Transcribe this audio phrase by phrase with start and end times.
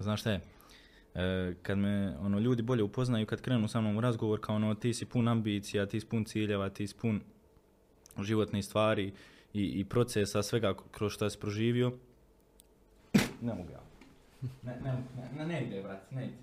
[0.00, 0.40] znaš šta je,
[1.14, 4.74] e, kad me ono, ljudi bolje upoznaju, kad krenu sa mnom u razgovor, kao ono,
[4.74, 7.20] ti si pun ambicija, ti si pun ciljeva, ti si pun
[8.22, 9.12] životnih stvari
[9.52, 11.92] i, i procesa, svega kroz što si proživio,
[13.40, 13.80] ne mogu ja.
[14.62, 15.04] Ne, ne,
[15.36, 16.34] ne, ne, ide, brat, ne ide.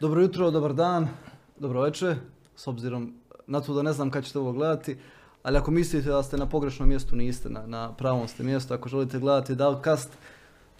[0.00, 1.08] Dobro jutro, dobar dan,
[1.56, 2.16] dobro večer,
[2.56, 3.14] s obzirom
[3.46, 4.96] na to da ne znam kad ćete ovo gledati,
[5.42, 8.88] ali ako mislite da ste na pogrešnom mjestu, niste, na, na pravom ste mjestu, ako
[8.88, 10.10] želite gledati Davkast,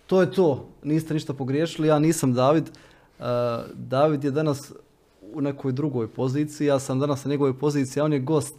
[0.06, 2.70] to je to, niste ništa pogriješili, ja nisam David,
[3.18, 3.24] Uh,
[3.74, 4.72] David je danas
[5.32, 8.54] u nekoj drugoj poziciji, ja sam danas na njegovoj poziciji, a on je gost,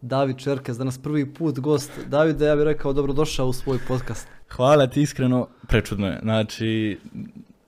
[0.00, 1.90] David Čerkes, danas prvi put gost.
[2.06, 4.28] Davide, ja bih rekao dobrodošao u svoj podcast.
[4.48, 6.18] Hvala ti iskreno, prečudno je.
[6.22, 6.98] Znači,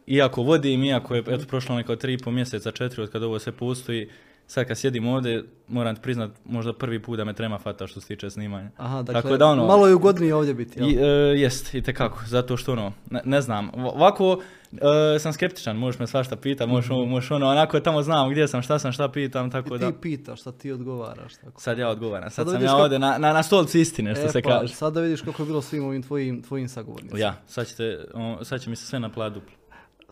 [0.06, 3.38] iako vodim, iako je eto, prošlo neko tri i pol mjeseca, četiri od kada ovo
[3.38, 4.08] sve postoji,
[4.52, 8.00] sad kad sjedim ovdje, moram ti priznat, možda prvi put da me trema fata što
[8.00, 8.70] se tiče snimanja.
[8.76, 10.88] Aha, dakle, Tako da, ono, malo je ugodnije ovdje biti, jel?
[10.88, 11.06] I, e,
[11.40, 16.06] jest, i tekako, zato što ono, ne, ne znam, ovako e, sam skeptičan, možeš me
[16.06, 19.50] svašta pita, možeš, mm možeš ono, onako tamo znam gdje sam, šta sam, šta pitam,
[19.50, 19.90] tako I da.
[19.90, 21.34] ti pitaš, šta ti odgovaraš.
[21.34, 21.60] Tako.
[21.60, 24.28] Sad ja odgovaram, sad, sad sam ja ovdje na, na, na stolci istine, što e,
[24.28, 24.74] se pa, kaže.
[24.74, 27.20] Sad da vidiš koliko je bilo svim ovim tvojim, tvojim sagovornicima.
[27.20, 29.61] Ja, sad, ćete, o, sad će mi se sve naplat duplo.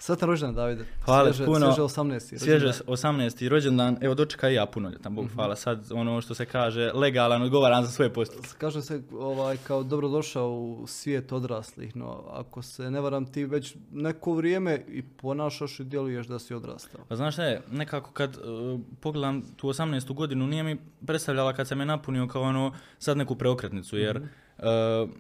[0.01, 0.85] Sretan rođendan, Davide.
[1.05, 1.59] Hvala svježe, puno.
[1.59, 2.39] Svježe 18.
[2.39, 3.49] Svježe 18.
[3.49, 3.97] rođendan.
[4.01, 5.35] Evo dočekaj ja punoljetan, Bog mm -hmm.
[5.35, 5.57] hvala.
[5.57, 8.49] Sad ono što se kaže, legalan, odgovaran za svoje postupke.
[8.59, 13.77] Kaže se ovaj, kao dobrodošao u svijet odraslih, no ako se ne varam ti već
[13.93, 17.01] neko vrijeme i ponašaš i djeluješ da si odrastao.
[17.09, 20.15] Pa znaš šta je, nekako kad uh, pogledam tu 18.
[20.15, 20.77] godinu, nije mi
[21.07, 25.05] predstavljala kad sam je napunio kao ono sad neku preokretnicu, jer mm -hmm.
[25.05, 25.11] uh,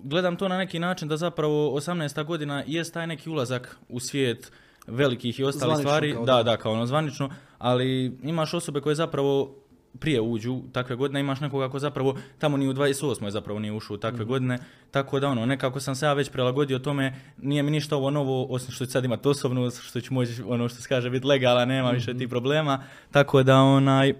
[0.00, 2.24] gledam to na neki način da zapravo 18.
[2.24, 4.52] godina jest taj neki ulazak u svijet
[4.86, 6.12] velikih i ostalih stvari.
[6.14, 6.42] kao Da, da.
[6.42, 9.54] da, kao ono zvanično, ali imaš osobe koje zapravo
[9.98, 13.28] prije uđu takve godine, imaš nekoga ko zapravo tamo ni u 28.
[13.28, 14.28] zapravo nije ušao u takve Mhm.
[14.28, 14.58] godine,
[14.90, 18.46] tako da ono, nekako sam se ja već prilagodio tome, nije mi ništa ovo novo,
[18.46, 21.64] osim što ću sad imati osobnu, što ću moći, ono što se kaže, biti legala,
[21.64, 22.18] nema više Mhm.
[22.18, 24.14] tih problema, tako da onaj,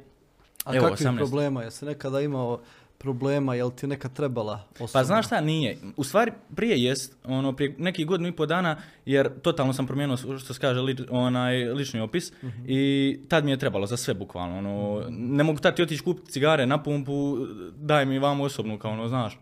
[0.64, 1.16] A Evo, kakvih 18.
[1.18, 1.62] problema?
[1.62, 2.60] Jesi nekada imao
[2.98, 5.00] problema, jel ti nekad trebala osoba?
[5.00, 5.78] Pa znaš šta, nije.
[5.96, 8.76] U stvari prije jest, ono, prije nekih godinu i po dana,
[9.06, 12.32] jer totalno sam promijenio, što se kaže, li, onaj lični opis
[12.66, 14.58] i tad mi je trebalo za sve bukvalno.
[14.58, 17.36] Ono, ne mogu tad ti otići kupiti cigare na pumpu,
[17.76, 19.38] daj mi vam osobnu, kao ono, znaš.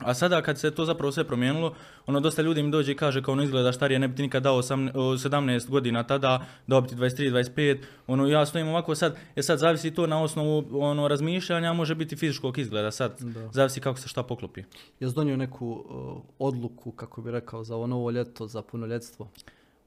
[0.00, 1.74] A sada kad se to zapravo sve promijenilo,
[2.06, 4.42] ono dosta ljudi mi dođe i kaže kao ono izgleda starije, ne bi ti nikad
[4.42, 8.94] dao osam, o, 17 godina tada, dao bi ti 23, 25, ono ja stojim ovako
[8.94, 13.48] sad, je sad zavisi to na osnovu ono razmišljanja, može biti fizičkog izgleda sad, Da.
[13.52, 14.62] zavisi kako se šta poklopi.
[15.00, 19.28] Jesi donio neku uh, odluku, kako bi rekao, za ovo novo ljeto, za punoljetstvo?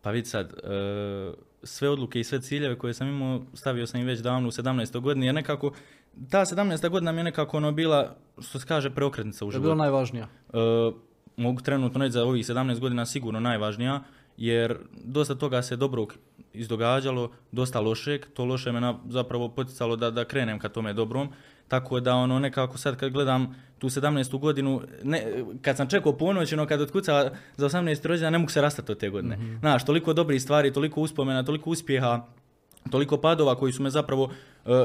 [0.01, 4.07] Pa vidi sad, e, sve odluke i sve ciljeve koje sam imao, stavio sam ih
[4.07, 4.99] već davno u 17.
[4.99, 5.71] godini, jer nekako,
[6.29, 6.89] ta 17.
[6.89, 9.77] godina mi je nekako ono bila, što se kaže, preokretnica u To je bila životu.
[9.77, 10.27] najvažnija.
[10.53, 10.57] E,
[11.37, 14.03] mogu trenutno reći za ovih 17 godina sigurno najvažnija,
[14.37, 16.13] jer dosta toga se dobrog
[16.53, 21.29] izdogađalo, dosta lošeg, to loše me na, zapravo poticalo da, da krenem ka tome dobrom,
[21.67, 24.39] tako da ono nekako sad kad gledam tu 17.
[24.39, 28.07] godinu, ne, kad sam čekao ponoć, ono kad otkuca za 18.
[28.07, 29.37] rođendan, ne mogu se rastati od te godine.
[29.37, 29.59] Mm -hmm.
[29.59, 32.25] Znaš, toliko dobrih stvari, toliko uspomena, toliko uspjeha,
[32.89, 34.31] toliko padova koji su me zapravo uh,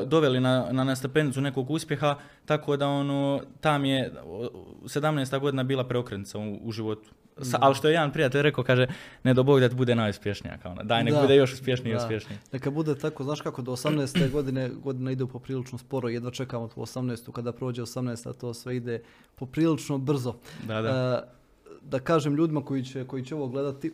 [0.06, 4.48] doveli na, na, na stepenicu nekog uspjeha, tako da ono, tam je o,
[4.84, 5.40] 17.
[5.40, 7.10] godina bila preokretnica u, u životu.
[7.42, 8.86] Sa, ali što je jedan prijatelj rekao, kaže,
[9.24, 11.20] ne do Bog da ti bude najuspješnija, kao ono, daj nek Da.
[11.20, 12.38] bude još uspješniji i uspješniji.
[12.52, 14.30] Neka bude tako, znaš kako do 18.
[14.30, 17.32] godine godina ide poprilično sporo, jedva čekamo tu 18.
[17.32, 18.38] kada prođe 18.
[18.38, 19.02] to sve ide
[19.34, 20.34] poprilično brzo.
[20.66, 20.88] Da, da.
[20.88, 21.38] E,
[21.82, 23.92] da kažem ljudima koji će, koji će ovo gledati, e,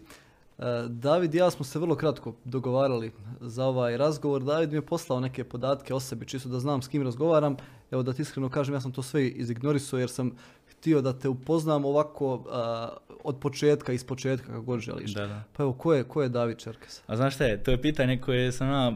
[0.88, 4.42] David i ja smo se vrlo kratko dogovarali za ovaj razgovor.
[4.42, 7.56] David mi je poslao neke podatke o sebi, čisto da znam s kim razgovaram.
[7.90, 10.30] Evo da ti iskreno kažem, ja sam to sve izignorisao jer sam
[10.66, 12.88] htio da te upoznam ovako a,
[13.24, 15.14] od početka, iz početka kako god želiš.
[15.14, 15.42] Da, da.
[15.52, 17.02] Pa evo, ko je, ko je David Čerkes?
[17.06, 18.92] A znaš šta je, to je pitanje koje sam ja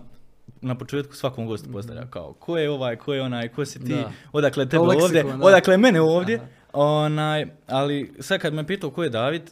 [0.60, 3.94] na početku svakom gostu postavlja kao ko je ovaj, ko je onaj, ko si ti,
[3.94, 4.10] Da.
[4.32, 5.44] odakle tebe leksikon, ovdje, da.
[5.46, 6.46] odakle mene ovdje, Aha.
[6.72, 9.42] onaj, ali sad kad me pitao ko je David,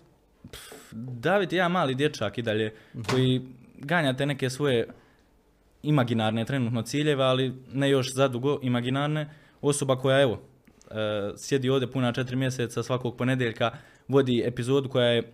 [0.51, 2.75] pff, David je jedan mali dječak i dalje,
[3.11, 3.43] koji
[3.79, 4.89] ganja te neke svoje
[5.83, 10.41] imaginarne trenutno ciljeve, ali ne još zadugo imaginarne, osoba koja evo,
[10.91, 10.95] e,
[11.37, 13.71] sjedi ovdje puna četiri mjeseca svakog ponedjeljka,
[14.09, 15.33] vodi epizodu koja je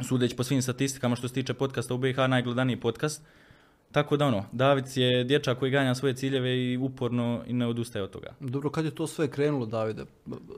[0.00, 3.22] sudeći po svim statistikama što se tiče podcasta u BiH najgledaniji podcast.
[3.92, 8.02] Tako da ono, David je dječak koji ganja svoje ciljeve i uporno i ne odustaje
[8.02, 8.34] od toga.
[8.40, 10.04] Dobro, kad je to sve krenulo, Davide?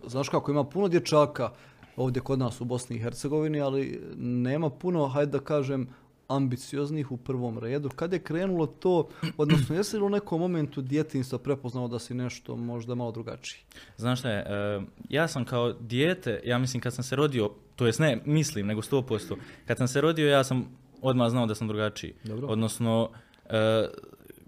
[0.07, 1.51] Znaš kako, ima puno dječaka
[1.97, 5.89] ovdje kod nas u Bosni i Hercegovini, ali nema puno, hajde da kažem,
[6.29, 7.89] ambicioznih u prvom redu.
[7.89, 12.57] Kad je krenulo to, odnosno jesi li u nekom momentu djetinstva prepoznao da si nešto
[12.57, 13.61] možda malo drugačiji?
[13.97, 17.87] Znaš šta je, e, ja sam kao dijete, ja mislim kad sam se rodio, to
[17.87, 19.37] jest ne mislim, nego 100%,
[19.67, 20.69] kad sam se rodio ja sam
[21.03, 22.15] odmah znao da sam drugačiji.
[22.25, 22.49] Dobro.
[22.49, 23.11] Odnosno,
[23.49, 23.89] e,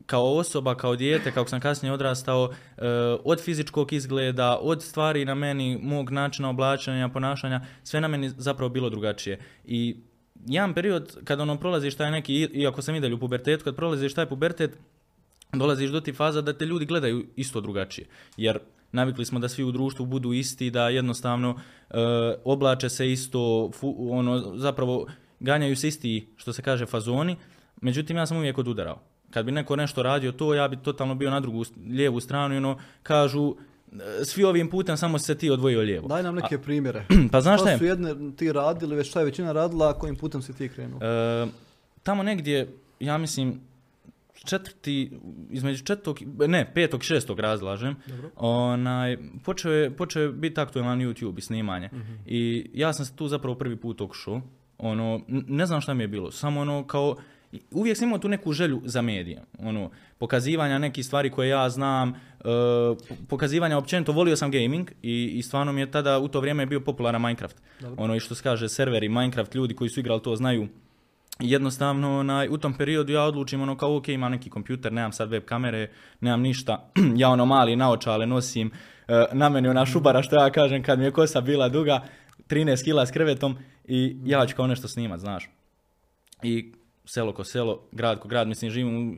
[0.07, 2.83] kao osoba, kao dijete, kako sam kasnije odrastao, e,
[3.25, 8.69] od fizičkog izgleda, od stvari na meni, mog načina oblačenja, ponašanja, sve na meni zapravo
[8.69, 9.39] bilo drugačije.
[9.65, 9.97] I
[10.47, 14.15] jedan period kad ono prolaziš taj neki, iako sam i dalje u pubertetu, kad prolaziš
[14.15, 14.79] taj pubertet,
[15.53, 18.07] dolaziš do ti faza da te ljudi gledaju isto drugačije.
[18.37, 18.59] Jer
[18.93, 21.61] navikli smo da svi u društvu budu isti, da jednostavno
[21.91, 21.95] e,
[22.45, 25.07] oblače se isto, fu- ono, zapravo
[25.41, 27.37] ganjaju se isti, što se kaže, fazoni.
[27.81, 29.01] Međutim, ja sam uvijek odudarao.
[29.37, 32.59] Kad bi neko nešto radio to, ja bi totalno bio na drugu, lijevu stranu i
[32.59, 33.55] ono, kažu,
[33.93, 36.09] e, svi ovim putem samo se ti odvojio lijevo.
[36.09, 37.07] Daj nam neke primjere.
[37.33, 37.79] Pa znaš šta je?
[37.79, 41.01] su jedne ti radili, već šta je većina radila, a kojim putem si ti krenuo?
[41.03, 41.47] E,
[42.03, 42.69] tamo negdje,
[43.01, 43.61] ja mislim,
[44.45, 45.11] četvrti,
[45.51, 46.19] između četvrtog,
[46.49, 48.31] ne, petog, šestog razlažem, Dobro.
[48.37, 51.89] onaj, počeo je, počeo je biti aktualan YouTube i snimanje.
[51.93, 52.15] Mhm.
[52.27, 54.41] I ja sam se tu zapravo prvi put okušao.
[54.79, 57.17] Ono, ne znam šta mi je bilo, samo ono kao,
[57.71, 59.43] uvijek sam imao tu neku želju za medije.
[59.59, 62.15] Ono, pokazivanja nekih stvari koje ja znam, e,
[63.09, 66.67] po- pokazivanja općenito, volio sam gaming i, i stvarno mi je tada u to vrijeme
[66.67, 67.57] bio popularan Minecraft.
[67.81, 68.05] Dobro.
[68.05, 70.69] Ono i što se kaže serveri Minecraft, ljudi koji su igrali to znaju.
[71.41, 75.31] Jednostavno, onaj, u tom periodu ja odlučim ono kao ok, imam neki kompjuter, nemam sad
[75.31, 75.91] web kamere,
[76.21, 76.91] nemam ništa,
[77.23, 78.71] ja ono mali naočale nosim,
[79.09, 82.01] e, na meni ona šubara što ja kažem kad mi je kosa bila duga,
[82.49, 85.51] 13 kila s krevetom i ja ću kao nešto snimat, znaš.
[86.43, 86.73] I
[87.07, 89.15] selo ko selo, grad ko grad, mislim živim u,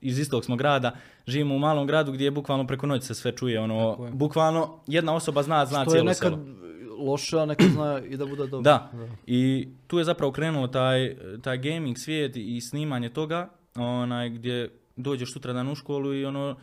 [0.00, 0.96] iz istog smo grada,
[1.26, 4.10] živimo u malom gradu gdje je bukvalno preko noći se sve čuje, ono, je.
[4.10, 7.04] bukvalno jedna osoba zna, zna Što je cijelo nekad selo.
[7.04, 8.62] loše, a nekad zna i da bude dobro.
[8.62, 8.92] Da.
[9.26, 15.32] I tu je zapravo krenulo taj, taj gaming svijet i snimanje toga, onaj gdje dođeš
[15.32, 16.56] sutra dan u školu i ono,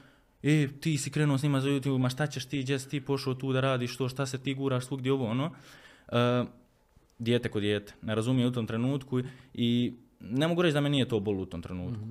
[0.44, 3.34] e, ti si krenuo snimati za YouTube, ma šta ćeš ti, gdje si ti pošao
[3.34, 5.52] tu da radiš to, šta se ti guraš svugdje ovo, ono.
[6.12, 6.44] E,
[7.20, 9.22] dijete ko dijete, ne razumije u tom trenutku
[9.54, 12.08] i ne mogu reći da me nije to bol u tom trenutku.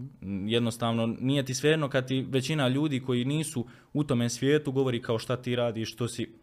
[0.46, 5.18] Jednostavno, nije ti svejedno kad ti većina ljudi koji nisu u tome svijetu govori kao
[5.18, 6.34] šta ti radiš, što si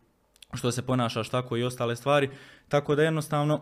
[0.54, 2.30] što se ponašaš tako i ostale stvari.
[2.68, 3.62] Tako da jednostavno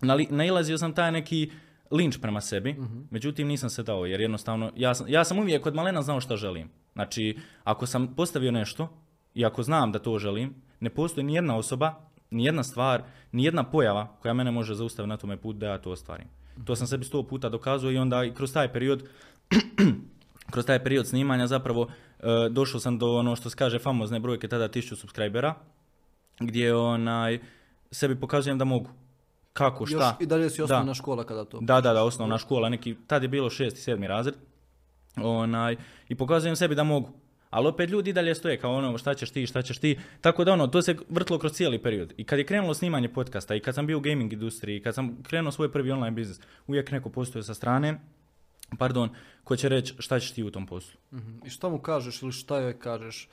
[0.30, 1.50] nailazio sam taj neki
[1.90, 2.76] linč prema sebi,
[3.10, 6.36] međutim nisam se dao jer jednostavno ja sam, ja sam uvijek od malena znao šta
[6.36, 6.70] želim.
[6.92, 8.88] Znači, ako sam postavio nešto
[9.34, 11.94] i ako znam da to želim, ne postoji ni jedna osoba,
[12.30, 13.02] ni jedna stvar,
[13.32, 16.37] ni jedna pojava koja mene može zaustaviti na tome putu da ja to ostvarim.
[16.64, 19.02] To sam sebi sto puta dokazao i onda i kroz taj period
[20.52, 21.88] kroz taj period snimanja zapravo
[22.20, 25.54] e, došao sam do ono što se kaže famozne brojke tada 1000 subscribera
[26.40, 27.38] gdje onaj
[27.90, 28.90] sebi pokazujem da mogu.
[29.52, 29.96] Kako, šta?
[29.96, 30.64] Još i dalje si Da.
[30.64, 31.58] osnovna škola kada to.
[31.60, 34.34] Da, da, da, osnovna škola, neki, tad je bilo šesti, sedmi razred.
[35.16, 35.76] Onaj,
[36.08, 37.08] I pokazujem sebi da mogu.
[37.50, 39.98] Ali opet ljudi dalje stoje kao ono šta ćeš ti, šta ćeš ti.
[40.20, 42.12] Tako da ono, to se vrtlo kroz cijeli period.
[42.16, 44.94] I kad je krenulo snimanje podcasta i kad sam bio u gaming industriji, i kad
[44.94, 48.00] sam krenuo svoj prvi online biznis, uvijek neko postoje sa strane,
[48.78, 49.10] pardon,
[49.44, 51.00] ko će reći šta ćeš ti u tom poslu.
[51.12, 51.46] Mhm.
[51.46, 53.28] I šta mu kažeš ili šta joj kažeš?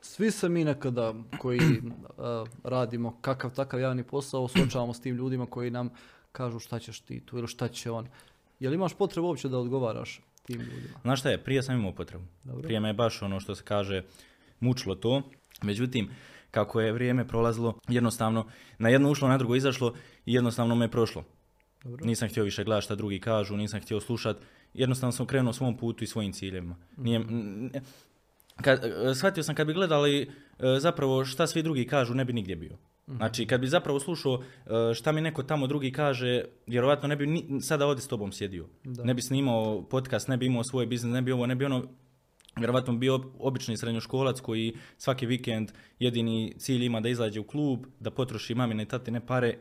[0.00, 1.60] Svi se mi nekada koji
[2.18, 5.90] a, radimo kakav takav javni posao suočavamo s tim ljudima koji nam
[6.32, 8.08] kažu šta ćeš ti tu ili šta će on.
[8.60, 10.20] Jel imaš potrebu uopće da odgovaraš
[10.50, 10.98] tim ljudima?
[11.02, 12.24] Znaš šta je, prije sam imao potrebu.
[12.44, 12.62] Dobro.
[12.62, 14.02] Prije me je baš ono što se kaže
[14.60, 15.22] mučilo to.
[15.62, 16.10] Međutim,
[16.50, 18.46] kako je vrijeme prolazilo, jednostavno
[18.78, 19.94] na jedno ušlo, na drugo izašlo
[20.26, 21.24] i jednostavno me je prošlo.
[21.84, 22.06] Dobro.
[22.06, 24.36] Nisam htio više gledati šta drugi kažu, nisam htio slušat.
[24.74, 26.76] Jednostavno sam krenuo svom putu i svojim ciljevima.
[26.96, 27.82] Nije, n- n-
[28.62, 30.28] kad, e, shvatio sam kad bi gledali e,
[30.78, 32.76] zapravo šta svi drugi kažu, ne bi nigdje bio.
[33.16, 37.26] Znači, kad bi zapravo slušao e, šta mi neko tamo drugi kaže, vjerovatno ne bi
[37.26, 38.66] ni, sada ovdje s tobom sjedio.
[38.84, 39.04] Da.
[39.04, 41.84] Ne bi snimao podcast, ne bi imao svoj biznis, ne bi ovo, ne bi ono,
[42.56, 47.86] vjerovatno bi bio obični srednjoškolac koji svaki vikend jedini cilj ima da izađe u klub,
[48.00, 49.58] da potroši mamine i tatine pare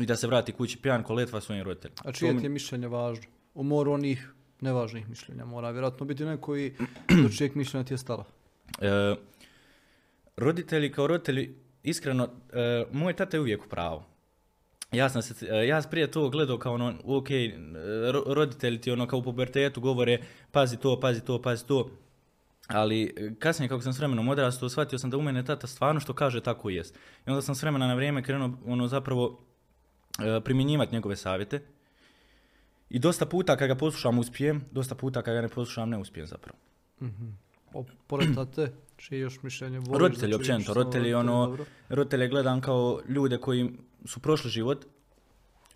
[0.00, 2.00] i da se vrati kući pijan ko letva svojim roditeljima.
[2.04, 3.24] A čije mi- ti je mišljenje važno?
[3.54, 6.74] U moru onih nevažnih mišljenja mora vjerojatno biti neko koji
[7.22, 8.24] do čijeg mišljenja ti je stalo.
[8.80, 9.14] E,
[10.36, 14.02] roditelji kao roditelji, iskreno, e, moj tata je uvijek u pravu.
[14.92, 17.52] Ja sam se, e, ja sam prije to gledao kao ono, ok, e,
[18.12, 20.18] ro- roditelji ti ono kao u pubertetu govore
[20.50, 21.90] pazi to, pazi to, pazi to.
[22.66, 26.12] Ali kasnije kako sam s vremenom odrastao, shvatio sam da u mene tata stvarno što
[26.12, 26.96] kaže tako jest.
[27.26, 29.40] I onda sam s vremena na vrijeme krenuo ono zapravo
[30.44, 31.60] primjenjivati njegove savjete.
[32.90, 36.26] I dosta puta kad ga poslušam uspijem, dosta puta kad ga ne poslušam ne uspijem
[36.26, 36.58] zapravo.
[37.74, 40.00] O, pored tate, čije još mišljenje voliš?
[40.00, 41.64] Roditelji općenito, samo roditelji ono, dobro.
[41.88, 43.70] roditelje gledam kao ljude koji
[44.04, 44.86] su prošli život,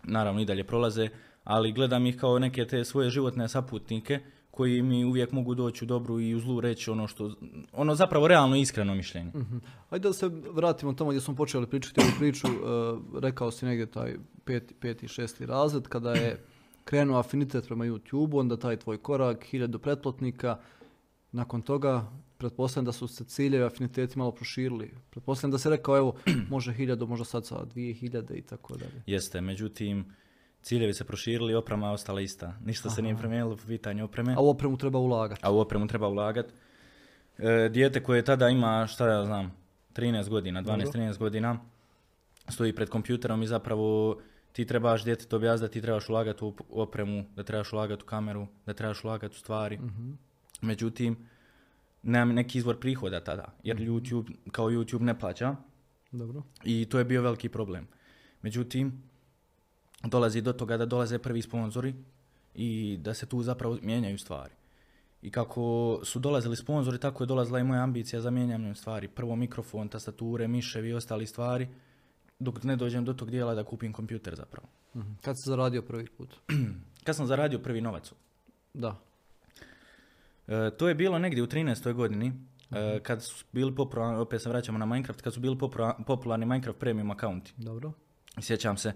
[0.03, 1.09] naravno i dalje prolaze,
[1.45, 5.87] ali gledam ih kao neke te svoje životne saputnike koji mi uvijek mogu doći u
[5.87, 7.35] dobru i u zlu reći ono što,
[7.73, 9.31] ono zapravo realno iskreno mišljenje.
[9.35, 9.57] Mhm.
[9.91, 12.47] Ajde da se vratimo tamo gdje smo počeli pričati ovu priču.
[12.47, 12.51] E,
[13.21, 16.45] rekao si negdje taj peti, peti, šesti razred kada je
[16.85, 20.59] krenuo afinitet prema YouTube, onda taj tvoj korak, hiljadu pretplatnika.
[21.33, 22.11] Nakon toga,
[22.45, 24.91] pretpostavljam da su se ciljevi afiniteti malo proširili.
[25.11, 26.15] Pretpostavljam da se rekao, evo,
[26.51, 29.03] može hiljadu, možda sad sa dvije hiljade i tako dalje.
[29.07, 30.05] Jeste, međutim,
[30.63, 32.55] ciljevi se proširili, oprema je ostala ista.
[32.65, 34.35] Ništa se nije promijenilo po pitanju opreme.
[34.35, 35.41] A u opremu treba ulagati.
[35.45, 36.53] A u opremu treba ulagati.
[37.39, 39.53] E, dijete koje tada ima, šta ja znam,
[39.95, 41.59] 13 godina, 12-13 godina,
[42.49, 44.21] stoji pred kompjuterom i zapravo
[44.53, 48.47] ti trebaš djetetu objasniti da ti trebaš ulagati u opremu, da trebaš ulagati u kameru,
[48.67, 49.79] da trebaš ulagati u stvari.
[50.61, 51.17] Međutim,
[52.05, 55.57] nemam neki izvor prihoda tada, jer YouTube, kao YouTube ne plaća
[56.13, 56.43] Dobro.
[56.65, 57.87] i to je bio veliki problem.
[58.43, 59.03] Međutim,
[60.05, 61.95] dolazi do toga da dolaze prvi sponzori
[62.55, 64.55] i da se tu zapravo mijenjaju stvari.
[65.23, 69.09] I kako su dolazili sponzori, tako je dolazila i moja ambicija za mijenjanjem stvari.
[69.09, 71.69] Prvo mikrofon, tastature, miševi i ostali stvari,
[72.39, 74.69] dok ne dođem do tog dijela da kupim kompjuter zapravo.
[74.97, 75.13] Mhm.
[75.23, 76.37] Kad si zaradio prvi put?
[77.05, 78.13] Kad sam zaradio prvi novac?
[78.75, 79.01] Da.
[80.49, 81.93] E, to je bilo negdje u 13.
[81.93, 82.33] godini,
[82.71, 86.47] e, kad su bili popularni, opet se vraćamo na Minecraft, kad su bili popula- popularni
[86.47, 87.53] Minecraft premium akaunti.
[87.57, 87.93] Dobro.
[88.41, 88.93] Sjećam se,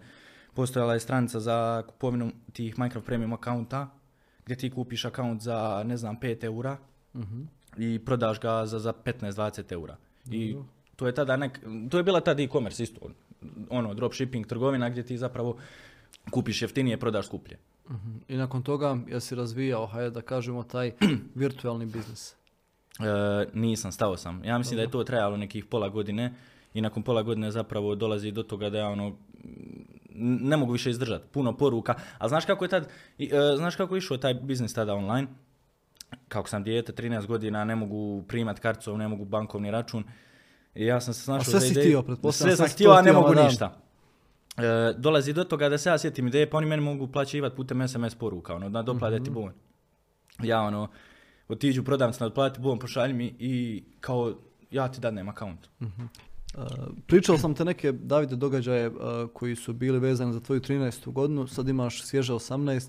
[0.55, 3.91] postojala je stranica za kupovinu tih Minecraft Premium akaunta,
[4.45, 6.77] gdje ti kupiš akaunt za, ne znam, 5 eura
[7.15, 7.43] Mhm.
[7.77, 9.97] i prodaš ga za, za 15-20 eura.
[10.27, 10.57] I
[10.97, 13.01] to je, tada nek, to je bila tada e-commerce isto,
[13.71, 15.57] ono, dropshipping, trgovina gdje ti zapravo
[16.31, 17.59] kupiš jeftinije, prodaš skuplje.
[18.29, 20.93] I nakon toga jesi razvijao, hajde da kažemo, taj
[21.35, 22.35] virtualni biznis.
[23.01, 23.05] E,
[23.55, 24.45] nisam, stao sam.
[24.45, 26.35] Ja mislim da je to trajalo nekih pola godine
[26.75, 29.17] i nakon pola godine zapravo dolazi do toga da ja ono,
[30.41, 31.25] ne mogu više izdržati.
[31.33, 31.95] Puno poruka.
[32.19, 35.29] A znaš kako je tad, e, znaš kako je išao taj biznis tada online?
[36.29, 40.05] Kako sam dijete, 13 godina, ne mogu primat karcov, ne mogu bankovni račun.
[40.75, 42.91] I ja sam se snašao sve za si ideju- htio, pretpostavljam, Sve sve sam htio,
[42.91, 43.81] a ne mogu ništa.
[44.59, 47.89] E, dolazi do toga da se ja sjetim ideje, pa oni meni mogu plaćivati putem
[47.89, 49.53] SMS poruka, ono, da doplade ti bon.
[50.43, 50.89] Ja ono,
[51.49, 54.35] otiđu prodavnicu, odplati bon, pošalji mi i kao
[54.71, 55.69] ja ti dadnem akaunt.
[55.81, 56.65] Uh,
[57.07, 58.95] pričao sam te neke, Davide, događaje uh,
[59.33, 61.13] koji su bili vezani za tvoju 13.
[61.13, 62.89] godinu, sad imaš svježe 18.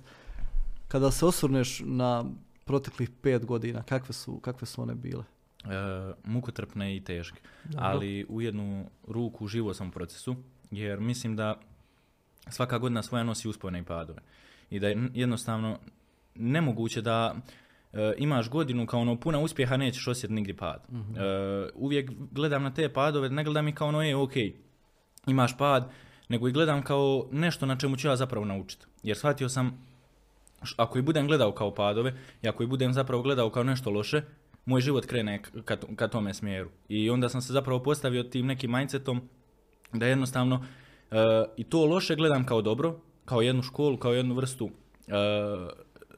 [0.88, 2.26] Kada se osvrneš na
[2.66, 5.24] proteklih pet godina, kakve su, kakve su one bile?
[5.66, 7.86] E, mukotrpne i teške, Dobro.
[7.86, 10.36] ali u jednu ruku živo sam u procesu,
[10.72, 11.60] jer mislim da
[12.50, 14.20] svaka godina svoja nosi uspone i padove.
[14.70, 15.80] I da je jednostavno
[16.36, 17.36] nemoguće da
[17.94, 20.84] e, imaš godinu kao ono puna uspjeha nećeš osjetiti nigdje pad.
[20.90, 24.34] E, uvijek gledam na te padove, ne gledam ih kao ono je ok,
[25.28, 25.92] imaš pad,
[26.30, 28.86] nego i gledam kao nešto na čemu ću ja zapravo naučiti.
[29.04, 29.88] Jer shvatio sam,
[30.78, 34.22] ako i budem gledao kao padove, i ako i budem zapravo gledao kao nešto loše,
[34.66, 36.70] moj život krene ka, ka tome smjeru.
[36.90, 39.30] I onda sam se zapravo postavio tim nekim mindsetom
[39.94, 40.66] da jednostavno
[41.12, 41.16] e,
[41.58, 44.70] i to loše gledam kao dobro, kao jednu školu, kao jednu vrstu
[45.08, 45.12] e,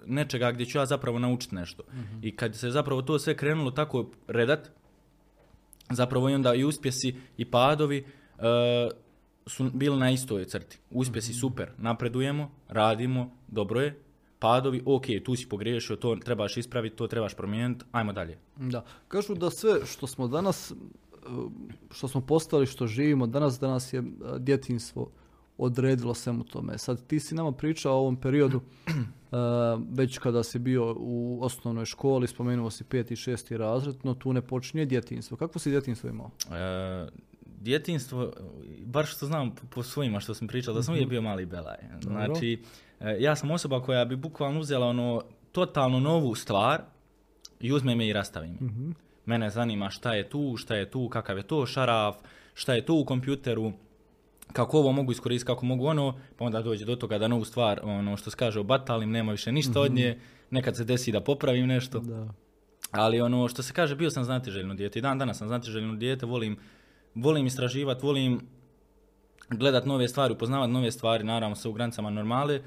[0.05, 1.83] nečega gdje ću ja zapravo naučiti nešto.
[2.21, 4.69] I kad se zapravo to sve krenulo tako redat,
[5.89, 8.43] zapravo i onda i uspjesi i padovi e,
[9.47, 10.79] su bili na istoj crti.
[10.91, 13.99] Uspjesi super, napredujemo, radimo, dobro je,
[14.39, 18.37] padovi, ok, tu si pogriješio, to trebaš ispraviti, to trebaš promijeniti, ajmo dalje.
[18.55, 18.85] Da.
[19.07, 20.77] Kažu da sve što smo danas, uh,
[21.91, 25.11] što smo postali, što živimo danas, danas je uh, djetinstvo
[25.57, 26.77] odredilo svemu tome.
[26.77, 28.93] Sad ti si nama pričao o ovom periodu uh,
[29.91, 34.33] već kada si bio u osnovnoj školi, spomenuo si peti i šesti razred, no tu
[34.33, 35.37] ne počinje djetinstvo.
[35.37, 36.31] Kakvo si djetinstvo imao?
[36.51, 37.07] E,
[37.61, 38.31] djetinstvo,
[38.85, 41.77] bar što znam po- svojima što sam pričao, da sam uvijek bio mali belaj.
[42.01, 42.63] Znači,
[43.19, 46.81] ja sam osoba koja bi bukvalno uzela ono totalno novu stvar
[47.59, 48.57] i uzme me i rastavi me.
[49.31, 52.15] Mene zanima šta je tu, šta je tu, kakav je to šaraf,
[52.53, 53.71] šta je tu u kompjuteru,
[54.53, 57.79] kako ovo mogu iskoristiti, kako mogu ono, pa onda dođe do toga da novu stvar,
[57.83, 60.19] ono što se kaže obatalim, nema više ništa od nje,
[60.49, 61.99] nekad se desi da popravim nešto.
[61.99, 62.27] Da.
[62.91, 66.25] Ali ono što se kaže, bio sam znatiželjno dijete i dan danas sam znatiželjno dijete,
[66.25, 66.57] volim,
[67.15, 68.41] volim istraživati, volim
[69.49, 72.61] gledat nove stvari, upoznavat nove stvari, naravno sa u granicama normale,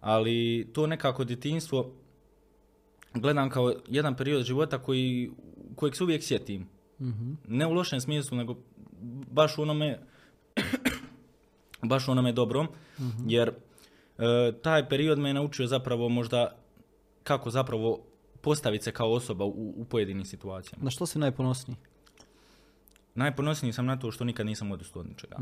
[0.00, 1.92] ali to nekako djetinstvo
[3.14, 5.30] gledam kao jedan period života koji,
[5.80, 6.66] kojeg se uvijek sjetim.
[7.00, 7.32] Mhm.
[7.48, 8.56] Ne u lošem smislu, nego
[9.30, 9.98] baš u onome
[11.90, 12.68] baš u onome dobrom,
[13.26, 13.52] jer e,
[14.62, 16.56] taj period me je naučio zapravo možda
[17.22, 17.98] kako zapravo
[18.40, 20.84] postaviti se kao osoba u, u pojedinim situacijama.
[20.84, 21.76] Na što si najponosniji?
[23.14, 25.36] Najponosniji sam na to što nikad nisam odustao od ničega.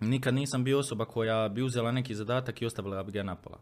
[0.00, 3.58] Nikad nisam bio osoba koja bi uzela neki zadatak i ostavila bi ga napala.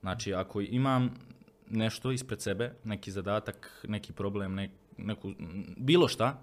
[0.00, 1.10] Znači, ako imam
[1.70, 4.70] nešto ispred sebe, neki zadatak, neki problem, ne-
[5.04, 5.32] neku,
[5.76, 6.40] bilo šta,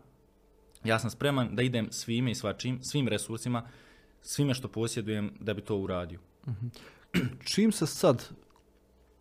[0.84, 3.64] ja sam spreman da idem svime i svačim, svim resursima,
[4.22, 6.20] svime što posjedujem da bi to uradio.
[7.44, 8.30] Čim se sad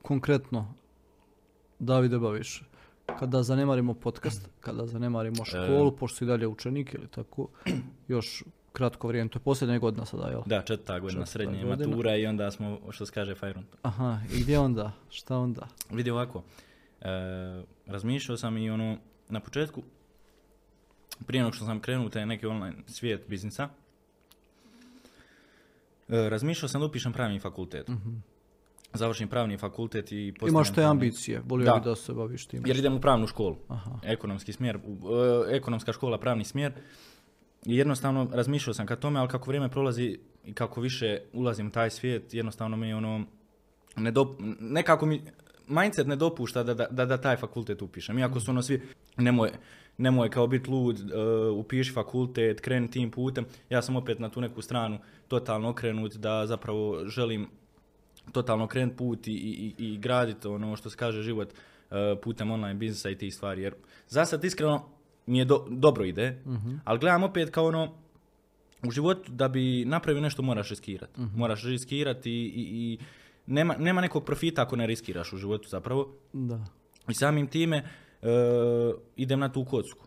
[0.03, 0.75] konkretno
[1.79, 2.63] Davide baviš?
[3.19, 7.49] Kada zanemarimo podcast, kada zanemarimo školu, pošto si i dalje učenik ili tako,
[8.09, 10.43] još kratko vrijeme, to je posljednja godina sada, jel?
[10.47, 11.89] Da, četvrta godina Četvrta srednje godina.
[11.89, 13.65] matura i onda smo, što se kaže, fajrun.
[13.83, 14.93] Aha, i gdje onda?
[15.11, 15.69] Šta onda?
[15.91, 16.43] Vidi ovako,
[17.01, 17.09] e,
[17.87, 18.97] razmišljao sam i ono,
[19.29, 19.83] na početku,
[21.27, 23.69] prije nego što sam krenuo taj neki online svijet biznisa,
[26.09, 27.91] e, razmišljao sam da upišem pravni fakultet.
[28.93, 32.63] Završim pravni fakultet i Imaš te ambicije, volio bi da se baviš tim.
[32.67, 33.57] Jer idem u pravnu školu.
[33.69, 33.91] Aha.
[34.03, 36.73] Ekonomski smjer, e, ekonomska škola, pravni smjer.
[37.67, 41.71] I jednostavno razmišljao sam ka tome, ali kako vrijeme prolazi i kako više ulazim u
[41.71, 43.25] taj svijet, jednostavno mi je ono,
[44.61, 45.23] nekako mi
[45.69, 48.19] mindset ne dopušta da, da, da, da taj fakultet upišem.
[48.19, 48.83] Iako su ono svi,
[49.17, 49.51] nemoj,
[49.99, 51.15] nemoj kao biti lud, e,
[51.51, 53.47] upiši fakultet, kreni tim putem.
[53.71, 57.49] Ja sam opet na tu neku stranu totalno okrenut da zapravo želim
[58.33, 62.75] totalno okrenut put i, i, i, graditi ono što se kaže život e, putem online
[62.75, 63.63] biznisa i tih stvari.
[63.63, 63.75] Jer
[64.09, 64.89] za sad iskreno
[65.27, 66.43] mi je do- dobro ide,
[66.85, 67.95] ali gledam opet kao ono,
[68.87, 71.21] u životu da bi napravio nešto moraš riskirati.
[71.37, 72.99] Moraš riskirati i, i, i
[73.47, 76.15] nema, nema nekog profita ako ne riskiraš u životu zapravo.
[76.33, 76.65] Da.
[77.09, 78.29] I samim time e,
[79.17, 80.07] idem na tu kocku.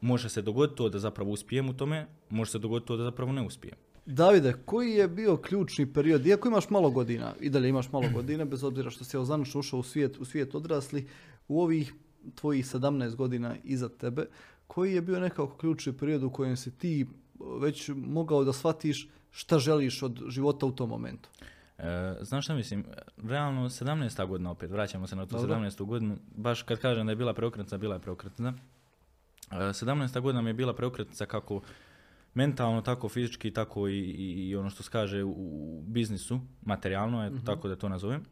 [0.00, 3.32] Može se dogoditi to da zapravo uspijem u tome, može se dogoditi to da zapravo
[3.32, 3.76] ne uspijem.
[4.06, 8.44] Davide, koji je bio ključni period, iako imaš malo godina, i dalje imaš malo godina,
[8.44, 11.06] bez obzira što si ozanočno ušao u svijet, u svijet odrasli,
[11.48, 11.94] u ovih
[12.34, 14.26] tvojih 17 godina iza tebe,
[14.66, 17.06] koji je bio nekako ključni period u kojem si ti
[17.60, 21.28] već mogao da shvatiš šta želiš od života u tom momentu?
[21.78, 22.84] E, znaš šta mislim,
[23.24, 24.26] realno 17.
[24.26, 25.54] godina opet, vraćamo se na tu Dobro.
[25.54, 25.84] 17.
[25.84, 28.52] godinu, baš kad kažem da je bila preokretnica, bila je preokretnica.
[29.50, 30.20] E, 17.
[30.20, 31.60] godina mi je bila preokretnica kako
[32.34, 37.26] mentalno, tako fizički, tako i, i, i ono što se kaže u, u biznisu, materijalno,
[37.26, 38.24] eto, tako da to nazovem.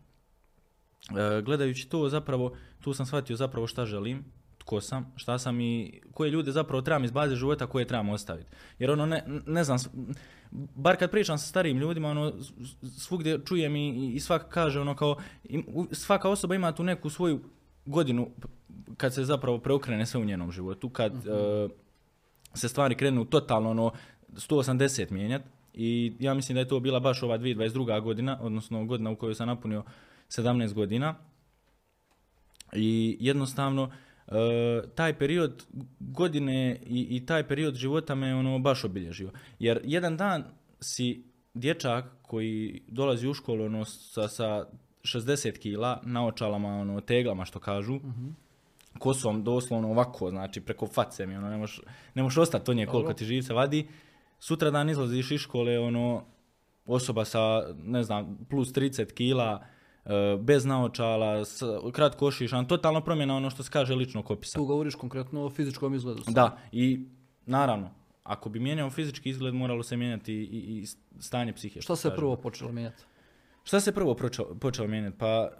[1.10, 4.24] E, gledajući to zapravo, tu sam shvatio zapravo šta želim,
[4.58, 8.50] tko sam, šta sam i koje ljude zapravo trebam iz baze života koje trebam ostaviti.
[8.78, 9.78] Jer ono, ne, ne znam,
[10.54, 12.32] bar kad pričam sa starijim ljudima, ono,
[12.98, 15.16] svugdje čujem i, i svak kaže ono kao,
[15.92, 17.40] svaka osoba ima tu neku svoju
[17.86, 18.28] godinu
[18.96, 21.68] kad se zapravo preokrene sve u njenom životu, kad e,
[22.54, 23.92] se stvari krenu totalno ono
[24.32, 28.02] 180 mijenjati i ja mislim da je to bila baš ova 2022.
[28.02, 29.84] godina, odnosno godina u kojoj sam napunio
[30.28, 31.14] 17 godina
[32.72, 33.90] i jednostavno
[34.94, 35.64] taj period
[36.00, 39.30] godine i, i taj period života me ono baš obilježio.
[39.58, 40.44] Jer jedan dan
[40.80, 44.66] si dječak koji dolazi u školu ono, sa, sa
[45.02, 48.00] 60 kila, na očalama, ono, teglama što kažu,
[48.98, 51.80] kosom doslovno ovako, znači preko face mi, ono, ne možeš
[52.14, 53.88] ne možeš ostati to nje koliko ti živce vadi.
[54.38, 56.24] Sutra dan izlaziš iz škole, ono,
[56.86, 59.64] osoba sa, ne znam, plus 30 kila,
[60.40, 61.62] bez naočala, s,
[61.92, 64.58] kratko ošišan, totalno promjena ono što se kaže ličnog opisa.
[64.58, 66.22] Tu govoriš konkretno o fizičkom izgledu.
[66.22, 66.34] sad.
[66.34, 67.06] Da, i
[67.46, 67.90] naravno,
[68.22, 70.86] ako bi mijenjao fizički izgled, moralo se mijenjati i, i
[71.20, 71.80] stanje psihe.
[71.80, 73.04] Šta što se prvo počelo mijenjati?
[73.64, 75.18] Šta se prvo počelo, počelo mijenjati?
[75.18, 75.50] Pa,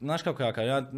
[0.00, 0.88] znaš kako ja kažem, ja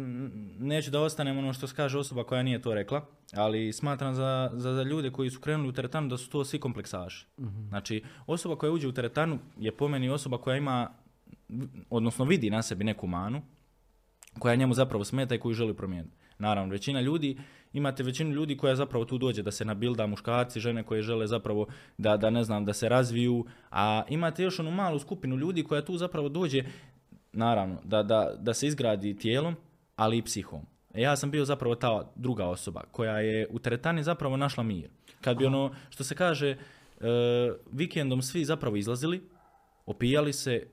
[0.59, 4.51] neću da ostanem ono što se kaže osoba koja nije to rekla, ali smatram za,
[4.53, 7.27] za, za ljude koji su krenuli u teretanu da su to svi kompleksaši.
[7.69, 10.89] Znači, osoba koja uđe u teretanu je po meni osoba koja ima,
[11.89, 13.41] odnosno vidi na sebi neku manu,
[14.39, 16.15] koja njemu zapravo smeta i koju želi promijeniti.
[16.39, 17.37] Naravno, većina ljudi,
[17.73, 21.67] imate većinu ljudi koja zapravo tu dođe da se nabilda, muškarci, žene koje žele zapravo
[21.97, 25.85] da, da ne znam, da se razviju, a imate još onu malu skupinu ljudi koja
[25.85, 26.63] tu zapravo dođe,
[27.33, 29.55] naravno, da, da, da se izgradi tijelom,
[29.95, 30.61] ali i psihom.
[30.93, 34.89] E, Ja sam bio zapravo ta druga osoba koja je u teretani zapravo našla mir.
[35.21, 36.57] Kad bi ono, što se kaže, e,
[37.71, 39.29] vikendom svi zapravo izlazili,
[39.85, 40.67] opijali se,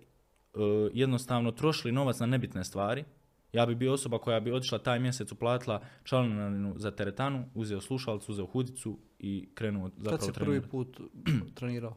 [0.92, 3.04] jednostavno trošili novac na nebitne stvari,
[3.52, 8.32] ja bi bio osoba koja bi otišla taj mjesec uplatila članarinu za teretanu, uzeo slušalcu,
[8.32, 10.70] uzeo hudicu i krenuo zapravo Kad si prvi trenirati.
[10.70, 11.00] put
[11.58, 11.96] trenirao?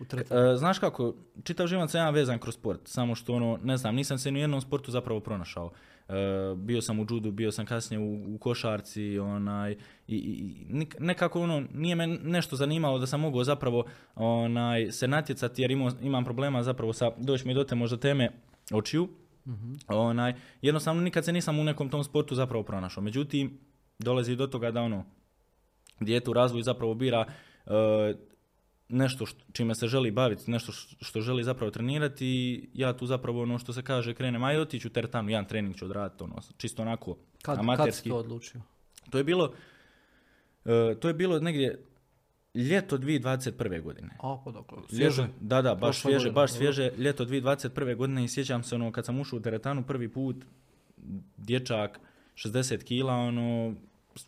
[0.00, 0.40] U teretanu?
[0.40, 3.94] E, znaš kako, čitav život sam ja vezan kroz sport, samo što ono, ne znam,
[3.94, 5.70] nisam se ni u jednom sportu zapravo pronašao.
[6.10, 6.12] E,
[6.56, 10.66] bio sam u judu, bio sam kasnije u, u košarci, onaj, i, i-
[10.98, 15.90] nekako ono, nije me nešto zanimalo da sam mogao zapravo onaj, se natjecati jer imao,
[16.02, 18.30] imam problema zapravo sa, doći mi do te možda teme
[18.72, 19.08] očiju,
[19.88, 23.02] onaj, jednostavno nikad se nisam u nekom tom sportu zapravo pronašao.
[23.02, 23.58] Međutim,
[23.98, 25.04] dolazi do toga da ono,
[26.00, 27.24] dijete u razvoju zapravo bira
[27.66, 27.70] e,
[28.90, 33.42] nešto što, čime se želi baviti, nešto što želi zapravo trenirati i ja tu zapravo
[33.42, 36.82] ono što se kaže krenem, aj otiću u teretanu, jedan trening ću odraditi, ono, čisto
[36.82, 38.08] onako Kad, kad si amaterski.
[38.08, 38.60] to odlučio?
[39.10, 39.52] To je bilo,
[40.64, 41.84] e, to je bilo negdje
[42.54, 43.82] ljeto 2021.
[43.82, 44.10] godine.
[44.22, 45.22] A, pa dakle, svježe.
[45.22, 47.96] Ljeto- da, da, baš svježe, baš svježe, ljeto 2021.
[47.96, 50.36] godine i sjećam se ono kad sam ušao u teretanu prvi put,
[51.36, 52.00] dječak,
[52.34, 53.74] 60 kila, ono,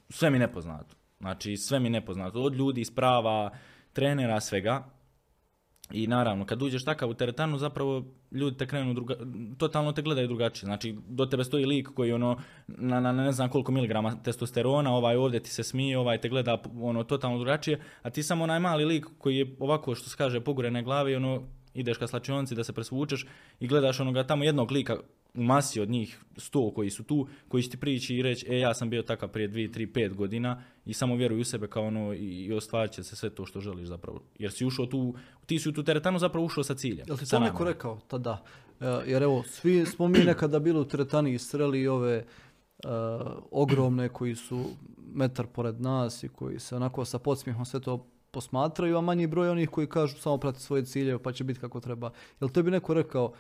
[0.09, 0.97] sve mi nepoznato.
[1.21, 2.43] Znači, sve mi nepoznato.
[2.43, 3.51] Od ljudi, sprava,
[3.93, 4.85] trenera, svega.
[5.91, 9.15] I naravno, kad uđeš takav u teretanu, zapravo ljudi te krenu druga,
[9.59, 10.67] totalno te gledaju drugačije.
[10.67, 15.17] Znači, do tebe stoji lik koji ono, na, na ne znam koliko miligrama testosterona, ovaj
[15.17, 18.85] ovdje ti se smije, ovaj te gleda ono totalno drugačije, a ti samo onaj mali
[18.85, 21.43] lik koji je ovako što se kaže pogurene glave i ono
[21.75, 23.27] ideš ka slačionici da se presvučeš
[23.61, 24.97] i gledaš onoga tamo jednog lika
[25.35, 28.75] masi od njih sto koji su tu, koji će ti prići i reći, e ja
[28.75, 32.15] sam bio takav prije 2, 3, 5 godina i samo vjeruj u sebe kao ono
[32.15, 34.23] i, i ostvarit će se sve to što želiš zapravo.
[34.39, 35.15] Jer si ušao tu,
[35.47, 37.07] ti si u tu teretanu zapravo ušao sa ciljem.
[37.09, 38.43] Jel ti to neko rekao tada?
[38.81, 42.25] E, jer evo, svi smo mi nekada bili u teretani i sreli ove e,
[43.51, 44.65] ogromne koji su
[45.15, 49.49] metar pored nas i koji se onako sa podsmijehom sve to posmatraju, a manji broj
[49.49, 52.11] onih koji kažu samo prati svoje ciljeve pa će biti kako treba.
[52.41, 53.33] Jel tebi neko rekao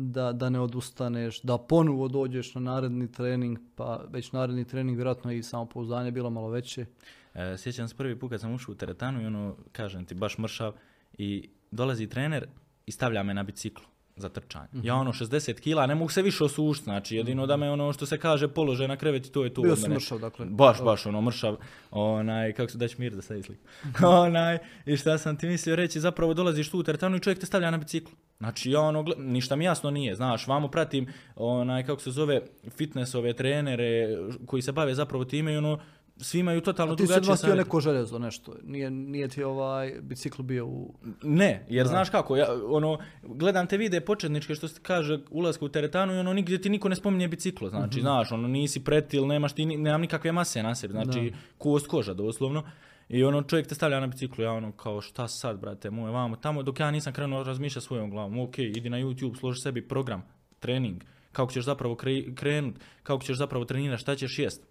[0.00, 5.32] da, da ne odustaneš, da ponovo dođeš na naredni trening, pa već naredni trening vjerojatno
[5.32, 6.86] i samopouzdanje bilo malo veće.
[7.34, 10.38] E, sjećam se prvi put kad sam ušao u teretanu i ono, kažem ti, baš
[10.38, 10.72] mršav
[11.18, 12.46] i dolazi trener
[12.86, 13.84] i stavlja me na biciklu
[14.16, 14.68] za trčanje.
[14.82, 18.06] Ja ono 60 kila, ne mogu se više osušiti, znači jedino da me ono što
[18.06, 19.62] se kaže polože na krevet to je to.
[19.62, 19.94] Bio si mene.
[19.94, 20.46] mršav, dakle.
[20.46, 21.56] Baš, baš ono mršav,
[21.90, 23.62] onaj, kako se daći mir da se sliku.
[24.06, 27.46] onaj, i šta sam ti mislio reći, zapravo dolaziš tu u teretanu i čovjek te
[27.46, 28.12] stavlja na biciklu.
[28.38, 32.40] Znači ja ono, ništa mi jasno nije, znaš, vamo pratim, onaj, kako se zove,
[32.76, 35.78] fitnessove trenere koji se bave zapravo time i ono,
[36.20, 38.54] svi imaju totalno A ti si drugačije neko željezo, nešto.
[38.64, 40.94] Nije, nije ti ovaj bicikl bio u...
[41.22, 45.68] Ne, jer znaš kako, ja, ono, gledam te vide početničke što se kaže ulaska u
[45.68, 48.00] teretanu i ono nigdje ti niko ne spominje biciklo, znači, Mhm.
[48.00, 52.62] znaš, ono, nisi pretil, nemaš ti, nemam nikakve mase na sebi, znači, kost koža doslovno.
[53.08, 56.36] I ono, čovjek te stavlja na biciklu, ja ono, kao, šta sad, brate, moj, vamo,
[56.36, 60.22] tamo, dok ja nisam krenuo razmišljati svojom glavom, ok, idi na YouTube, složi sebi program,
[60.60, 61.02] trening,
[61.32, 64.69] kako ćeš zapravo kre, krenut, kako ćeš zapravo trenirati, šta ćeš jest.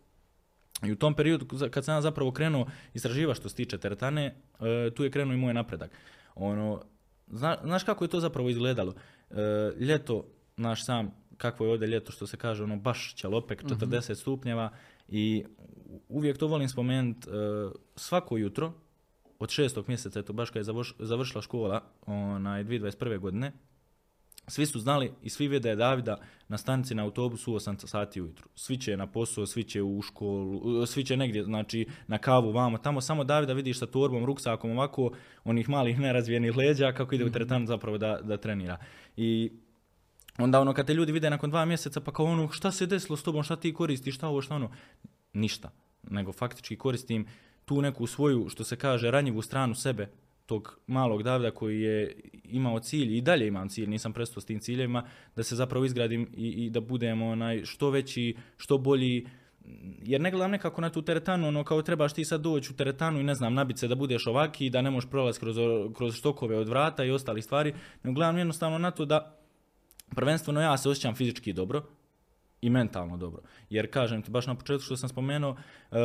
[0.83, 4.91] I u tom periodu kad sam ja zapravo krenuo istraživati što se tiče teretane, e,
[4.91, 5.91] tu je krenuo i moj napredak.
[6.35, 6.81] Ono,
[7.27, 8.93] zna- znaš kako je to zapravo izgledalo?
[9.29, 9.35] E,
[9.79, 10.25] ljeto,
[10.57, 14.69] naš sam, kakvo je ovdje ljeto što se kaže, ono baš ćelopek, 40 stupnjeva
[15.07, 15.43] i
[16.09, 17.27] uvijek to volim spomenuti,
[17.95, 18.73] svako jutro,
[19.39, 23.17] od šestog mjeseca, eto baš kad je završ- završila škola, onaj, 2021.
[23.17, 23.51] godine,
[24.49, 28.49] svi su znali i svi vide Davida na stanici na autobusu u 8 sati ujutru.
[28.55, 32.77] Svi će na posao, svi će u školu, svi će negdje, znači na kavu vamo,
[32.77, 35.11] tamo samo Davida vidiš sa torbom, ruksakom ovako,
[35.43, 38.77] onih malih nerazvijenih leđa kako ide u teretanu zapravo da, da trenira.
[39.17, 39.51] I
[40.37, 43.17] onda ono kad te ljudi vide nakon dva mjeseca pa kao ono šta se desilo
[43.17, 44.71] s tobom, šta ti koristiš, šta ovo, šta ono,
[45.33, 45.71] ništa.
[46.03, 47.27] Nego faktički koristim
[47.65, 50.09] tu neku svoju, što se kaže, ranjivu stranu sebe,
[50.49, 54.59] tog malog Davida koji je imao cilj i dalje imam cilj, nisam prestao s tim
[54.59, 55.03] ciljevima,
[55.35, 59.27] da se zapravo izgradim i, i da budem onaj što veći, što bolji,
[60.03, 63.19] jer ne gledam nekako na tu teretanu, ono kao trebaš ti sad doći u teretanu
[63.19, 65.57] i ne znam, nabit se da budeš ovaki, da ne možeš prolaziti kroz,
[65.97, 69.37] kroz štokove od vrata i ostalih stvari, nego gledam jednostavno na to da
[70.15, 71.98] prvenstveno ja se osjećam fizički dobro
[72.61, 73.41] i mentalno dobro.
[73.69, 75.55] Jer kažem ti, baš na početku što sam spomenuo,
[75.91, 75.95] e,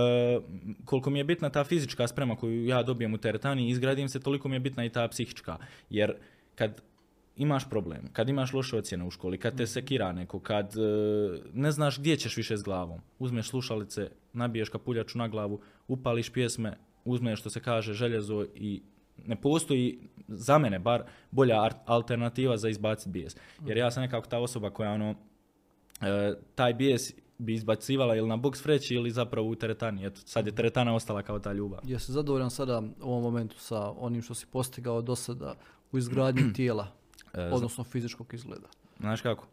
[0.84, 4.20] koliko mi je bitna ta fizička sprema koju ja dobijem u teretani i izgradim se,
[4.20, 5.56] toliko mi je bitna i ta psihička.
[5.90, 6.14] Jer
[6.54, 6.82] kad
[7.36, 10.80] imaš problem, kad imaš loše ocjene u školi, kad te sekira neko, kad e,
[11.52, 16.76] ne znaš gdje ćeš više s glavom, uzmeš slušalice, nabiješ kapuljaču na glavu, upališ pjesme,
[17.04, 18.82] uzmeš što se kaže željezo i
[19.26, 23.36] ne postoji za mene bar bolja alternativa za izbaciti bijes.
[23.66, 25.14] Jer ja sam nekako ta osoba koja ono,
[26.54, 30.06] taj bijes bi izbacivala ili na box freći ili zapravo u teretani.
[30.06, 31.80] Eto, sad je teretana ostala kao ta ljubav.
[31.84, 35.54] Jesi zadovoljan sada u ovom momentu sa onim što si postigao do sada
[35.92, 36.86] u izgradnji tijela,
[37.34, 38.68] E, odnosno fizičkog izgleda?
[39.00, 39.46] Znaš kako?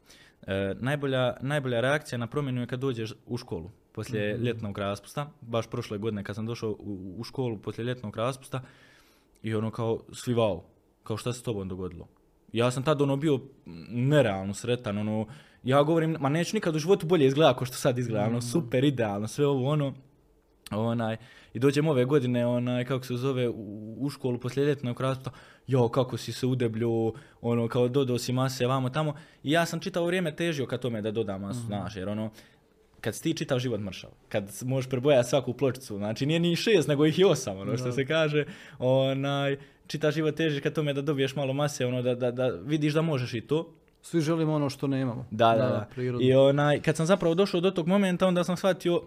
[0.48, 4.44] E, najbolja, najbolja reakcija na promjenu je kad dođeš u školu poslije Mhm.
[4.44, 5.30] ljetnog raspusta.
[5.42, 8.62] Baš prošle godine kad sam došao u, u školu poslije ljetnog raspusta
[9.44, 10.62] i ono kao svi vau,
[11.04, 12.08] kao šta se s tobom dogodilo.
[12.54, 13.40] Ja sam tad ono bio
[13.90, 15.26] nerealno sretan, ono,
[15.64, 18.84] ja govorim, ma neću nikad u životu bolje izgleda kao što sad izgleda, ono, super,
[18.84, 19.94] idealno, sve ovo, ono,
[20.72, 21.18] onaj,
[21.54, 25.02] i dođem ove godine, onaj, kako se zove, u, u školu poslije ljetnog
[25.68, 29.80] jo, kako si se udeblju, ono, kao dodao si mase vamo tamo, i ja sam
[29.80, 32.30] čitavo vrijeme težio ka tome da dodam masu, znaš, jer ono,
[33.02, 36.88] kad si ti čitav život mršav, kad možeš prebojati svaku pločicu, znači nije ni šest,
[36.88, 37.92] nego ih i osam, ono što Da.
[37.92, 38.46] se kaže,
[38.80, 42.94] onaj, čitav život težiš ka tome da dobiješ malo mase, ono, da, da, da vidiš
[42.94, 45.26] da možeš i to, Svi želimo ono što nemamo.
[45.32, 45.88] da, da, da.
[45.96, 46.28] prirodno.
[46.28, 49.02] I onaj, kad sam zapravo došao do tog momenta, onda sam shvatio,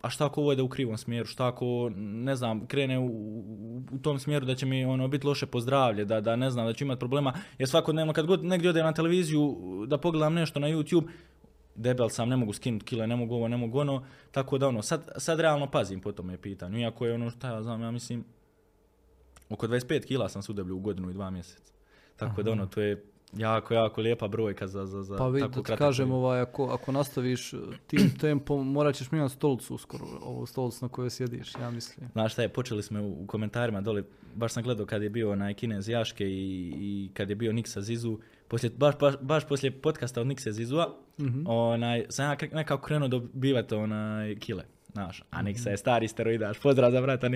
[0.00, 3.82] a šta ako ovo ide u krivom smjeru, šta ako, ne znam, krene u, u,
[3.92, 6.66] u tom smjeru da će mi ono biti loše po zdravlje, da, da ne znam,
[6.66, 10.60] da ću imati problema, jer svakodnevno kad god negdje odem na televiziju da pogledam nešto
[10.60, 11.08] na YouTube,
[11.74, 14.82] debel sam, ne mogu skinuti kile, ne mogu ovo, ne mogu ono, tako da ono,
[14.82, 18.24] sad, sad realno pazim po tome pitanju, iako je ono, šta ja znam, ja mislim,
[19.50, 21.72] oko 25 kila sam se udebljio u godinu i dva mjeseca.
[22.16, 25.62] Tako da ono, to je jako, jako lijepa brojka za, za, za Pa vidi, tako
[25.62, 26.16] da kažem, period.
[26.16, 30.88] ovaj, ako, ako nastaviš eh, tim tempom, morat ćeš mijenjati stolicu uskoro, ovu stolicu na
[30.88, 32.08] kojoj sjediš, ja mislim.
[32.08, 34.02] Znaš šta je, počeli smo u, u komentarima dole,
[34.34, 36.32] baš sam gledao kad je bio onaj Kinez Jaške i,
[36.70, 38.18] i kad je bio Niksa Zizu,
[38.48, 41.42] poslije, baš, baš, baš poslije podcasta od Nikse Zizua, Mhm.
[41.46, 44.64] onaj, sam ja nekako krenuo dobivati onaj kile.
[44.94, 45.44] Znaš, a Mhm.
[45.46, 47.28] Niksa je stari steroidaš, pozdrav za brata.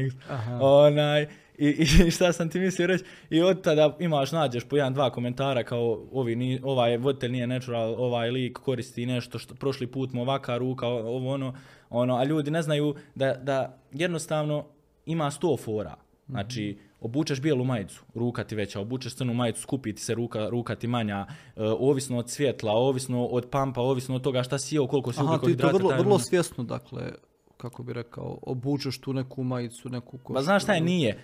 [0.61, 1.27] Onaj,
[1.59, 1.67] i,
[2.07, 5.65] i šta sam ti mislio reći, i od tada imaš, nađeš po jedan, dva komentara
[5.65, 10.23] kao ovi, ni, ovaj voditelj nije natural, ovaj lik koristi nešto što prošli put mu
[10.23, 11.55] ovaka ruka, ovo ono,
[11.91, 14.67] ono, a ljudi ne znaju da, da jednostavno
[15.07, 15.95] ima sto fora.
[16.29, 20.75] Znači, obučeš bijelu majicu, ruka ti veća, obučeš crnu majicu, skupi ti se ruka, ruka
[20.75, 24.87] ti manja, e, ovisno od svjetla, ovisno od pampa, ovisno od toga šta si jeo,
[24.87, 27.13] koliko si Aha, ti to vrlo, vrlo svjesno, dakle,
[27.59, 30.35] kako bi rekao, obučeš tu neku majicu, neku košulju.
[30.35, 31.19] Pa znaš šta je, nije.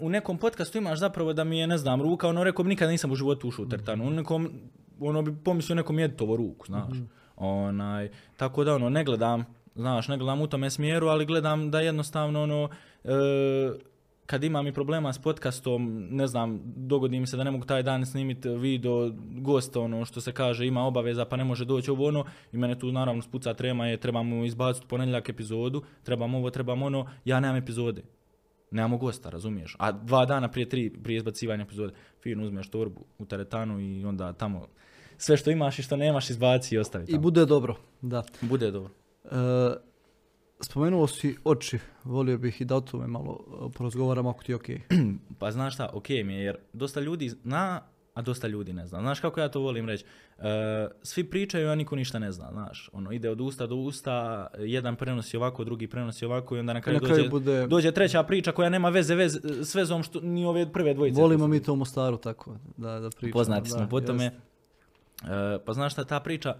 [0.00, 2.90] U nekom podcastu imaš zapravo da mi je, ne znam, ruka, ono rekao bi nikad
[2.90, 4.06] nisam u životu ušao u tertanu.
[4.06, 4.50] U nekom,
[5.00, 6.96] ono bi pomislio nekom jeditovo ruku, znaš.
[7.36, 11.80] Onaj, tako da ono, ne gledam, znaš, ne gledam u tome smjeru, ali gledam da
[11.80, 12.68] jednostavno ono,
[13.04, 13.10] e,
[14.26, 17.82] kad imam i problema s podcastom, ne znam, dogodi mi se da ne mogu taj
[17.82, 22.08] dan snimiti video gosta, ono što se kaže, ima obaveza pa ne može doći ovo
[22.08, 26.82] ono, i mene tu naravno spuca trema je, trebamo izbaciti ponedjeljak epizodu, trebam ovo, trebam
[26.82, 28.02] ono, ja nemam epizode.
[28.70, 29.76] Nemamo gosta, razumiješ?
[29.78, 34.32] A dva dana prije tri, prije izbacivanja epizode, fino uzmeš torbu u teretanu i onda
[34.32, 34.66] tamo
[35.18, 37.22] sve što imaš i što nemaš izbaci i ostavi I tamo.
[37.22, 38.22] bude dobro, da.
[38.40, 38.92] Bude dobro.
[39.24, 39.28] E,
[40.60, 43.38] spomenuo si oči, volio bih i da o tome malo
[43.68, 44.80] e, porazgovaram ako ti je okej.
[45.38, 47.80] Pa znaš šta, ok mi je, jer dosta ljudi zna,
[48.14, 49.00] a dosta ljudi ne zna.
[49.00, 50.04] Znaš kako ja to volim reći?
[50.38, 50.42] E,
[51.02, 52.90] svi pričaju, a niko ništa ne zna, znaš.
[52.92, 56.80] Ono, ide od usta do usta, jedan prenosi ovako, drugi prenosi ovako i onda na
[56.80, 60.20] kraju, na kraju dođe, bude- dođe treća priča koja nema veze vez, s vezom što
[60.20, 61.20] ni ove prve dvojice.
[61.20, 63.32] Volimo mi to u Mostaru tako, da, da pričamo.
[63.32, 64.24] Poznati da, smo po tome.
[64.24, 64.32] E,
[65.64, 66.56] pa znaš šta, ta priča,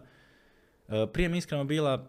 [0.88, 2.06] e, prije mi iskreno bila,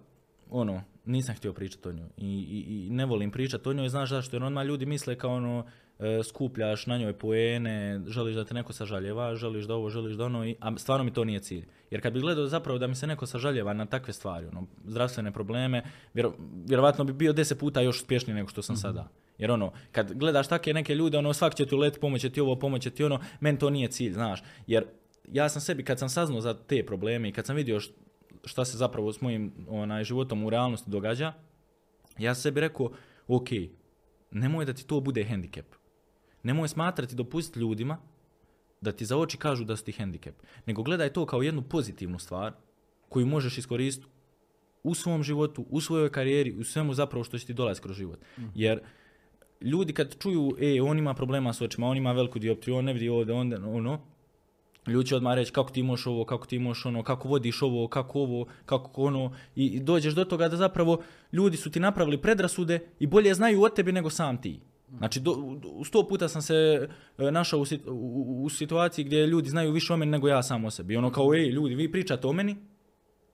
[0.50, 2.08] ono, nisam htio pričati o njoj.
[2.18, 4.36] I, i, i ne volim pričati o njoj, znaš zašto?
[4.36, 5.66] Jer odmah ljudi misle kao ono,
[6.00, 10.26] e, skupljaš na njoj poene, želiš da te neko sažaljeva, želiš da ovo, želiš da
[10.26, 11.66] ono, i, a stvarno mi to nije cilj.
[11.92, 15.32] Jer kad bi gledao zapravo da mi se neko sažaljeva na takve stvari, ono, zdravstvene
[15.32, 16.34] probleme, vjero,
[16.68, 19.08] vjerovatno bi bio deset puta još uspješniji nego što sam sada.
[19.38, 22.42] Jer ono, kad gledaš takve neke ljude, ono, svak će ti ulet, pomoć će ti
[22.42, 24.44] ovo, pomoć će ti ono, meni to nije cilj, znaš.
[24.68, 24.86] Jer
[25.32, 27.92] ja sam sebi, kad sam saznao za te probleme i kad sam vidio š-
[28.48, 31.34] šta se zapravo s mojim onaj, životom u realnosti događa,
[32.18, 32.92] ja sebi rekao,
[33.28, 33.50] ok,
[34.32, 35.66] nemoj da ti to bude hendikep.
[36.44, 37.98] Nemoj smatrati, dopustiti ljudima
[38.82, 40.36] da ti za oči kažu da su ti hendikep.
[40.66, 42.54] Nego gledaj to kao jednu pozitivnu stvar
[43.10, 44.08] koju možeš iskoristiti
[44.84, 48.20] u svom životu, u svojoj karijeri, u svemu zapravo što će ti dolaziti kroz život.
[48.56, 48.82] Jer
[49.62, 52.94] ljudi kad čuju, e, on ima problema s očima, on ima veliku dioptriju, on ne
[52.94, 54.00] vidi ovdje, onda ono,
[54.88, 57.88] ljudi će odmah reći kako ti možeš ovo, kako ti možeš ono, kako vodiš ovo,
[57.88, 62.22] kako ovo, kako ono, i, i dođeš do toga da zapravo ljudi su ti napravili
[62.22, 64.60] predrasude i bolje znaju od tebi nego sam ti.
[64.98, 65.36] Znači, do,
[65.86, 69.98] sto puta sam se e, našao u, u, u situaciji gdje ljudi znaju više o
[69.98, 70.98] meni nego ja sam o sebi.
[70.98, 72.56] Ono kao, ej, ljudi, vi pričate o meni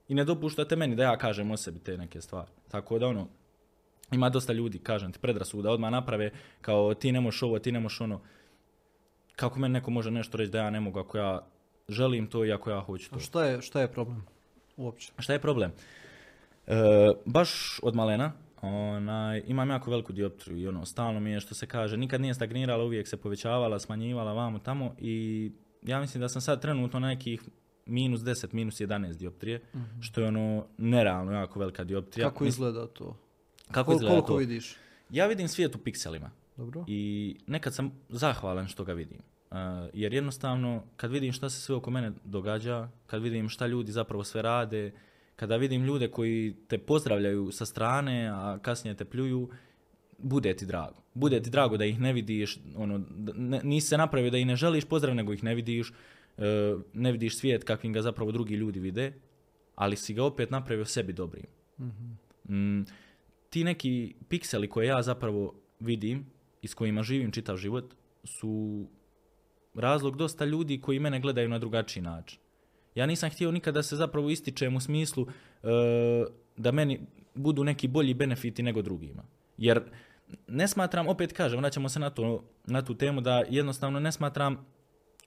[0.08, 2.50] i ne dopuštate meni da ja kažem o sebi te neke stvari.
[2.68, 3.28] Tako da, ono,
[4.12, 7.80] ima dosta ljudi, kažem ti, predrasuda odmah naprave kao ti ne možeš ovo, ti ne
[7.80, 8.20] možeš ono.
[9.36, 11.46] Kako meni neko može nešto reći da ja ne mogu ako ja
[11.88, 13.16] želim to i ako ja hoću to.
[13.16, 14.24] A šta je, šta je problem
[14.76, 15.12] uopće?
[15.18, 15.72] Šta je problem?
[16.66, 16.74] E,
[17.24, 21.66] baš od malena, onaj, imam jako veliku dioptriju i ono, stalno mi je što se
[21.66, 25.50] kaže, nikad nije stagnirala, uvijek se povećavala, smanjivala vamo tamo i
[25.82, 27.42] ja mislim da sam sad trenutno na nekih
[27.86, 29.62] minus 10, minus 11 dioptrije,
[30.00, 32.28] što je ono nerealno jako velika dioptrija.
[32.28, 33.16] Kako izgleda to?
[33.70, 34.36] Kako Kol- izgleda koliko to?
[34.36, 34.76] vidiš?
[35.10, 36.30] Ja vidim svijet u pikselima.
[36.56, 36.84] Dobro.
[36.88, 39.18] I nekad sam zahvalan što ga vidim.
[39.50, 39.56] Uh,
[39.92, 44.24] jer jednostavno, kad vidim šta se sve oko mene događa, kad vidim šta ljudi zapravo
[44.24, 44.92] sve rade,
[45.36, 49.48] kada vidim ljude koji te pozdravljaju sa strane, a kasnije te pljuju,
[50.18, 51.02] bude ti drago.
[51.14, 54.46] Bude ti drago da ih ne vidiš, ono, da- ne, nisi se napravio da ih
[54.46, 56.44] ne želiš pozdrav, nego ih ne vidiš, uh,
[56.92, 59.12] ne vidiš svijet kakvim ga zapravo drugi ljudi vide.
[59.74, 61.46] ali si ga opet napravio sebi dobrim.
[62.48, 62.82] Mm,
[63.50, 66.26] ti neki pikseli koje ja zapravo vidim
[66.64, 68.84] i s kojima živim čitav život su
[69.74, 72.38] razlog dosta ljudi koji mene gledaju na drugačiji način.
[72.94, 75.26] Ja nisam htio nikada da se zapravo ističem u smislu
[75.62, 75.68] e,
[76.56, 77.00] da meni
[77.34, 79.22] budu neki bolji benefiti nego drugima.
[79.58, 79.82] Jer
[80.48, 84.66] ne smatram, opet kažem, vraćamo se na, to, na tu temu, da jednostavno ne smatram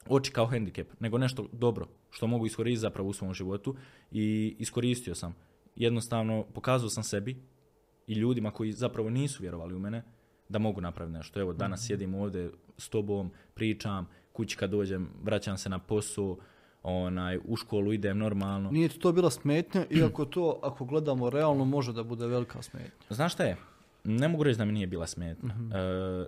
[0.08, 3.76] oči kao hendikep, nego nešto dobro što mogu iskoristiti zapravo u svom životu
[4.12, 5.36] i iskoristio sam.
[5.76, 7.38] Jednostavno pokazao sam sebi
[8.08, 10.17] i ljudima koji zapravo nisu vjerovali u mene
[10.50, 11.40] da mogu napraviti nešto.
[11.40, 16.38] Evo, danas sjedim ovdje s tobom, pričam, kući kad dođem, vraćam se na posao,
[16.84, 18.72] onaj, u školu idem normalno.
[18.72, 23.06] Nije to bila smetnja, iako to, ako gledamo realno, može da bude velika smetnja.
[23.10, 23.58] Znaš šta je?
[24.04, 25.50] Ne mogu reći da mi nije bila smetnja.
[25.50, 26.26] E,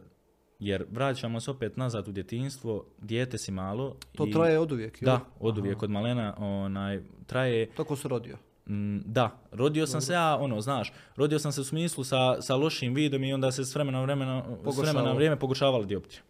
[0.59, 3.95] jer vraćamo se opet nazad u djetinstvo, dijete si malo.
[4.15, 5.03] To i- traje od uvijek?
[5.03, 8.37] Da, od uvijek, od malena, onaj, traje, Tako se rodio.
[8.69, 12.55] Mm, da, rodio sam se ja, ono, znaš, rodio sam se u smislu sa, sa
[12.55, 16.21] lošim vidom i onda se s vremena na vremena, s vremena vrijeme pogoršavala dioptrija.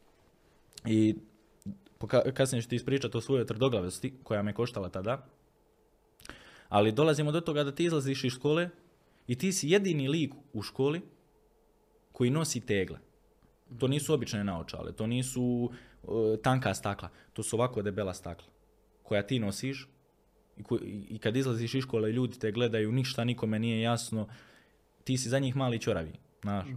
[0.86, 1.16] I
[2.00, 5.26] poka- kasnije ću ti ispričati o svojoj tvrdoglavosti koja me koštala tada.
[6.70, 8.70] Ali dolazimo do toga da ti izlaziš iz škole
[9.28, 11.02] i ti si jedini lik u školi
[12.12, 13.00] koji nosi tegle.
[13.80, 15.72] To nisu obične naočale, to nisu
[16.04, 18.48] uh, tanka stakla, to su ovako debela stakla
[19.04, 19.88] koja ti nosiš
[21.10, 24.28] i, kad izlaziš iz škole i ljudi te gledaju, ništa nikome nije jasno,
[25.04, 26.68] ti si za njih mali čoravi, znaš.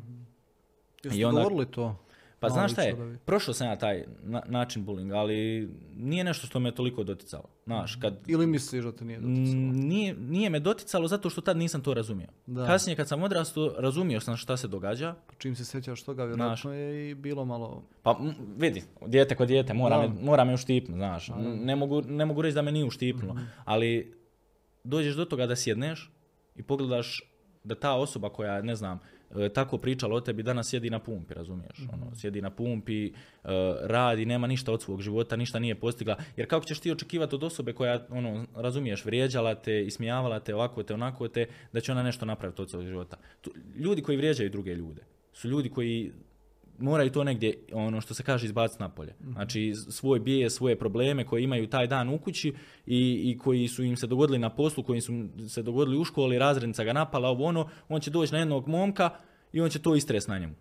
[1.05, 2.05] Jeste I onda- govorili to?
[2.42, 3.18] Pa Mali znaš šta je, čudovi.
[3.18, 7.44] prošao sam ja taj na- način bullyinga, ali nije nešto što me toliko doticalo.
[7.64, 9.72] Znaš, kad Ili misliš da te nije doticalo?
[9.72, 12.26] Nije, nije me doticalo zato što tad nisam to razumio.
[12.46, 12.66] Da.
[12.66, 15.14] Kasnije kad sam odrastao, razumio sam šta se događa.
[15.26, 17.83] Pa Čim se sjećaš toga, vjerojatno je i bilo malo...
[18.02, 18.18] Pa
[18.59, 20.02] vidi, dijete kod dijete, mora, Da.
[20.05, 21.31] me, mora me uštipnuti, znaš.
[21.57, 24.14] Ne mogu, ne mogu reći da me nije uštipnulo, ali
[24.85, 26.11] dođeš do toga da sjedneš
[26.57, 27.22] i pogledaš
[27.64, 29.00] da ta osoba koja, ne znam,
[29.55, 31.79] tako pričala o tebi, danas sjedi na pumpi, razumiješ?
[31.92, 33.12] Ono, sjedi na pumpi, e,
[33.83, 36.16] radi, nema ništa od svog života, ništa nije postigla.
[36.37, 40.83] Jer kako ćeš ti očekivati od osobe koja, ono, razumiješ, vrijeđala te, ismijavala te, ovako
[40.83, 43.16] te, onako te, da će ona nešto napraviti od svog života.
[43.40, 46.12] Tu- ljudi koji vrijeđaju druge ljude su ljudi koji
[46.83, 49.14] moraju to negdje, ono što se kaže, izbaciti napolje.
[49.33, 52.55] Znači, svoj bijes, svoje probleme koje imaju taj dan u kući
[52.87, 55.12] i, i koji su im se dogodili na poslu, koji su
[55.49, 59.11] se dogodili u školi, razrednica ga napala, ovo ono, on će doći na jednog momka
[59.53, 60.55] i on će to istres na njemu.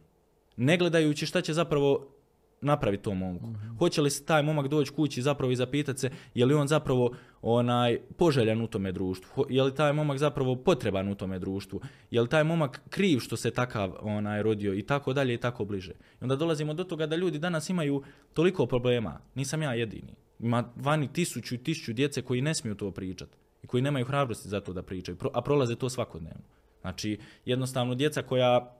[0.57, 2.20] Ne gledajući šta će zapravo
[2.61, 3.47] napraviti tom momku.
[3.79, 7.11] Hoće li se taj momak doći kući zapravo i zapitati se je li on zapravo
[7.41, 12.21] onaj poželjan u tome društvu, je li taj momak zapravo potreban u tome društvu, je
[12.21, 15.91] li taj momak kriv što se takav onaj rodio i tako dalje i tako bliže.
[15.91, 20.15] I onda dolazimo do toga da ljudi danas imaju toliko problema, nisam ja jedini.
[20.39, 24.49] Ima vani tisuću i tisuću djece koji ne smiju to pričati i koji nemaju hrabrosti
[24.49, 26.41] za to da pričaju, a prolaze to svakodnevno.
[26.81, 28.77] Znači, jednostavno djeca koja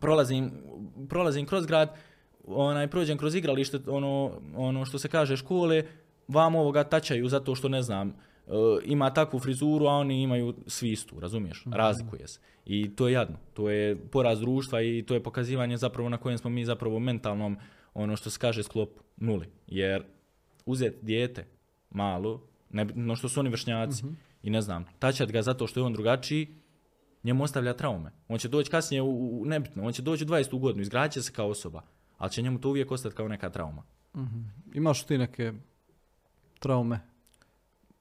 [0.00, 0.52] prolazim,
[1.08, 1.96] prolazim kroz grad,
[2.46, 5.82] onaj, prođem kroz igralište, ono, ono što se kaže škole,
[6.28, 8.52] vam ovoga tačaju zato što ne znam, e,
[8.84, 11.64] ima takvu frizuru, a oni imaju svi istu, razumiješ?
[11.72, 12.40] Razlikuje se.
[12.64, 13.36] I to je jadno.
[13.54, 17.56] To je poraz društva i to je pokazivanje zapravo na kojem smo mi zapravo mentalnom,
[17.94, 19.46] ono što se kaže sklop nuli.
[19.66, 20.02] Jer
[20.66, 21.46] uzeti dijete
[21.90, 22.42] malo,
[22.94, 24.04] no što su oni vršnjaci,
[24.42, 26.48] i ne znam, tačat ga zato što je on drugačiji,
[27.24, 28.10] njemu ostavlja traume.
[28.28, 30.60] On će doći kasnije u, u nebitno, on će doći u 20.
[30.60, 31.82] godinu, izgradit će se kao osoba,
[32.16, 33.82] ali će njemu to uvijek ostati kao neka trauma.
[34.74, 35.52] Imaš ti neke
[36.58, 37.00] traume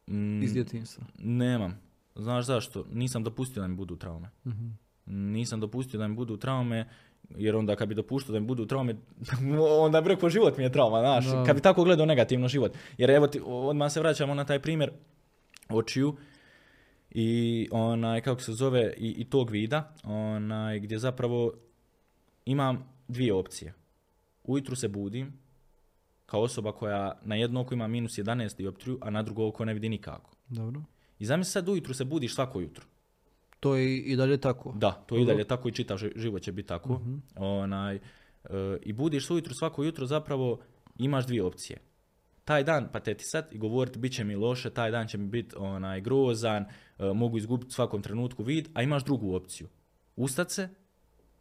[0.08, 1.06] Mm, iz djetinjstva?
[1.20, 1.82] Nemam.
[2.16, 2.86] Znaš zašto?
[2.92, 4.30] Nisam dopustio da mi budu traume.
[5.06, 6.90] Nisam dopustio da mi budu traume,
[7.30, 8.96] jer onda kad bi dopuštao da mi budu traume,
[9.86, 11.26] onda bi rekao život mi je trauma, znaš.
[11.26, 11.44] Da.
[11.44, 12.78] Kad bi tako gledao negativno život.
[12.98, 14.92] Jer evo ti, odmah se vraćamo na taj primjer
[15.70, 16.16] očiju
[17.12, 21.54] i onaj, kako se zove, i, i tog vida, onaj, gdje zapravo
[22.46, 23.74] imam dvije opcije.
[24.46, 25.34] Ujutru se budim,
[26.26, 29.74] kao osoba koja na jedno oko ima minus 11 dioptriju, a na drugo oko ne
[29.74, 30.32] vidi nikako.
[30.48, 30.82] Dobro.
[31.20, 32.86] I zamisli sad ujutru se budiš svako jutro.
[33.60, 34.74] To je i- dalje tako.
[34.74, 36.94] Da, to je i dalje tako i čitav ži- život će biti tako.
[36.94, 37.16] Mhm.
[37.36, 38.00] Onaj, e,
[38.82, 40.60] I budiš se ujutro svako jutro zapravo
[40.98, 41.78] imaš dvije opcije.
[42.44, 46.02] Taj dan patetisat i govoriti bit će mi loše, taj dan će mi biti onaj,
[46.02, 46.70] grozan, e,
[47.06, 49.68] mogu izgubiti svakom trenutku vid, a imaš drugu opciju.
[50.16, 50.70] Ustat se,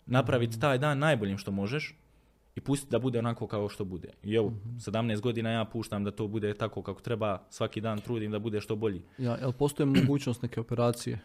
[0.07, 1.99] napraviti taj dan najboljim što možeš
[2.57, 4.09] i pustiti da bude onako kao što bude.
[4.23, 8.31] I evo, 17 godina ja puštam da to bude tako kako treba, svaki dan trudim
[8.31, 9.03] da bude što bolji.
[9.19, 11.19] Ja, jel postoji mogućnost neke operacije?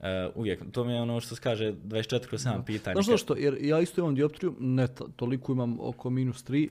[0.00, 2.94] E, uvijek, to mi je ono što se kaže 24 kroz 7 pitanja.
[2.94, 3.34] Znaš zašto?
[3.36, 6.68] Jer ja isto imam dioptriju, ne to- toliko imam oko minus 3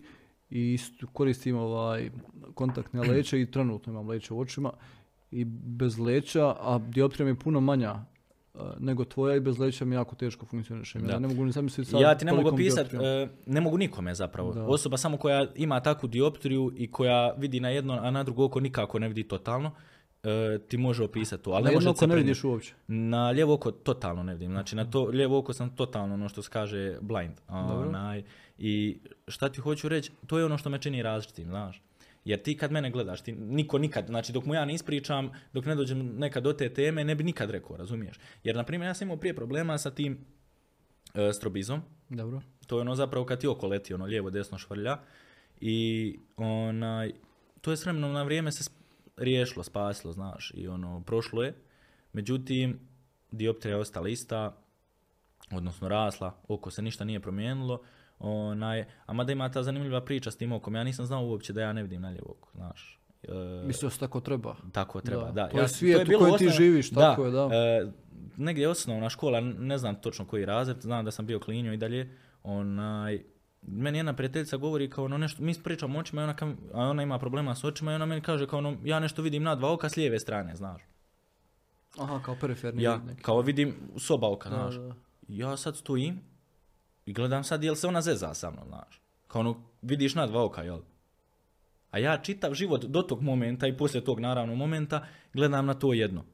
[0.49, 2.09] i isto koristim ovaj
[2.53, 4.71] kontaktne leće i trenutno imam leće u očima
[5.31, 7.95] i bez leća, a dioptrija mi je puno manja
[8.79, 10.99] nego tvoja i bez leća mi jako teško funkcioniše.
[10.99, 11.13] Da.
[11.13, 13.29] Ja ne mogu ni zamisliti sa Ja ti ne mogu opisati, dioptrijom.
[13.45, 14.53] ne mogu nikome zapravo.
[14.53, 14.65] Da.
[14.65, 18.59] Osoba samo koja ima takvu dioptriju i koja vidi na jedno, a na drugo oko
[18.59, 19.71] nikako ne vidi totalno,
[20.23, 21.51] e, ti može opisati to.
[21.51, 22.73] Ali Na ne jedno oko ne vidiš uopće.
[22.87, 24.51] Na lijevo oko totalno ne vidim.
[24.51, 27.33] Znači na to lijevo oko sam totalno ono što se kaže blind.
[27.47, 28.23] Onaj,
[28.57, 28.97] I
[29.27, 31.81] šta ti hoću reći, to je ono što me čini različitim, znaš.
[32.25, 35.65] Jer ti kad mene gledaš, ti niko nikad, znači dok mu ja ne ispričam, dok
[35.65, 38.19] ne dođem nekad do te teme, ne bi nikad rekao, razumiješ?
[38.43, 40.25] Jer, na primjer, ja sam imao prije problema sa tim
[41.13, 42.41] e, strobizom, Dobro.
[42.67, 44.97] to je ono zapravo kad ti oko leti, ono lijevo, desno švrlja.
[45.61, 47.11] I onaj,
[47.61, 48.71] to je s vremenom na vrijeme se
[49.17, 51.53] riješilo, spasilo, znaš, i ono, prošlo je.
[52.13, 52.79] Međutim,
[53.31, 54.57] dioptrija je ostala ista,
[55.51, 57.81] odnosno rasla, oko se ništa nije promijenilo.
[58.19, 61.61] Onaj, a mada ima ta zanimljiva priča s tim okom, ja nisam znao uopće da
[61.61, 62.99] ja ne vidim na lijevo oko, znaš.
[63.23, 64.55] E, Mislio se tako treba.
[64.71, 65.47] tako treba, Da, da.
[65.47, 67.49] to je svijet u bilo kojem ti živiš, tako je, da.
[67.51, 67.91] e,
[68.37, 72.17] negdje osnovna škola, ne znam točno koji razred, znam da sam bio klinio i dalje,
[72.43, 73.23] onaj,
[73.61, 76.81] meni jedna prijateljica govori kao ono nešto, mi pričamo o očima, i ona, kam- a
[76.81, 79.55] ona ima problema s očima i ona meni kaže kao ono, ja nešto vidim na
[79.55, 80.81] dva oka s lijeve strane, znaš.
[81.97, 83.21] Aha, kao periferni Ja, neki.
[83.21, 84.75] kao vidim soba oka, Da, znaš.
[84.75, 84.95] da.
[85.27, 86.19] Ja sad stojim
[87.05, 89.01] i gledam sad jel se ona zeza sa mnom, znaš.
[89.27, 90.79] Kao ono, vidiš na dva oka, jel?
[91.91, 95.93] A ja čitav život do tog momenta i poslije tog naravno momenta gledam na to
[95.93, 96.25] jedno.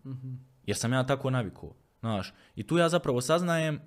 [0.65, 2.33] Jer sam ja tako navikao, znaš.
[2.55, 3.79] I tu ja zapravo saznajem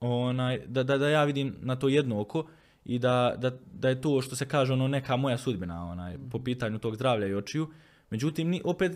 [0.00, 2.46] onaj, da, da, da ja vidim na to jedno oko
[2.84, 6.44] i da, da, da je to što se kaže ono neka moja sudbina onaj, po
[6.44, 7.68] pitanju tog zdravlja i očiju.
[8.10, 8.92] Međutim, ni, opet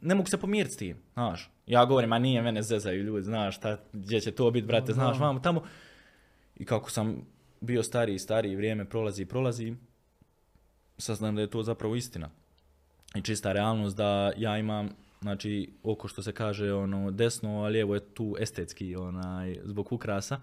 [0.00, 1.50] ne mogu se pomiriti s tim, znaš.
[1.66, 5.18] Ja govorim, a nije mene zezaju ljudi, znaš, šta, gdje će to biti, brate, znaš,
[5.18, 5.62] vamo, tamo.
[6.56, 7.26] I kako sam
[7.60, 9.74] bio stariji i stariji, vrijeme prolazi i prolazi,
[10.98, 12.30] saznam da je to zapravo istina.
[13.14, 14.88] I čista realnost da ja imam,
[15.22, 20.40] znači, oko što se kaže, ono, desno, a lijevo je tu estetski, onaj, zbog ukrasa.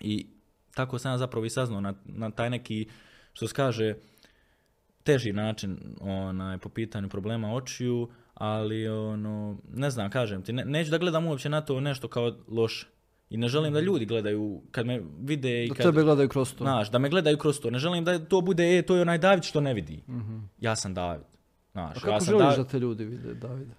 [0.00, 0.26] I
[0.74, 2.88] tako sam ja zapravo i saznao na, na taj neki,
[3.32, 3.94] što se kaže,
[5.02, 10.90] teži način onaj, po pitanju problema očiju, ali ono, ne znam, kažem ti, ne, neću
[10.90, 12.86] da gledam uopće na to nešto kao loše.
[13.30, 15.86] I ne želim da ljudi gledaju, kad me vide i Da kad...
[15.86, 16.64] tebe gledaju kroz to.
[16.64, 17.70] Znaš, da me gledaju kroz to.
[17.70, 20.02] Ne želim da to bude, e, to je onaj David što ne vidi.
[20.08, 20.38] Mhm.
[20.60, 21.26] Ja sam David.
[21.72, 23.74] Znaš, A kako ja sam želiš David- da te ljudi vide, Davide?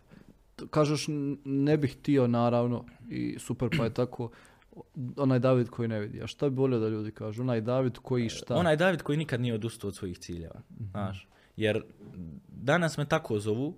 [0.56, 1.06] T- Kažeš,
[1.46, 4.30] ne bih htio, naravno, i super pa je tako,
[5.18, 6.22] onaj David koji ne vidi.
[6.24, 7.42] A šta bi volio da ljudi kažu?
[7.42, 8.56] Onaj David koji šta?
[8.56, 10.62] Onaj David koji nikad nije odustao od svojih ciljeva.
[10.92, 11.28] Znaš,
[11.58, 11.84] jer
[12.48, 13.74] danas me tako zovu,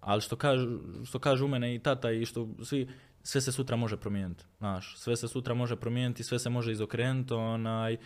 [0.00, 0.68] ali što kažu,
[1.04, 2.88] što kažu u mene i tata i što svi,
[3.24, 4.44] sve se sutra može promijeniti.
[4.58, 7.96] Znaš, sve se sutra može promijeniti, sve se može izokrenuti, onaj,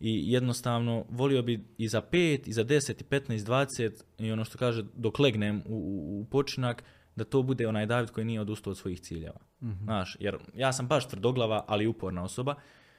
[0.00, 4.44] i jednostavno volio bi i za 5, i za 10, i 15, 20 i ono
[4.44, 6.84] što kaže dok legnem u, u, u počinak,
[7.16, 9.40] da to bude onaj David koji nije odustao od svojih ciljeva.
[9.82, 12.54] Znaš, jer ja sam baš tvrdoglava, ali uporna osoba.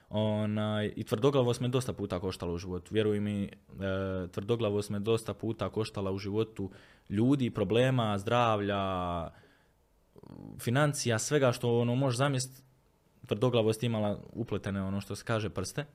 [0.09, 2.93] Onaj, I tvrdoglavost me dosta puta koštala u životu.
[2.93, 3.49] Vjeruj mi, e,
[4.31, 6.71] tvrdoglavost me dosta puta koštala u životu
[7.09, 8.77] ljudi, problema, zdravlja,
[10.59, 12.61] financija, svega što ono možeš zamisliti.
[13.27, 15.85] Tvrdoglavost imala upletene ono što se kaže prste.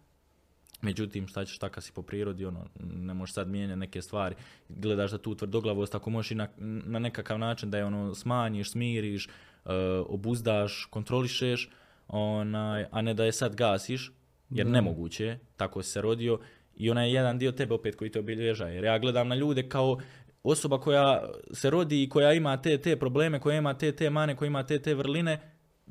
[0.83, 4.35] Međutim, šta ćeš taka si po prirodi, ono, ne možeš sad mijenjati neke stvari.
[4.69, 8.71] Gledaš da tu tvrdoglavost, ako možeš i na, na nekakav način da je ono smanjiš,
[8.71, 9.31] smiriš, e,
[10.07, 11.71] obuzdaš, kontrolišeš,
[12.09, 14.13] onaj, a ne da je sad gasiš,
[14.51, 16.39] jer nemoguće je, tako si se rodio.
[16.77, 18.69] I onaj jedan dio tebe opet koji te obilježa.
[18.69, 19.99] Jer ja gledam na ljude kao
[20.43, 24.37] osoba koja se rodi i koja ima te te probleme, koja ima te te mane,
[24.37, 25.41] koja ima te te vrline,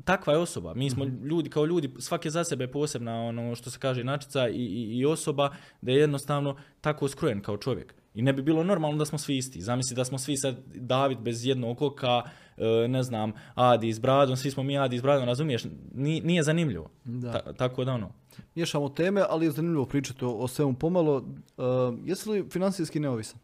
[0.04, 0.74] takva je osoba.
[0.74, 4.50] Mi smo ljudi kao ljudi, svaki je za sebe posebna, ono što se kaže inačica
[4.50, 7.96] i, i, i osoba da je jednostavno tako skrojen kao čovjek.
[8.14, 9.62] I ne bi bilo normalno da smo svi isti.
[9.62, 12.22] Zamisli da smo svi sad David bez jednog oka,
[12.58, 15.64] e, ne znam, Adi s bradom, svi smo mi Adi s bradom, razumiješ?
[15.94, 16.90] Ni- nije zanimljivo.
[17.04, 17.32] Da.
[17.32, 18.12] Ta- tako da ono.
[18.56, 21.16] Miješamo teme, ali je zanimljivo pričati o, o svemu pomalo.
[21.18, 21.66] Uh,
[22.06, 23.40] jesi li financijski neovisan?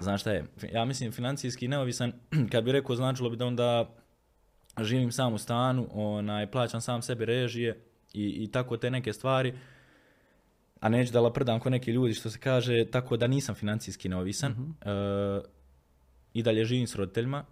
[0.00, 2.12] Znaš šta je, ja mislim financijski neovisan,
[2.52, 3.94] kad bi rekao značilo bi da onda
[4.80, 7.80] živim sam u stanu, onaj, plaćam sam sebi režije
[8.12, 9.54] i, i tako te neke stvari,
[10.80, 14.52] a neću da laprdam ko neki ljudi što se kaže, tako da nisam financijski neovisan.
[14.52, 14.90] E,
[16.34, 17.44] I dalje živim s roditeljima,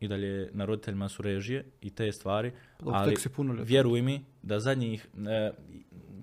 [0.00, 3.66] i dalje na roditeljima su režije i te stvari, Dobro, ali si punoljetan.
[3.66, 5.50] vjeruj mi da zadnjih, e,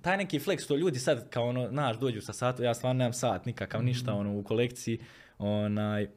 [0.01, 3.13] taj neki flex što ljudi sad kao ono, znaš, dođu sa satu, ja stvarno nemam
[3.13, 4.99] sat nikakav ništa ono, u kolekciji,
[5.43, 6.07] onaj,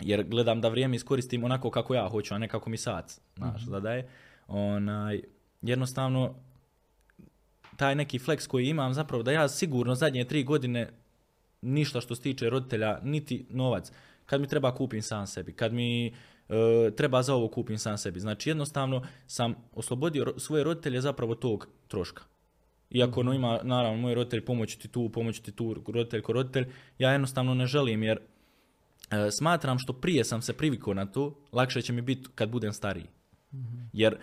[0.00, 3.64] jer gledam da vrijeme iskoristim onako kako ja hoću, a ne kako mi sat, znaš,
[3.64, 4.08] zadaje.
[4.48, 5.22] Onaj,
[5.62, 6.34] jednostavno,
[7.76, 10.90] taj neki flex koji imam zapravo da ja sigurno zadnje tri godine
[11.62, 13.92] ništa što se tiče roditelja, niti novac.
[14.26, 16.12] Kad mi treba kupim sam sebi, kad mi e,
[16.96, 18.20] treba za ovo kupim sam sebi.
[18.20, 22.22] Znači jednostavno sam oslobodio ro- svoje roditelje zapravo tog troška.
[22.90, 26.66] Iako ono ima, naravno, moji roditelji pomoći ti tu, pomoći ti tu, roditelj ko roditelj,
[26.98, 31.82] ja jednostavno ne želim jer e, smatram što prije sam se privikao na to, lakše
[31.82, 33.06] će mi biti kad budem stariji.
[33.92, 34.16] Jer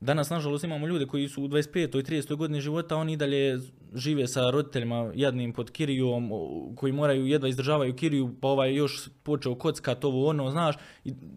[0.00, 2.00] danas, nažalost, imamo ljude koji su u 25.
[2.00, 2.36] i 30.
[2.36, 3.58] godini života, oni i dalje
[3.94, 6.30] žive sa roditeljima jadnim pod kirijom,
[6.76, 10.76] koji moraju jedva izdržavaju kiriju, pa ovaj još počeo kockat ovo ono, znaš,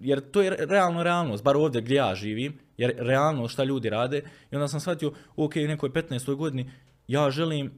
[0.01, 3.89] jer to je re- realno realnost, bar ovdje gdje ja živim, jer realno šta ljudi
[3.89, 4.23] rade.
[4.51, 6.35] I onda sam shvatio, ok, u nekoj 15.
[6.35, 6.71] godini,
[7.07, 7.71] ja želim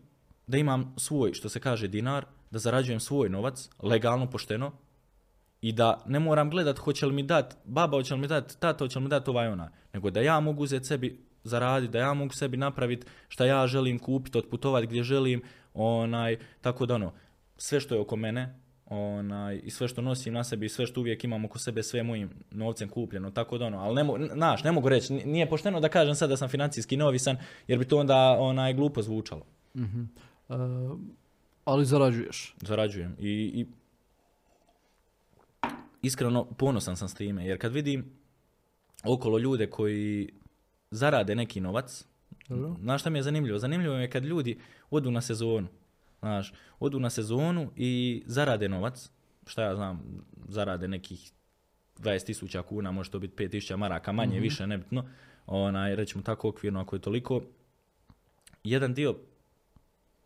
[0.48, 4.72] da imam svoj, što se kaže, dinar, da zarađujem svoj novac, legalno, pošteno,
[5.62, 8.86] i da ne moram gledat hoće li mi dat baba, hoće li mi dat tata,
[8.86, 12.14] hoće li mi dat ovaj ona, nego da ja mogu uzeti sebi zaraditi, da ja
[12.14, 15.41] mogu sebi napraviti šta ja želim kupiti, otputovati gdje želim,
[15.74, 17.14] onaj, tako da ono,
[17.57, 20.99] sve što je oko mene, onaj, i sve što nosim na sebi, i sve što
[20.99, 24.64] uvijek imam oko sebe, sve mojim novcem kupljeno, tako da ono, ali ne, mo- znaš,
[24.64, 27.38] ne mogu reći, nije pošteno da kažem sad da sam financijski neovisan,
[27.68, 29.45] jer bi to onda onaj glupo zvučalo.
[29.76, 30.01] Mhm.
[30.49, 30.53] E,
[31.66, 32.55] ali zarađuješ.
[32.62, 33.66] zarađujem i, i
[36.02, 38.06] iskreno ponosan sam s time jer kad vidim
[39.04, 40.30] okolo ljude koji
[40.91, 42.06] zarade neki novac
[42.50, 42.76] Dobro.
[42.82, 43.60] znaš šta mi je zanimljivo?
[43.60, 45.68] Zanimljivo je kad ljudi odu na sezonu
[46.20, 49.10] znaš, odu na sezonu i zarade novac
[49.47, 51.32] šta ja znam, zarade nekih
[51.97, 55.06] 20.000 kuna, može to biti 5.000 maraka, manje, više, nebitno,
[55.45, 57.41] onaj, rećemo tako okvirno ako je toliko,
[58.64, 59.16] jedan dio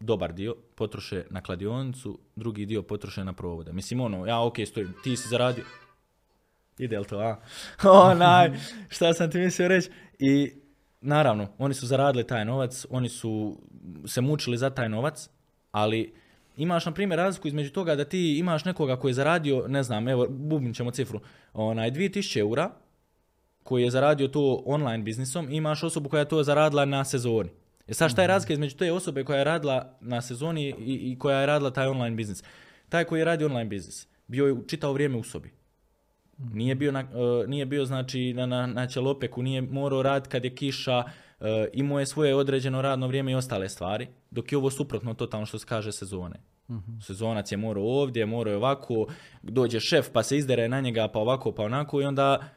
[0.04, 3.74] dobar dio potroše na kladionicu, drugi dio potroše na provode.
[3.74, 5.64] Mislim, ono, ja, ok, stojim, ti si zaradio.
[6.78, 7.38] Ide li to, a?
[8.12, 8.52] Onaj,
[8.90, 9.90] šta sam ti mislio reći?
[10.20, 10.52] I,
[11.02, 13.58] naravno, oni su zaradili taj novac, oni su
[14.06, 15.30] se mučili za taj novac,
[15.72, 16.14] ali
[16.58, 20.08] imaš, na primjer, razliku između toga da ti imaš nekoga koji je zaradio, ne znam,
[20.08, 21.20] evo, bubnit ćemo cifru,
[21.54, 22.72] onaj, 2000 eura,
[23.64, 27.50] koji je zaradio to online biznisom, imaš osobu koja je to zaradila na sezoni.
[27.88, 31.20] E sad šta je razlika između te osobe koja je radila na sezoni i, i
[31.20, 32.44] koja je radila taj online biznis?
[32.90, 35.52] Taj koji je radio online biznis, bio je čitao vrijeme u sobi.
[36.38, 40.46] Nije bio, na, e, nije bio znači na, na, na ćelopeku, nije morao raditi kad
[40.46, 41.04] je kiša,
[41.40, 45.46] e, imao je svoje određeno radno vrijeme i ostale stvari, dok je ovo suprotno totalno
[45.46, 46.36] što se kaže sezone.
[47.02, 49.08] Sezonac je morao ovdje, morao je ovako,
[49.42, 52.50] dođe šef pa se izdere na njega pa ovako pa onako i onda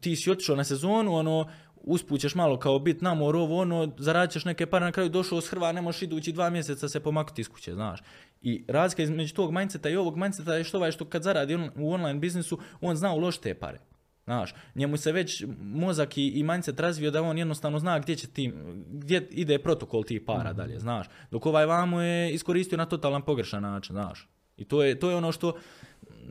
[0.00, 1.46] ti si otišao na sezonu, ono,
[1.86, 5.08] usput ćeš malo kao bit na moru, ovo ono, zaradit ćeš neke pare, na kraju
[5.08, 8.00] došao s Hrva, ne možeš idući dva mjeseca se pomaknuti iz kuće, znaš.
[8.42, 11.70] I razlika između tog mindseta i ovog mindseta je što ovaj što kad zaradi on,
[11.76, 13.78] u online biznisu, on zna uložiti te pare.
[14.24, 18.26] Znaš, njemu se već mozak i, i mindset razvio da on jednostavno zna gdje će
[18.26, 18.52] ti,
[18.90, 21.06] gdje ide protokol tih para dalje, znaš.
[21.30, 24.28] Dok ovaj vamo je iskoristio na totalan pogrešan način, znaš.
[24.56, 25.56] I to je, to je ono što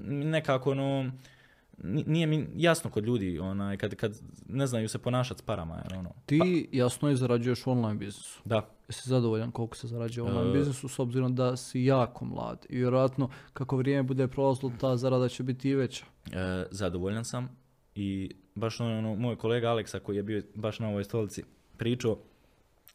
[0.06, 1.12] nekako ono,
[1.78, 5.99] nije mi jasno kod ljudi, onaj, kad, kad ne znaju se ponašati s parama, jer
[5.99, 8.41] ono, Ti jasno i zarađuješ u online biznisu.
[8.45, 10.53] da, Jesi zadovoljan koliko se zarađuje u online E.
[10.53, 15.30] biznisu s obzirom da si jako mlad i vjerojatno kako vrijeme bude prolazilo ta zarada
[15.30, 16.05] će biti i veća.
[16.32, 17.49] e, zadovoljan sam
[17.95, 21.43] i baš ono, ono, moj kolega Aleksa koji je bio baš na ovoj stolici
[21.78, 22.17] pričao,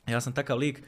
[0.06, 0.82] ja sam takav lik,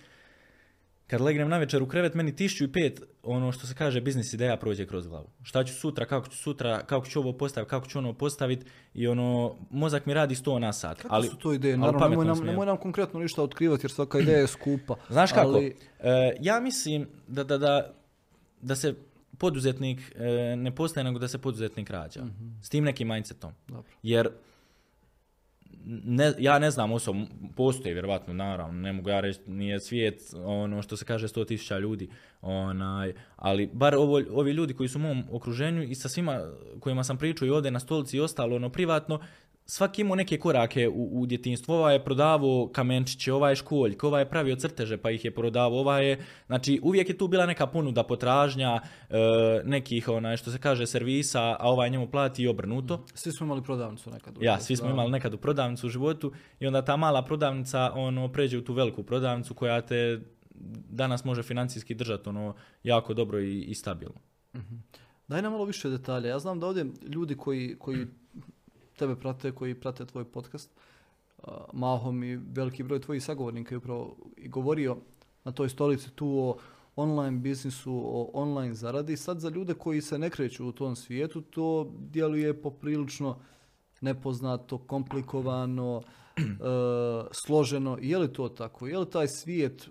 [1.11, 4.33] kad legnem na večer u krevet, meni tišću i pet, ono što se kaže, biznis
[4.33, 5.27] ideja prođe kroz glavu.
[5.43, 9.07] Šta ću sutra, kako ću sutra, kako ću ovo postaviti, kako ću ono postaviti i
[9.07, 11.03] ono, mozak mi radi sto na sat.
[11.03, 11.77] Kako ali, su to ideje?
[11.77, 14.97] Naravno, nemoj nam, nemoj nam konkretno ništa otkrivati jer svaka ideja je skupa.
[15.09, 15.49] Znaš kako?
[15.49, 17.95] Ali, E, ja mislim da, da, da,
[18.61, 18.95] da se
[19.39, 22.21] poduzetnik e, ne postaje nego da se poduzetnik rađa.
[22.63, 23.53] S tim nekim mindsetom.
[23.69, 23.91] dobro.
[24.03, 24.29] Jer
[25.87, 27.27] ne, ja ne znam osobno,
[27.57, 32.11] postoji vjerovatno, naravno, ne mogu ja reći, nije svijet, ono što se kaže 100.000 ljudi,
[32.41, 36.41] onaj, ali bar ovo, ovi ljudi koji su u mom okruženju i sa svima
[36.81, 39.21] kojima sam pričao i ovdje na stolici i ostalo, ono, privatno,
[39.71, 41.73] svaki imao neke korake u, u djetinstvu.
[41.73, 45.79] Ovaj je prodavao kamenčiće, ovaj je školjk, ovaj je pravio crteže pa ih je prodavao,
[45.79, 49.17] ovaj je, znači uvijek je tu bila neka ponuda, potražnja, e,
[49.65, 53.05] nekih, onaj, što se kaže, servisa, a ovaj njemu plati i obrnuto.
[53.15, 54.39] Svi smo imali prodavnicu nekad.
[54.39, 57.93] u Ja, svi smo imali nekad u prodavnicu u životu i onda ta mala prodavnica
[57.95, 60.21] ono pređe u tu veliku prodavnicu koja te
[60.91, 64.21] danas može financijski držati ono jako dobro i, i stabilno.
[65.29, 66.29] Daj nam malo više detalja.
[66.29, 68.07] Ja znam da ovdje ljudi koji, koji
[69.01, 70.71] tebe prate, koji prate tvoj podcast,
[71.73, 74.97] mahom i veliki broj tvojih sagovornika je upravo i govorio
[75.45, 76.57] na toj stolici tu o
[76.97, 79.17] online biznisu, o online zaradi.
[79.17, 83.39] Sad za ljude koji se ne kreću u tom svijetu, to djeluje poprilično
[84.01, 86.03] nepoznato, komplikovano,
[86.37, 86.43] e,
[87.33, 87.99] složeno.
[88.01, 88.87] Je li to tako?
[88.87, 89.89] Je li taj svijet,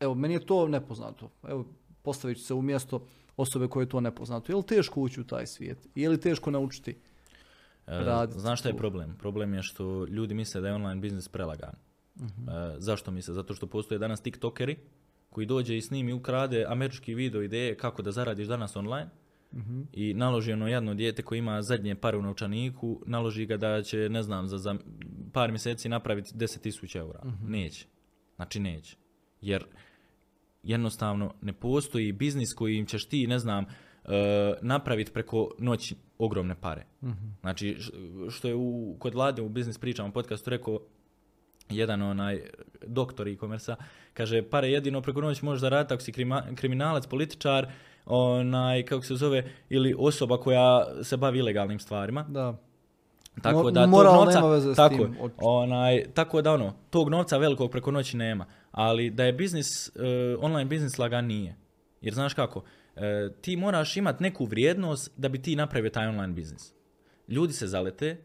[0.00, 1.30] evo, meni je to nepoznato.
[1.48, 1.64] Evo,
[2.02, 3.02] postavit ću se u mjesto
[3.36, 4.52] osobe koje to ne poznatu.
[4.52, 5.88] Je li teško ući u taj svijet?
[5.94, 6.96] Je li teško naučiti?
[7.88, 9.16] E, raditi Znaš šta je problem?
[9.18, 11.74] Problem je što ljudi misle da je online biznis prelagan.
[12.20, 12.24] E,
[12.78, 13.34] zašto misle?
[13.34, 14.76] Zato što postoje danas tiktokeri
[15.30, 19.10] koji dođe i snimi ukrade američki video ideje kako da zaradiš danas online
[19.54, 19.82] Mhm.
[19.92, 24.08] i naloži ono jedno dijete koje ima zadnje pare u novčaniku, naloži ga da će,
[24.08, 24.76] ne znam, za, za
[25.32, 27.20] par mjeseci napraviti 10.000 eura.
[27.24, 27.50] Mhm.
[27.50, 27.86] Neće.
[28.36, 28.96] Znači neće.
[29.40, 29.64] Jer
[30.62, 33.68] jednostavno ne postoji biznis kojim ćeš ti, ne znam, e,
[34.62, 36.84] napraviti preko noći ogromne pare.
[37.02, 37.26] Mhm.
[37.40, 37.76] Znači,
[38.30, 40.80] što je u, kod Vlade u biznis pričama podcastu rekao
[41.70, 42.42] jedan onaj
[42.86, 43.74] doktor e-commerce
[44.14, 47.66] kaže pare jedino preko noći možeš zaraditi ako si krima- kriminalac, političar,
[48.06, 52.22] onaj, kako se zove, ili osoba koja se bavi ilegalnim stvarima.
[52.28, 52.56] Da.
[53.42, 55.40] Tako Mo- da tog novca, nema veze s tako, tim, očito.
[55.40, 58.46] onaj, tako da ono, tog novca velikog preko noći nema.
[58.70, 59.90] Ali da je biznis, e,
[60.40, 61.56] online biznis lagan nije.
[62.00, 62.62] Jer znaš kako, e,
[63.40, 66.72] ti moraš imati neku vrijednost da bi ti napravio taj online biznis.
[67.28, 68.16] Ljudi se zalete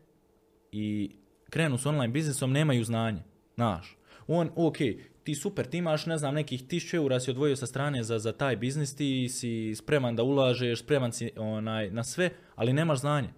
[0.72, 1.12] i
[1.50, 3.24] krenu s online biznisom, nemaju znanje.
[3.56, 3.98] Znaš,
[4.28, 4.78] on, ok,
[5.24, 8.32] ti super, ti imaš, ne znam, nekih 1000 eura si odvojio sa strane za, za
[8.32, 13.30] taj biznis, ti si spreman da ulažeš, spreman si onaj, na sve, ali nemaš znanje.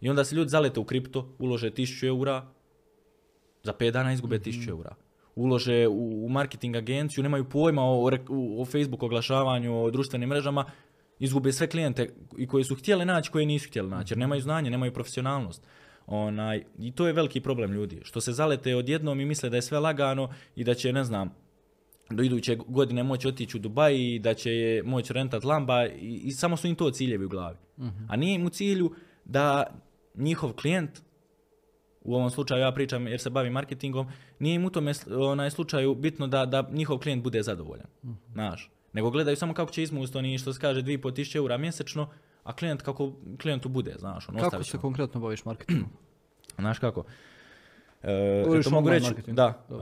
[0.00, 2.46] I onda se ljudi zalete u kripto, ulože 1000 eura,
[3.62, 4.94] za 5 dana izgube 1000 eura.
[5.38, 8.10] Ulože u, u marketing agenciju, nemaju pojma o, o,
[8.62, 10.64] o Facebook oglašavanju, o društvenim mrežama,
[11.18, 12.08] izgube sve klijente
[12.38, 15.62] i koje su htjeli naći, koje nisu htjeli naći, jer nemaju znanje, nemaju profesionalnost.
[16.06, 19.62] Onaj, I to je veliki problem ljudi, što se zalete odjednom i misle da je
[19.62, 21.34] sve lagano i da će, ne znam,
[22.10, 26.20] do iduće godine moći otići u Dubaj i da će je moći rentat lamba i,
[26.24, 27.56] i samo su im to ciljevi u glavi.
[28.08, 28.92] A nije im u cilju
[29.24, 29.66] da
[30.14, 30.90] njihov klijent,
[32.08, 34.06] u ovom slučaju ja pričam jer se bavim marketingom,
[34.38, 37.86] nije im u tome onaj slučaju bitno da, da njihov klijent bude zadovoljan.
[38.32, 42.08] Znaš, nego gledaju samo kako će izmusti oni što se kaže 2.500 eura mjesečno,
[42.44, 45.90] a klijent kako klijentu bude, znaš, on Kako se konkretno baviš marketingom?
[46.58, 47.04] Znaš kako?
[48.02, 49.74] E, to mogu reći, da, e,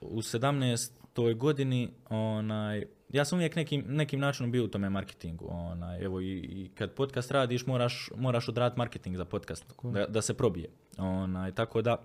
[0.00, 1.36] u 17.
[1.36, 2.84] godini, onaj,
[3.14, 5.46] ja sam uvijek nekim, nekim načinom bio u tome marketingu.
[5.48, 10.22] Onaj, evo i, i kad podcast radiš, moraš, moraš odraditi marketing za podcast, da, da
[10.22, 10.68] se probije.
[10.98, 11.96] Onaj, tako da,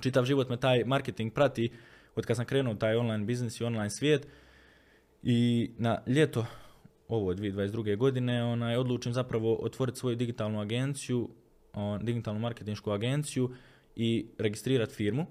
[0.00, 1.70] čitav život me taj marketing prati
[2.14, 4.28] od kad sam krenuo taj online biznis i online svijet
[5.22, 6.46] i na ljeto
[7.08, 7.96] ovo 2022.
[7.96, 11.28] godine onaj, odlučim zapravo otvoriti svoju digitalnu agenciju,
[11.72, 13.50] on, digitalnu marketinšku agenciju
[13.96, 15.26] i registrirati firmu.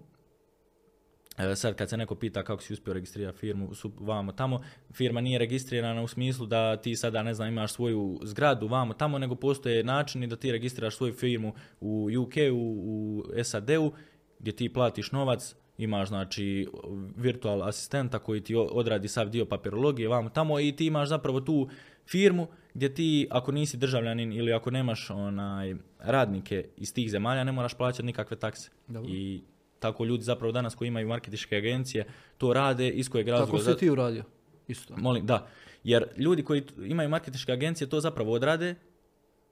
[1.37, 4.61] E, sad kad se neko pita kako si uspio registrirati firmu su, vamo tamo,
[4.93, 9.19] firma nije registrirana u smislu da ti sada ne znam imaš svoju zgradu vamo tamo,
[9.19, 13.91] nego postoje načini da ti registriraš svoju firmu u UK, u, u SAD-u
[14.39, 16.67] gdje ti platiš novac, imaš znači
[17.15, 21.69] virtual asistenta koji ti odradi sav dio papirologije vamo tamo i ti imaš zapravo tu
[22.07, 27.51] firmu gdje ti ako nisi državljanin ili ako nemaš onaj radnike iz tih zemalja ne
[27.51, 28.69] moraš plaćati nikakve takse.
[28.87, 29.11] Dobro.
[29.13, 29.41] I
[29.79, 32.05] tako ljudi zapravo danas koji imaju marketičke agencije
[32.37, 33.51] to rade iz kojeg razloga.
[33.51, 34.23] Kako si ti uradio?
[34.67, 34.93] Isto.
[34.97, 35.47] Molim, da.
[35.83, 38.75] Jer ljudi koji imaju marketinške agencije to zapravo odrade,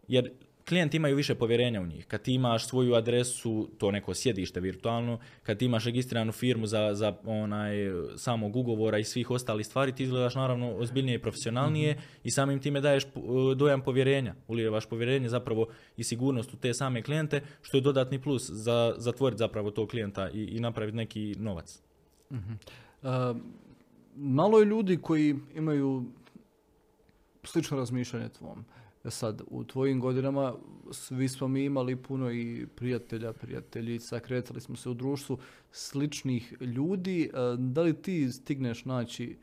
[0.08, 0.32] jer
[0.68, 2.06] klijenti imaju više povjerenja u njih.
[2.06, 6.94] Kad ti imaš svoju adresu, to neko sjedište virtualno, kad ti imaš registriranu firmu za,
[6.94, 7.76] za onaj
[8.18, 12.82] samog ugovora i svih ostalih stvari, ti izgledaš naravno ozbiljnije i profesionalnije i samim time
[12.82, 13.20] daješ p-
[13.56, 14.36] dojam povjerenja.
[14.48, 19.40] Ulijevaš povjerenje zapravo i sigurnost u te same klijente, što je dodatni plus za zatvoriti
[19.40, 21.82] zapravo tog klijenta i, i napraviti neki novac.
[22.30, 22.38] Uh,
[24.16, 26.06] malo je ljudi koji imaju
[27.44, 28.66] slično razmišljanje tvom.
[29.10, 30.54] Sad, u tvojim godinama
[30.92, 35.38] svi smo mi imali puno i prijatelja, prijateljica, kretali smo se u društvu
[35.72, 37.24] sličnih ljudi.
[37.34, 39.38] E, Da li ti stigneš naći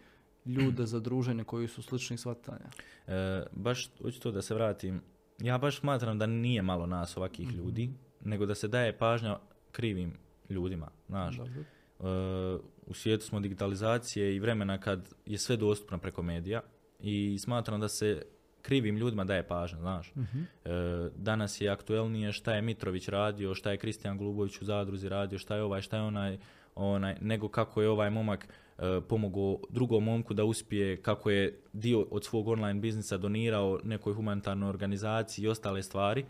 [0.45, 2.71] ljude za druženje koji su sličnih shvatanja?
[3.07, 5.01] E, baš hoću to da se vratim.
[5.39, 7.91] Ja baš smatram da nije malo nas ovakvih ljudi,
[8.25, 9.39] nego da se daje pažnja
[9.73, 10.13] krivim
[10.49, 10.91] ljudima.
[11.09, 11.61] Znaš, Dobro.
[11.61, 16.61] E, u svijetu smo digitalizacije i vremena kad je sve dostupno preko medija
[17.01, 18.23] i smatram da se
[18.63, 20.13] krivim ljudima daje pažnja, znaš.
[20.17, 20.41] Mhm.
[20.65, 20.71] E,
[21.17, 25.57] danas je aktuelnije šta je Mitrović radio, šta je Kristijan Glubović u zadruzi radio, šta
[25.57, 26.39] je ovaj, šta je onaj,
[26.75, 28.49] onaj nego kako je ovaj momak
[28.79, 34.15] e, pomogao drugom momku da uspije, kako je dio od svog online biznisa donirao nekoj
[34.15, 36.25] humanitarnoj organizaciji i ostale stvari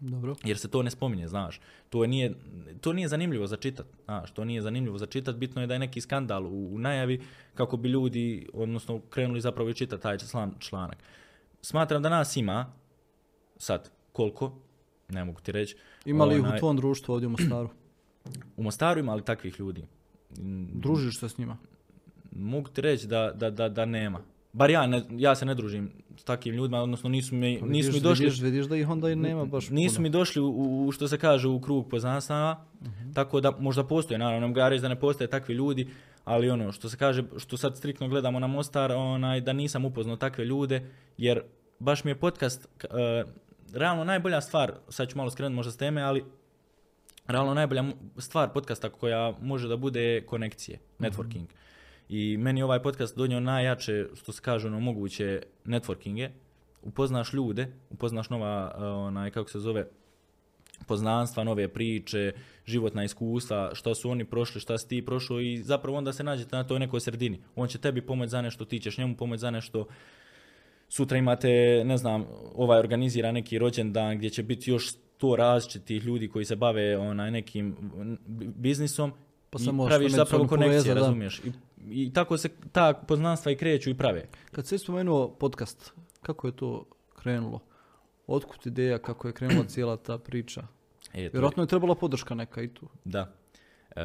[0.00, 0.34] Dobro.
[0.44, 1.60] jer se to ne spominje, znaš.
[1.90, 2.34] To nije,
[2.80, 5.78] to nije zanimljivo za čitat, znaš, to nije zanimljivo za čitat, bitno je da je
[5.78, 7.22] neki skandal u, u najavi
[7.54, 10.98] kako bi ljudi, odnosno krenuli zapravo i čitati taj član- članak.
[11.64, 12.72] Smatram da nas ima,
[13.56, 14.52] sad, koliko,
[15.08, 15.76] ne mogu ti reći.
[16.04, 17.68] Ima li ih u onaj, tvom društvu ovdje u Mostaru?
[18.56, 19.86] U Mostaru ima li takvih ljudi?
[20.72, 21.56] Družiš se s njima?
[22.32, 24.20] Mogu ti reći da, da, da, da nema.
[24.52, 27.92] bar ja, ne, ja se ne družim s takvim ljudima, odnosno nisu mi, Pa nisu
[27.92, 30.02] mi došli, Vidiš, vidiš da ih onda i nema baš nisu puno.
[30.02, 30.48] mi došli u,
[30.78, 33.12] u- što se kaže u krug poznanstava, Mhm.
[33.12, 35.88] tako da možda postoje, naravno, ja reći da ne postoje takvi ljudi,
[36.24, 40.16] ali ono što se kaže, što sad striktno gledamo na Mostar, onaj, da nisam upoznao
[40.16, 40.82] takve ljude,
[41.18, 41.40] jer
[41.78, 43.24] baš mi je podcast, e,
[43.72, 46.24] realno najbolja stvar, sad ću malo skrenuti možda s teme, ali
[47.26, 47.84] realno najbolja
[48.18, 51.44] stvar podcasta koja može da bude je konekcije, networking.
[52.08, 56.28] I meni ovaj podcast donio najjače, što se kaže, ono, moguće networkinge.
[56.82, 59.86] Upoznaš ljude, upoznaš nova, uh, onaj, kako se zove,
[60.86, 62.32] poznanstva, nove priče,
[62.66, 66.56] životna iskustva, šta su oni prošli, šta si ti prošao i zapravo onda se nađete
[66.56, 67.40] na toj nekoj sredini.
[67.56, 69.86] On će tebi pomoći za nešto, ti ćeš njemu pomoći za nešto.
[70.88, 76.28] Sutra imate, ne znam, ovaj organizira neki rođendan gdje će biti još sto različitih ljudi
[76.28, 77.76] koji se bave onaj nekim
[78.56, 79.12] biznisom
[79.50, 81.38] Pa i praviš zapravo konekcije, razumiješ?
[81.38, 81.52] I,
[81.90, 84.28] I tako se ta poznanstva i kreću i prave.
[84.52, 86.84] Kad si spomenuo podcast, kako je to
[87.16, 87.60] krenulo?
[88.26, 90.66] Otkud ideja, kako je krenula cijela ta priča?
[91.14, 92.88] E, Vjerojatno je trebala podrška neka i tu.
[93.04, 93.32] Da.
[93.96, 94.02] E,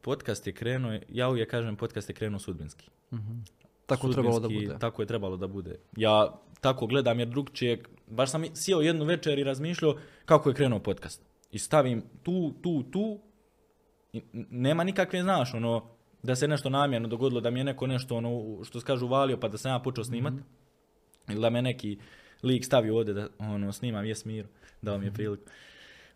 [0.00, 2.90] podcast je krenuo, ja uvijek kažem podcast je krenuo sudbinski.
[3.86, 4.78] Tako je trebalo da Sudbinski, bude.
[4.78, 5.78] Tako je trebalo da bude.
[5.96, 10.78] Ja tako gledam jer drugčije, baš sam sjeo jednu večer i razmišljao kako je krenuo
[10.78, 11.22] podcast.
[11.50, 13.20] I stavim tu, tu, tu,
[14.12, 15.86] i nema nikakve, znaš, ono,
[16.22, 19.40] da se nešto namjerno dogodilo, da mi je neko nešto, ono, što se kaže, uvalio,
[19.40, 20.34] pa da sam ja počeo snimat.
[21.28, 21.98] Ili da me neki
[22.42, 24.48] lik stavio ovdje da ono, snimam Jes Miro,
[24.82, 25.42] dao mi je priliku.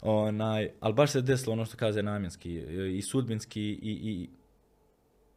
[0.03, 2.55] Onaj, ali baš se desilo ono što kaže namjenski
[2.97, 4.29] i sudbinski i, i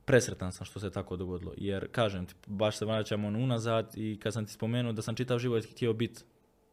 [0.05, 1.53] presretan sam što se tako dogodilo.
[1.57, 5.15] Jer kažem ti, baš se vraćam ono unazad i kad sam ti spomenuo da sam
[5.15, 6.21] čitav život htio biti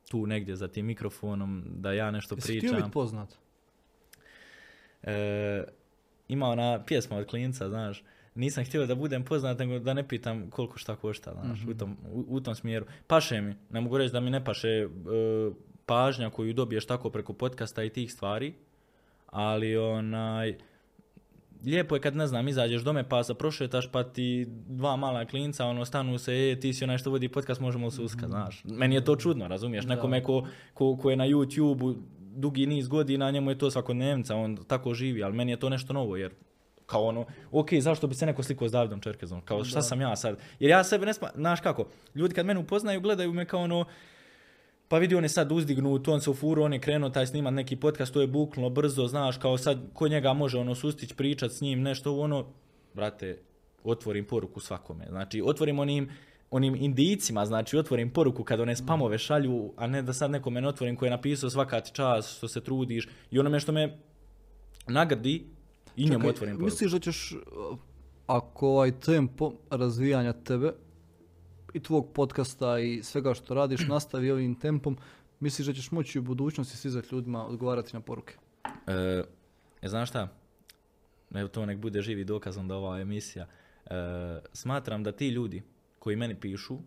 [0.08, 2.76] tu negdje za tim mikrofonom, da ja nešto Jesi htio pričam.
[2.76, 3.34] biti poznat?
[5.02, 5.64] E,
[6.28, 8.02] ima ona pjesma od klinca, znaš,
[8.34, 11.96] nisam htio da budem poznat, nego da ne pitam koliko šta košta, znaš, u, tom,
[12.12, 12.86] u, u tom smjeru.
[13.06, 14.88] Paše mi, ne mogu reći da mi ne paše e,
[15.86, 18.54] pažnja koju dobiješ tako preko podcasta i tih stvari,
[19.26, 20.56] ali onaj,
[21.64, 25.66] lijepo je kad, ne znam, izađeš dome pa se prošetaš pa ti dva mala klinca,
[25.66, 28.62] ono, stanu se, e, ti si onaj što vodi podcast, možemo se uska, znaš.
[28.64, 31.96] Meni je to čudno, razumiješ, nekome ko, ko, ko je na YouTube
[32.34, 35.92] dugi niz godina, njemu je to svakodnevnica, on tako živi, ali meni je to nešto
[35.92, 36.32] novo, jer
[36.86, 40.16] kao ono, ok, zašto bi se neko slikao s Davidom Čerkezom, kao šta sam ja
[40.16, 43.60] sad, jer ja sebe ne sma, znaš kako, ljudi kad mene upoznaju, gledaju me kao
[43.60, 43.84] ono,
[44.88, 47.54] pa vidi on je sad uzdignut, on se u furu, on je krenuo taj snimat
[47.54, 51.52] neki podcast, to je buknulo brzo, znaš, kao sad ko njega može ono sustić, pričat
[51.52, 52.46] s njim, nešto ono,
[52.94, 53.38] brate,
[53.84, 55.06] otvorim poruku svakome.
[55.08, 56.10] Znači, otvorim onim,
[56.50, 60.68] onim indicima, znači otvorim poruku kad one spamove šalju, a ne da sad nekome ne
[60.68, 63.98] otvorim koji je napisao svaka ti čas, što se trudiš i onome što me
[64.86, 65.46] nagrdi
[65.96, 66.64] i njemu otvorim poruku.
[66.64, 67.78] Misliš da ćeš, uh,
[68.26, 70.72] ako ovaj tempo razvijanja tebe
[71.74, 74.96] i tvog podcasta i svega što radiš nastavi ovim tempom,
[75.40, 78.34] misliš da ćeš moći u budućnosti stizati ljudima odgovarati na poruke?
[78.86, 79.24] E,
[79.82, 80.28] e, znaš šta?
[81.34, 83.46] Evo to nek bude živi dokaz onda ova emisija.
[83.86, 83.90] E,
[84.52, 85.62] smatram da ti ljudi
[86.04, 86.78] koji meni pišu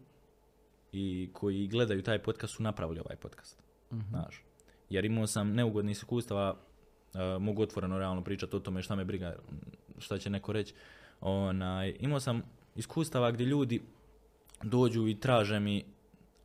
[0.91, 3.63] i koji gledaju taj podcast su napravili ovaj podcast.
[4.09, 4.43] Znaš.
[4.89, 6.55] Jer imao sam neugodnih iskustava,
[7.13, 9.35] e, mogu otvoreno realno pričati o tome šta me briga,
[9.97, 10.73] šta će neko reći.
[11.21, 12.43] Onaj, imao sam
[12.75, 13.81] iskustava gdje ljudi
[14.63, 15.85] dođu i traže mi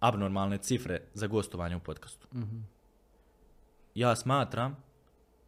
[0.01, 2.29] abnormalne cifre za gostovanje u podcastu.
[3.95, 4.77] Ja smatram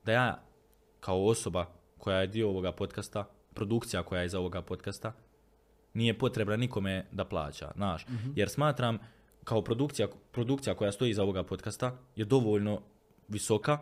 [0.05, 0.43] da ja
[1.01, 1.67] kao osoba
[1.99, 5.13] koja je dio ovoga podcasta, produkcija koja je iza ovoga podcasta,
[5.95, 8.07] nije potrebna nikome da plaća, znaš.
[8.37, 8.99] Jer smatram
[9.45, 12.81] kao produkcija, produkcija koja stoji iza ovoga podcasta je dovoljno
[13.29, 13.79] visoka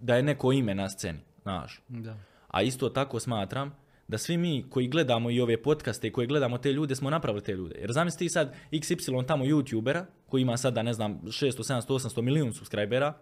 [0.00, 1.82] da je neko ime na sceni, znaš.
[1.88, 2.16] Da.
[2.48, 3.74] A isto tako smatram
[4.08, 7.44] da svi mi koji gledamo i ove podcaste i koji gledamo te ljude smo napravili
[7.44, 7.74] te ljude.
[7.78, 12.22] Jer zamisli ti sad XY tamo youtubera koji ima sada ne znam 600, 700, 800
[12.22, 13.14] milijun subscribera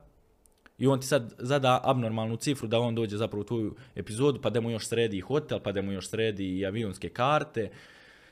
[0.82, 4.50] i on ti sad zada abnormalnu cifru da on dođe zapravo u tvoju epizodu pa
[4.50, 7.70] da mu još sredi hotel, pa da mu još sredi i avionske karte,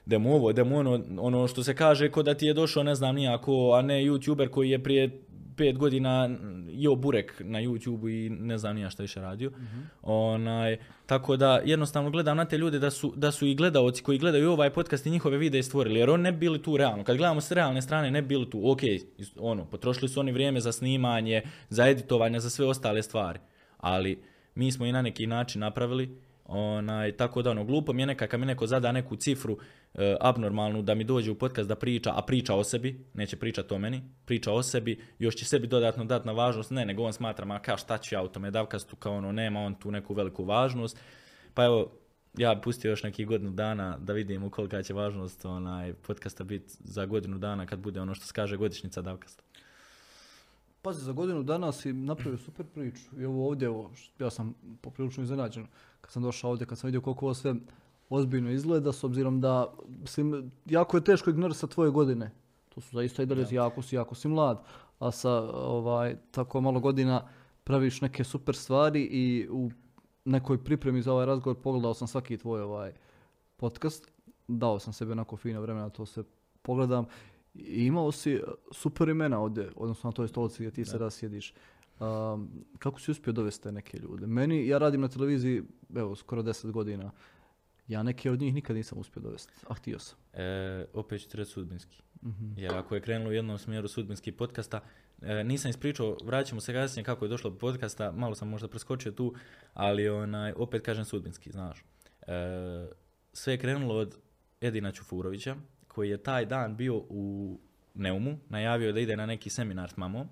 [0.07, 2.83] da mu ovo, da mu ono, ono što se kaže ko da ti je došao
[2.83, 5.21] ne znam nijako, a ne youtuber koji je prije
[5.61, 6.31] pet godina
[6.69, 9.51] jeo burek na YouTube i ne znam nija šta više radio.
[10.03, 14.19] Onaj, tako da jednostavno gledam na te ljude da su, da su i gledaoci koji
[14.19, 17.05] gledaju ovaj podcast i njihove videe stvorili, jer oni ne bi bili tu realno.
[17.05, 18.81] Kad gledamo s realne strane ne bi bili tu, ok,
[19.39, 23.39] ono, potrošili su oni vrijeme za snimanje, za editovanje, za sve ostale stvari.
[23.79, 24.23] Ali
[24.55, 26.19] mi smo i na neki način napravili
[26.53, 29.59] Onaj, tako da ono, glupo mi je neka kad mi neko zada neku cifru
[29.95, 33.75] e, abnormalnu da mi dođe u podcast da priča, a priča o sebi, neće pričati
[33.75, 37.13] o meni, priča o sebi, još će sebi dodatno dati na važnost, ne, nego on
[37.13, 40.15] smatra, ma ka šta ću ja u tome davkastu, kao ono, nema on tu neku
[40.15, 40.99] veliku važnost.
[41.55, 41.93] Pa evo,
[42.39, 46.73] ja bi pustio još neki godinu dana da vidimo kolika će važnost onaj podcasta biti
[46.81, 49.43] za godinu dana kad bude ono što se kaže godišnjica Davkasta.
[50.83, 53.21] Pazi, za godinu dana si napravio super priču.
[53.21, 55.67] I ovo ovdje, evo, š- ja sam poprilično iznenađen
[56.01, 57.55] kad sam došao ovdje, kad sam vidio koliko ovo sve
[58.11, 62.31] ozbiljno izgleda, s obzirom da mislim, jako je teško ignorisati tvoje godine.
[62.69, 64.65] To su zaista i dalje jako si, jako si mlad,
[64.99, 67.29] a sa ovaj, tako malo godina
[67.65, 69.71] praviš neke super stvari i u
[70.25, 72.93] nekoj pripremi za ovaj razgovor pogledao sam svaki tvoj ovaj
[73.57, 74.11] podcast.
[74.49, 76.23] Dao sam sebi onako fino vremena da to sve
[76.63, 77.07] pogledam.
[77.55, 78.43] I imao si uh,
[78.73, 81.55] super imena ovdje, odnosno na toj stolici gdje ti sada sjediš.
[82.01, 84.27] Um, kako si uspio dovesti te neke ljude?
[84.27, 85.63] Meni, ja radim na televiziji,
[85.97, 87.11] evo, skoro 10 godina.
[87.89, 90.19] Ja neke od njih nikad nisam uspio dovesti, a htio sam.
[90.33, 92.03] E, opet ću reći sudbinski.
[92.57, 94.81] Jer ako je krenulo u jednom smjeru sudbinski podcasta,
[95.23, 99.13] e, nisam ispričao, vraćamo se kasnije kako je došlo do podcasta, malo sam možda preskočio
[99.13, 99.35] tu,
[99.75, 101.85] ali onaj, opet kažem sudbinski, znaš.
[102.27, 102.89] E,
[103.33, 104.17] sve je krenulo od
[104.61, 105.57] Edina Čufurovića,
[105.89, 107.59] koji je taj dan bio u
[107.95, 110.29] Neumu, najavio da ide na neki seminar s mamom.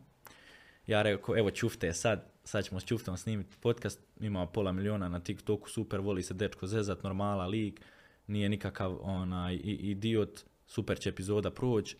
[0.88, 5.20] Ja rekao, evo Čufte, sad, sad ćemo s Čuftom snimiti podcast, ima pola miliona na
[5.20, 7.80] TikToku, super, voli se dečko zezat, normala, lik,
[8.26, 11.96] nije nikakav onaj idiot, super će epizoda proći,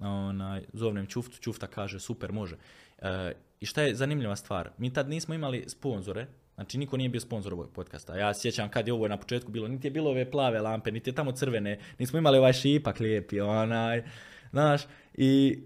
[0.00, 2.56] onaj, zovnem Čuftu, Čufta kaže super, može.
[2.98, 7.20] E, I šta je zanimljiva stvar, mi tad nismo imali sponzore, znači niko nije bio
[7.20, 8.16] sponzor ovog podcasta.
[8.16, 11.10] Ja sjećam kad je ovo na početku bilo, niti je bilo ove plave lampe, niti
[11.10, 14.02] je tamo crvene, nismo imali ovaj šipak lijepi, onaj,
[14.50, 14.82] znaš,
[15.14, 15.58] i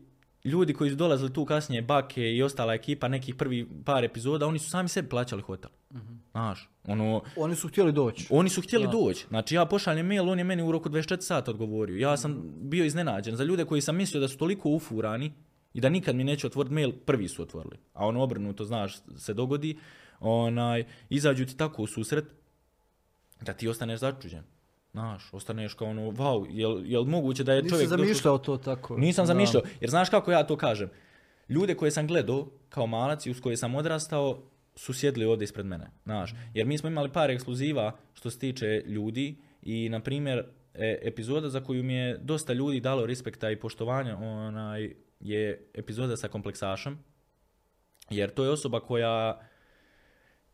[0.49, 4.59] ljudi koji su dolazili tu kasnije, Bake i ostala ekipa, nekih prvi par epizoda, oni
[4.59, 5.70] su sami sebi plaćali hotel.
[6.30, 8.26] Znaš, ono, Oni su htjeli doći.
[8.30, 9.26] oni su htjeli doći.
[9.28, 11.96] Znači ja pošaljem mail, on je meni u roku 24 sata odgovorio.
[11.96, 13.36] Ja sam bio iznenađen.
[13.36, 15.32] Za ljude koji sam mislio da su toliko ufurani
[15.74, 17.76] i da nikad mi neće otvoriti mail, prvi su otvorili.
[17.92, 19.78] A ono obrnuto, znaš, se dogodi.
[20.20, 22.24] Onaj, izađu ti tako u susret
[23.40, 24.42] da ti ostaneš začuđen.
[24.93, 27.89] Znaš, ostaneš kao ono, wow, jel, jel moguće da je Nisi čovjek...
[27.89, 28.97] došao- zamišljao to tako.
[28.97, 29.26] nisam Da.
[29.26, 30.91] zamišljao, jer znaš kako ja to kažem?
[31.49, 34.43] Ljude koje sam gledao kao malac i uz koje sam odrastao
[34.76, 36.34] su sjedli ovdje ispred mene, znaš.
[36.55, 40.39] Jer mi smo imali par ekskluziva što se tiče ljudi i, na primjer,
[40.74, 46.16] e, epizoda za koju mi je dosta ljudi dalo respekta i poštovanja onaj, je epizoda
[46.16, 46.99] sa kompleksašem.
[48.11, 49.41] Jer to je osoba koja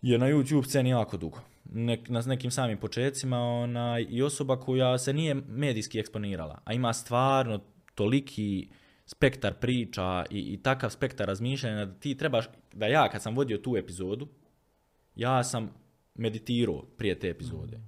[0.02, 1.38] je na YouTube sceni jako dugo.
[1.64, 6.92] Nek, na nekim samim počecima onaj, i osoba koja se nije medijski eksponirala, a ima
[6.92, 7.60] stvarno
[7.94, 8.68] toliki
[9.06, 13.58] spektar priča i, i takav spektar razmišljanja da ti trebaš, da ja kad sam vodio
[13.58, 14.28] tu epizodu,
[15.14, 15.70] ja sam
[16.14, 17.80] meditirao prije te epizode.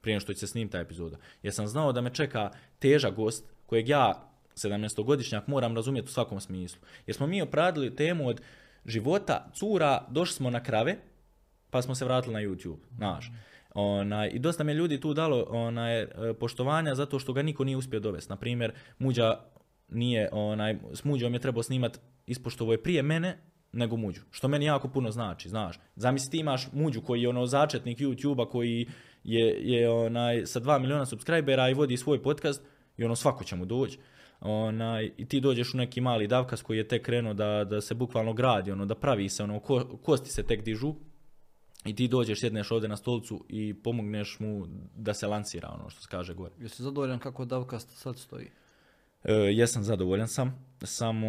[0.00, 1.16] Prije nego što će se snimiti ta epizoda.
[1.42, 6.40] Jer sam znao da me čeka težak gost kojeg ja, 17-godišnjak, moram razumjeti u svakom
[6.40, 6.80] smislu.
[7.06, 8.40] Jer smo mi opradili temu od
[8.84, 10.96] života cura, došli smo na krave,
[11.70, 13.30] pa smo se vratili na YouTube, znaš.
[13.74, 16.08] Onaj, I dosta mi je ljudi tu dalo onaj, e,
[16.40, 18.32] poštovanja zato što ga niko nije uspio dovesti.
[18.32, 19.38] Na primjer, Muđa
[19.88, 23.38] nije, onaj, s Muđom je trebao snimat ispoštovo je prije mene
[23.72, 24.20] nego Muđu.
[24.30, 25.78] Što meni jako puno znači, znaš.
[25.96, 28.86] Zamisli ti imaš Muđu koji je ono začetnik YouTube-a koji
[29.24, 32.62] je, je onaj, sa 2 miliona subscribera i vodi svoj podcast
[32.96, 33.98] i ono svako će mu doći.
[34.40, 37.94] Onaj, I ti dođeš u neki mali davkas koji je tek krenuo da, da se
[37.94, 40.94] bukvalno gradi, ono, da pravi se, ono, ko- kosti se tek dižu,
[41.88, 44.66] i ti dođeš, sjedneš ovdje na stolicu i pomogneš mu
[44.96, 46.54] da se lancira, ono što se kaže gore.
[46.60, 48.50] Jesi zadovoljan kako Davkast sad stoji?
[49.24, 51.28] E, jesam zadovoljan sam, samo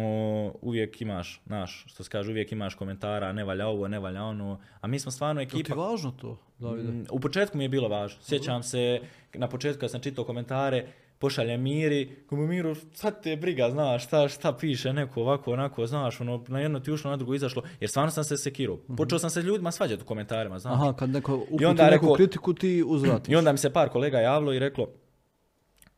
[0.62, 4.60] uvijek imaš, znaš, što se kaže, uvijek imaš komentara, ne valja ovo, ne valja ono,
[4.80, 5.74] a mi smo stvarno Jel ti ekipa...
[5.74, 6.92] važno to, Davide?
[6.92, 8.22] Mm, U početku mi je bilo važno.
[8.22, 9.00] Sjećam se,
[9.34, 10.86] na početku kad sam čitao komentare,
[11.20, 16.20] pošaljem Miri, komu Miru, sad te briga, znaš, šta, šta piše neko ovako, onako, znaš,
[16.20, 18.76] ono, na jedno ti ušlo, na drugo izašlo, jer stvarno sam se sekirao.
[18.96, 20.74] Počeo sam se ljudima svađati u komentarima, znaš.
[20.74, 23.32] Aha, kad neko uputi onda neku rekao- kritiku, ti uzvratiš.
[23.32, 24.88] I onda mi se par kolega javilo i reklo,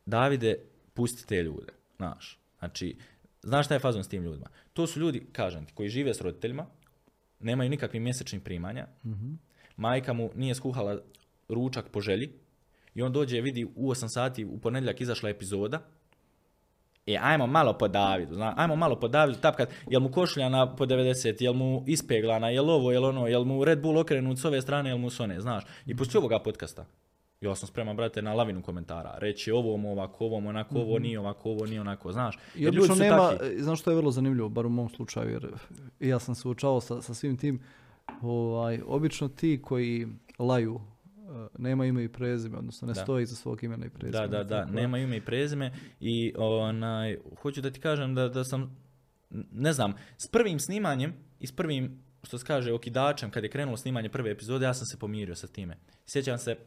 [0.05, 0.55] Davide,
[0.93, 2.39] pusti te ljude, znaš.
[2.59, 2.97] Znači,
[3.41, 4.45] znaš šta je fazon s tim ljudima?
[4.73, 6.65] To su ljudi, kažem ti, koji žive s roditeljima,
[7.39, 8.87] nemaju nikakvih mjesečnih primanja,
[9.77, 10.99] majka mu nije skuhala
[11.49, 12.33] ručak po želji
[12.95, 15.81] i on dođe vidi u 8 sati u ponedjeljak izašla epizoda
[17.05, 20.85] E, ajmo malo po Davidu, zna, ajmo malo po Davidu tapkat, jel mu košuljana po
[20.85, 24.61] 90, jel mu ispeglana, jel ovo, jel ono, jel mu Red Bull okrenut s ove
[24.61, 25.63] strane, jel mu s one, znaš.
[25.85, 26.85] I poslije ovoga podcasta,
[27.41, 31.49] ja sam spreman, brate, na lavinu komentara, reći ovom, ovako, ovom, onako, ovo nije ovako,
[31.49, 32.39] ovo nije onako, znaš.
[32.55, 33.47] I obično nema, takvi.
[33.47, 35.47] e, znaš što je vrlo zanimljivo, bar u mom slučaju, jer
[35.99, 37.61] ja sam se učao sa, sa svim tim,
[38.21, 40.07] ovaj, obično ti koji
[40.39, 40.81] laju,
[41.57, 43.01] nema ime i prezime, odnosno ne Da.
[43.01, 44.27] stoji iza svog imena i Da, prezime.
[44.27, 48.43] da, da, tako nema ime i prezime i onaj, hoću da ti kažem da, da
[48.43, 48.77] sam,
[49.51, 53.77] ne znam, s prvim snimanjem i s prvim, što se kaže, okidačem, kad je krenulo
[53.77, 55.77] snimanje prve epizode, ja sam se pomirio sa time.
[56.05, 56.57] Sjećam se,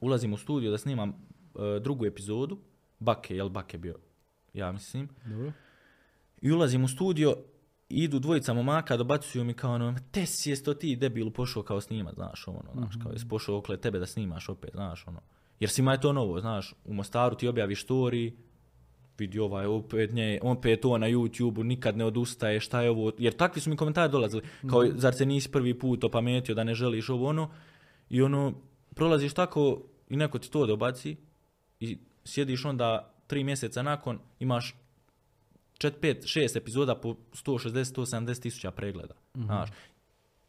[0.00, 2.58] ulazim u studio da snimam e, drugu epizodu,
[2.98, 3.98] Bake, jel Bake bio,
[4.54, 5.52] ja mislim, Dobro.
[6.40, 7.36] i ulazim u studio,
[7.88, 11.80] idu dvojica momaka, dobacuju mi kao ono, te si jest to ti debilu pošao kao
[11.80, 15.20] snimat, znaš, ono, znaš, kao jesi pošao okle tebe da snimaš opet, znaš, ono.
[15.60, 18.32] Jer svima je to novo, znaš, u Mostaru ti objaviš story,
[19.18, 23.36] vidi ovaj opet nje, opet to na YouTube-u, nikad ne odustaje, šta je ovo, jer
[23.36, 27.08] takvi su mi komentari dolazili, kao zar se nisi prvi put opametio da ne želiš
[27.08, 27.50] ovo ono,
[28.10, 28.52] i ono,
[28.94, 31.16] prolaziš tako i neko ti to dobaci
[31.80, 34.74] i sjediš onda tri mjeseca nakon, imaš
[35.78, 39.70] 4, 5, 6 epizoda po 160, 170 tisuća pregleda, znaš.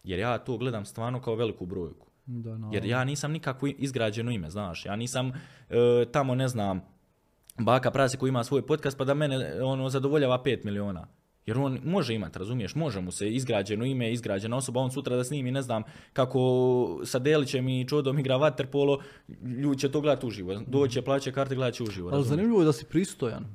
[0.03, 2.07] Jer ja to gledam stvarno kao veliku brojku.
[2.25, 2.69] Da, no.
[2.73, 4.85] Jer ja nisam nikakvo izgrađeno ime, znaš.
[4.85, 5.31] Ja nisam
[5.69, 6.81] e, tamo, ne znam,
[7.57, 11.07] baka prase koji ima svoj podcast pa da mene ono zadovoljava 5 miliona.
[11.45, 15.23] Jer on može imati, razumiješ, može mu se izgrađeno ime, izgrađena osoba, on sutra da
[15.23, 18.99] snimi, ne znam, kako sa Delićem i Čodom igra vaterpolo,
[19.43, 20.61] ljudi će to gledati uživo.
[20.67, 22.09] Doće, plaće karte, gledat će uživo.
[22.13, 23.45] Ali zanimljivo je da si pristojan.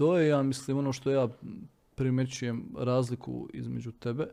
[0.00, 1.28] To je, ja mislim, ono što ja
[1.94, 4.26] primećujem razliku između tebe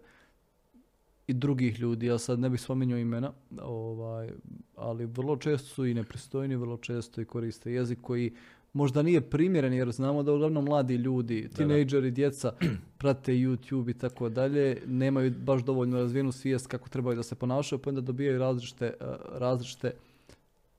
[1.27, 2.05] i drugih ljudi.
[2.05, 4.29] Ja sad ne bih spominjao imena, ovaj,
[4.75, 8.33] ali vrlo često su i nepristojni, vrlo često i koriste jezik koji
[8.73, 12.53] možda nije primjeren jer znamo da uglavnom mladi ljudi, tinejdžeri, djeca
[12.99, 17.79] prate YouTube i tako dalje, nemaju baš dovoljno razvijenu svijest kako trebaju da se ponašaju,
[17.79, 19.91] pa onda dobijaju različite, eh, različite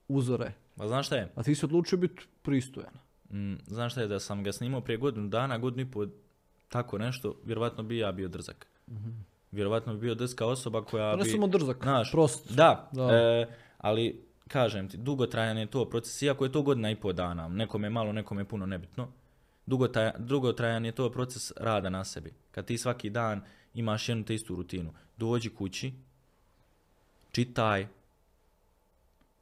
[0.08, 0.52] uzore.
[0.76, 1.32] Ma znaš šta je?
[1.34, 3.07] A ti si odlučio biti pristojan.
[3.30, 6.06] Mm, znaš šta je da sam ga snimao prije godinu dana, godinu i pol,
[6.68, 8.66] tako nešto, vjerovatno bi ja bio drzak.
[9.52, 11.30] Vjerovatno bi bio drska osoba koja Pa ne bi...
[11.30, 12.52] samo drzak, Znaš, prost.
[12.52, 13.14] Da, Da.
[13.14, 13.46] e,
[13.78, 17.90] ali kažem ti, dugotrajan je to proces, iako je to godina i pol dana, nekome
[17.90, 19.08] malo, nekome puno nebitno.
[19.66, 22.32] Dugotrajan, dugotrajan je to proces rada na sebi.
[22.50, 23.42] Kad ti svaki dan
[23.74, 24.92] imaš jednu te istu rutinu.
[25.16, 25.92] Dođi kući,
[27.32, 27.86] čitaj,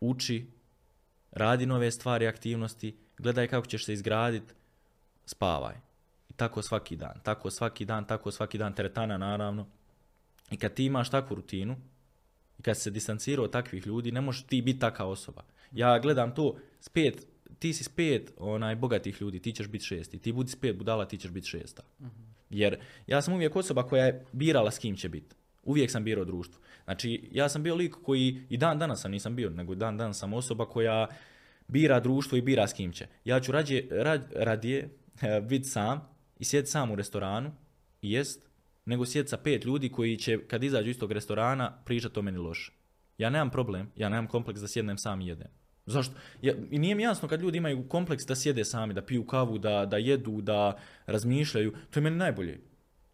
[0.00, 0.46] uči,
[1.30, 4.54] radi nove stvari, aktivnosti, gledaj kako ćeš se izgraditi,
[5.26, 5.74] spavaj.
[6.30, 9.66] I tako svaki dan, tako svaki dan, tako svaki dan, teretana naravno.
[10.50, 11.76] I kad ti imaš takvu rutinu,
[12.58, 15.42] i kad se distancirao od takvih ljudi, ne možeš ti biti takva osoba.
[15.72, 17.26] Ja gledam to, s pet,
[17.58, 20.18] ti si s pet onaj, bogatih ljudi, ti ćeš biti šesti.
[20.18, 21.82] Ti budi s pet budala, ti ćeš biti šesta.
[22.50, 25.36] Jer ja sam uvijek osoba koja je birala s kim će biti.
[25.62, 26.60] Uvijek sam birao društvo.
[26.84, 30.18] Znači, ja sam bio lik koji, i dan danas sam nisam bio, nego dan danas
[30.18, 31.08] sam osoba koja
[31.68, 33.06] bira društvo i bira s kim će.
[33.24, 34.88] Ja ću rađe, rad, radije
[35.42, 36.08] biti sam
[36.38, 37.52] i sjeti sam u restoranu
[38.02, 38.48] i jest,
[38.84, 42.38] nego sjeti sa pet ljudi koji će, kad izađu iz tog restorana, pričati o meni
[42.38, 42.72] loše.
[43.18, 45.48] Ja nemam problem, ja nemam kompleks da sjednem sam i jedem.
[45.86, 46.14] Zašto?
[46.42, 49.58] Ja, I nije mi jasno kad ljudi imaju kompleks da sjede sami, da piju kavu,
[49.58, 51.72] da, da jedu, da razmišljaju.
[51.90, 52.60] To je meni najbolje.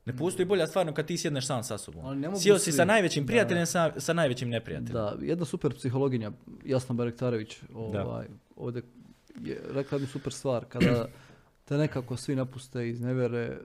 [0.04, 2.06] Ne postoji bolja stvarno kad ti sjedneš sam sa sobom.
[2.06, 2.72] Ali ne mogu Sjeo si svi.
[2.72, 4.92] sa najvećim Da, prijateljem, sa, sa najvećim neprijateljem.
[4.92, 6.32] Da, jedna super psihologinja,
[6.64, 8.26] Jasna Barektarević, ovaj,
[8.56, 8.82] ovdje
[9.36, 11.08] je rekla jednu super stvar, kada
[11.64, 13.58] te nekako svi napuste iz nevere,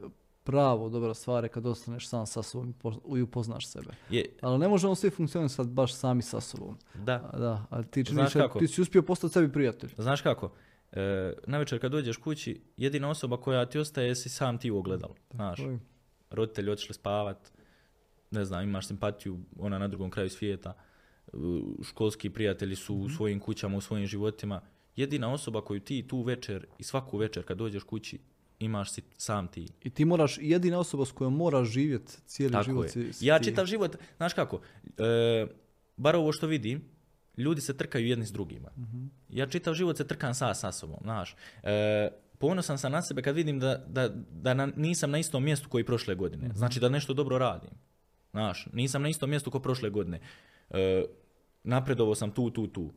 [0.44, 3.90] pravo dobra stvar je kad ostaneš sam sa sobom i po- i upoznaš sebe.
[4.10, 6.78] Je, Ali ne možemo svi funkcionisati baš sami sa sobom.
[6.96, 7.32] da.
[7.34, 8.60] Da, ali ti, Znaš kako?
[8.60, 9.90] ti si uspio postati sebi prijatelj.
[9.98, 10.52] Znaš kako?
[10.92, 15.14] E, navečer kad dođeš kući, jedina osoba koja ti ostaje si sam ti u ogledalu.
[15.32, 15.60] Znaš,
[16.30, 17.52] roditelji otišli spavat,
[18.32, 20.74] ne znam, imaš simpatiju, ona na drugom kraju svijeta,
[21.84, 24.62] školski prijatelji su u svojim kućama, u svojim životima.
[24.98, 28.20] Jedina osoba koju ti tu večer i svaku večer kad dođeš kući
[28.60, 29.68] imaš si sam ti.
[29.84, 32.90] I ti moraš, jedina osoba s kojom moraš živjeti cijeli Tako život je.
[32.90, 33.46] si, si Ja ti.
[33.46, 34.62] čitav život, znaš kako,
[34.98, 35.48] e,
[35.98, 36.82] bar ovo što vidim,
[37.38, 38.70] ljudi se trkaju jedni s drugima.
[39.30, 41.36] Ja čitav život se trkam sa sa sobom, znaš.
[41.64, 45.70] E, ponosan sam na sebe kad vidim da, da, da na- nisam na istom mjestu
[45.70, 46.50] koji prošle godine.
[46.56, 47.70] Znači da nešto dobro radim.
[48.32, 50.20] Znaš, nisam na istom mjestu kao prošle godine.
[50.70, 51.04] E,
[51.64, 52.94] napredovao sam tu, tu, tu.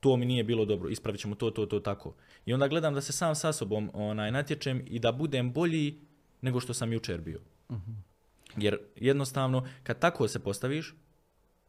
[0.00, 2.14] To mi nije bilo dobro, ispravit ćemo to, to, to, tako.
[2.46, 6.00] I onda gledam da se sam sa sobom onaj, natječem i da budem bolji
[6.40, 7.40] nego što sam jučer bio.
[8.56, 10.94] Jer jednostavno, kad tako se postaviš,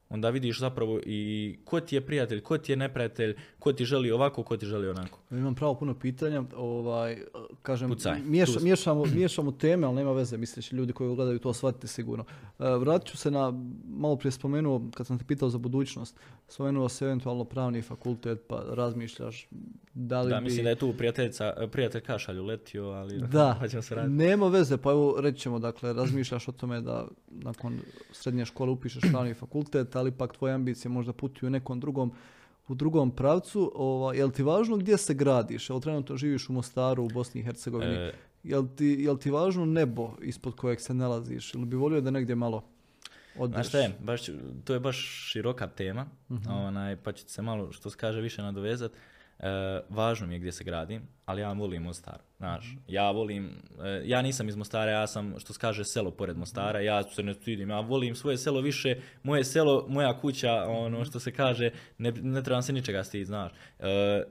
[0.09, 1.19] onda vidiš zapravo i
[1.65, 4.89] ko ti je prijatelj, ko ti je neprijatelj, ko ti želi ovako, ko ti želi
[4.89, 5.19] onako.
[5.31, 7.17] Imam pravo puno pitanja, ovaj,
[7.61, 8.63] kažem, Pucaj, miješ- tu sam.
[8.63, 12.25] miješamo, miješamo teme, ali nema veze, misliš, ljudi koji gledaju to shvatiti sigurno.
[12.59, 13.53] E, vratit ću se na,
[13.87, 16.15] malo prije spomenuo, kad sam te pitao za budućnost,
[16.47, 19.47] spomenuo se eventualno pravni fakultet, pa razmišljaš
[19.99, 20.43] da li Da, bi...
[20.43, 24.13] mislim da je tu prijateljica, prijatelj Kašalj uletio, ali Da, pa ćemo se raditi.
[24.13, 27.79] nema veze, pa evo reći ćemo, dakle, razmišljaš o tome da nakon
[28.11, 32.11] srednje škole upišeš pravni fakultet, ali ipak tvoje ambicije možda putuju u nekom drugom
[32.67, 35.69] u drugom pravcu, ova, jel ti važno gdje se gradiš?
[35.69, 37.95] Jel trenutno živiš u Mostaru, u Bosni i Hercegovini?
[37.95, 41.53] E, Jel ti, jel ti važno nebo ispod kojeg se nalaziš?
[41.53, 42.63] Ili bi volio da negdje malo...
[43.37, 43.55] odeš.
[43.55, 44.21] Znaš šta je, baš,
[44.63, 44.97] to je baš
[45.31, 46.05] široka tema,
[46.49, 48.91] onaj, pa ću se malo, što se kaže, više nadovezat.
[49.39, 52.75] E, važno mi je gdje se gradim, ali ja volim Mostar, znaš.
[52.87, 56.79] Ja volim, e, ja nisam iz Mostara, ja sam, što se kaže, selo pored Mostara,
[56.79, 61.19] ja se ne stidim, ja volim svoje selo više, moje selo, moja kuća, ono što
[61.19, 63.51] se kaže, ne, ne trebam se ničega stiditi, znaš.
[63.79, 64.23] E,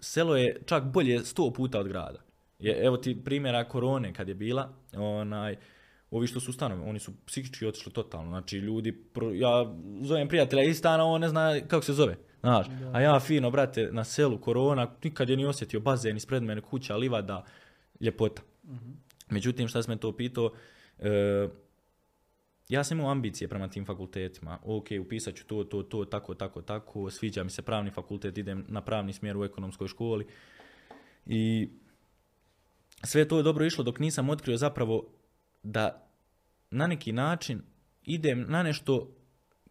[0.00, 2.18] selo je čak bolje sto puta od grada.
[2.58, 5.56] Je, evo ti primjera korone kad je bila, onaj,
[6.10, 8.30] ovi što su stanovi, oni su psihički otišli totalno.
[8.30, 12.16] Znači ljudi, pro- ja zovem prijatelja iz stana, on ne zna kako se zove.
[12.42, 16.60] Znaš, a ja fino, brate, na selu korona, nikad je ni osjetio bazen ispred mene,
[16.60, 17.44] kuća, livada,
[18.00, 18.42] ljepota.
[19.30, 20.50] Međutim, šta sam me to pitao,
[20.98, 21.48] e,
[22.68, 24.58] ja sam imao ambicije prema tim fakultetima.
[24.64, 27.10] Ok, upisat ću to, to, to, tako, tako, tako.
[27.10, 30.26] Sviđa mi se pravni fakultet, idem na pravni smjer u ekonomskoj školi.
[31.26, 31.68] I
[33.04, 35.06] sve to je dobro išlo dok nisam otkrio zapravo
[35.62, 36.08] da
[36.70, 37.62] na neki način
[38.04, 39.10] idem na nešto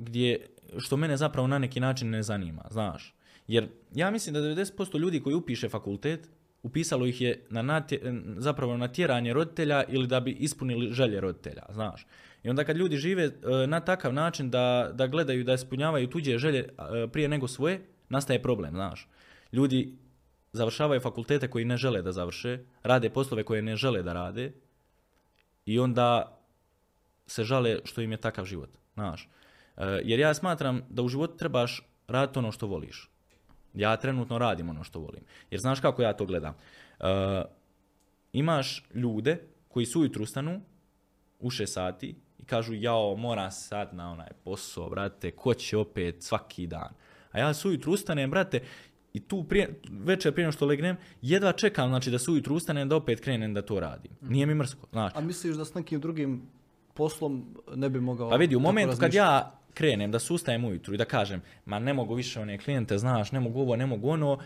[0.02, 0.48] gdje,
[0.80, 3.14] što mene zapravo na neki način ne zanima, znaš.
[3.48, 6.30] Jer ja mislim da 90% ljudi koji upiše fakultet,
[6.64, 8.00] upisalo ih je na natje,
[8.38, 12.08] zapravo na tjeranje roditelja ili da bi ispunili želje roditelja, znaš.
[12.44, 13.32] I onda kad ljudi žive e,
[13.68, 18.42] na takav način da, da gledaju da ispunjavaju tuđe želje e, prije nego svoje, nastaje
[18.42, 19.08] problem, znaš.
[19.52, 19.98] Ljudi
[20.54, 24.52] završavaju fakultete koji ne žele da završe, rade poslove koje ne žele da rade
[25.66, 26.38] i onda
[27.28, 29.30] se žale što im je takav život, znaš.
[29.82, 33.10] E, jer ja smatram da u životu trebaš raditi ono što voliš.
[33.74, 35.24] Ja trenutno radim ono što volim.
[35.52, 36.54] Jer znaš kako ja to gledam?
[37.00, 37.06] E,
[38.34, 40.62] imaš ljude koji su ujutru ustanu
[41.40, 46.24] u 6 sati i kažu jao, moram sad na onaj posao, brate, ko će opet
[46.24, 46.94] svaki dan.
[47.32, 48.62] A ja se ujutru ustanem, brate,
[49.14, 52.96] i tu prije, večer prije što legnem, jedva čekam znači, da se ujutru ustanem da
[52.96, 54.12] opet krenem da to radim.
[54.22, 55.12] Nije mi mrsko, znaš.
[55.16, 56.42] A misliš da s nekim drugim
[56.94, 60.98] poslom ne bi mogao Pa vidi, u momentu kad ja krenem da sustajem ujutru i
[60.98, 64.40] da kažem, ma ne mogu više one klijente, znaš, ne mogu ovo, ne mogu ono,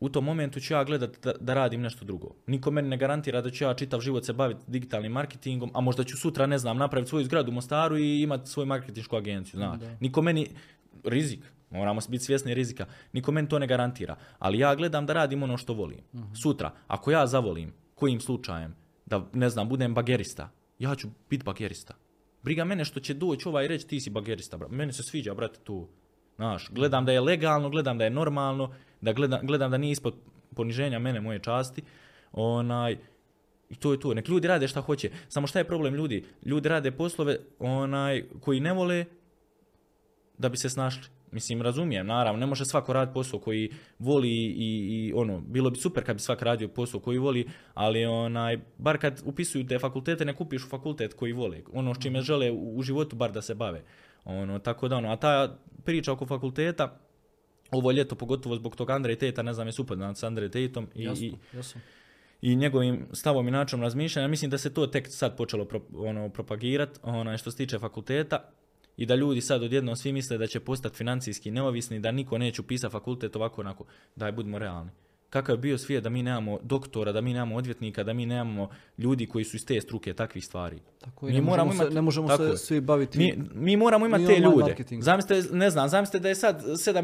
[0.00, 2.34] u tom momentu ću ja gledat da, da radim nešto drugo.
[2.46, 6.04] Niko meni ne garantira da ću ja čitav život se baviti digitalnim marketingom, a možda
[6.04, 9.80] ću sutra, ne znam, napraviti svoju zgradu u Mostaru i imati svoju marketinšku agenciju, znaš.
[10.00, 10.48] Niko meni,
[11.04, 14.16] rizik, moramo biti svjesni rizika, niko meni to ne garantira.
[14.38, 16.00] Ali ja gledam da radim ono što volim.
[16.42, 18.74] Sutra, ako ja zavolim, kojim slučajem,
[19.06, 21.94] da, ne znam, budem bagerista, ja ću biti bagerista.
[22.42, 24.68] Briga mene što će doći ovaj i reći ti si bagerista, bra.
[24.68, 25.88] Meni se sviđa, brate, tu.
[26.36, 30.14] Znaš, gledam da je legalno, gledam da je normalno, da gledam, gledam da nije ispod
[30.54, 31.82] poniženja mene, moje časti.
[32.32, 32.98] Onaj,
[33.70, 34.14] i to je to.
[34.14, 35.10] Nek ljudi rade šta hoće.
[35.28, 36.24] Samo šta je problem ljudi?
[36.44, 39.04] Ljudi rade poslove onaj, koji ne vole
[40.38, 41.17] da bi se snašli.
[41.32, 45.76] Mislim, razumijem, naravno, ne može svako raditi posao koji voli i, i ono, bilo bi
[45.76, 50.24] super kad bi svak radio posao koji voli, ali onaj, bar kad upisuju te fakultete,
[50.24, 53.42] ne kupiš u fakultet koji vole, ono s čime žele u, u životu bar da
[53.42, 53.82] se bave.
[54.24, 57.00] Ono, tako da ono, a ta priča oko fakulteta,
[57.70, 61.04] ovo ljeto, pogotovo zbog tog Andrej Teta, ne znam, je super s Andrej Tetom i,
[61.04, 61.80] Jasno, i, jasno.
[62.42, 66.28] i njegovim stavom i načinom razmišljanja, mislim da se to tek sad počelo pro, ono,
[66.28, 68.50] propagirati, onaj, što se tiče fakulteta,
[68.98, 72.60] i da ljudi sad odjednom svi misle da će postati financijski neovisni, da niko neće
[72.60, 73.84] upisati fakultet ovako onako,
[74.16, 74.90] daj budimo realni.
[75.30, 78.68] Kakav je bio svijet da mi nemamo doktora, da mi nemamo odvjetnika, da mi nemamo
[78.98, 80.78] ljudi koji su iz te struke takvih stvari.
[81.00, 83.18] Tako je, Mi ne moramo možemo, se, imat- ne možemo tako se svi baviti.
[83.18, 84.56] Mi, mi moramo imati te ljude.
[84.60, 85.02] marketing.
[85.02, 87.02] Zamislite, ne znam, zamislite da je sad 7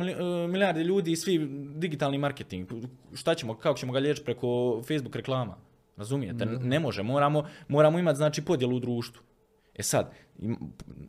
[0.49, 1.39] milijardi ljudi i svi
[1.75, 2.69] digitalni marketing.
[3.15, 4.47] Šta ćemo, kako ćemo ga liječiti preko
[4.83, 5.57] Facebook reklama?
[5.97, 6.47] Razumijete?
[6.47, 9.23] Ne može, moramo, moramo imati znači podjelu u društvu.
[9.75, 10.13] E sad,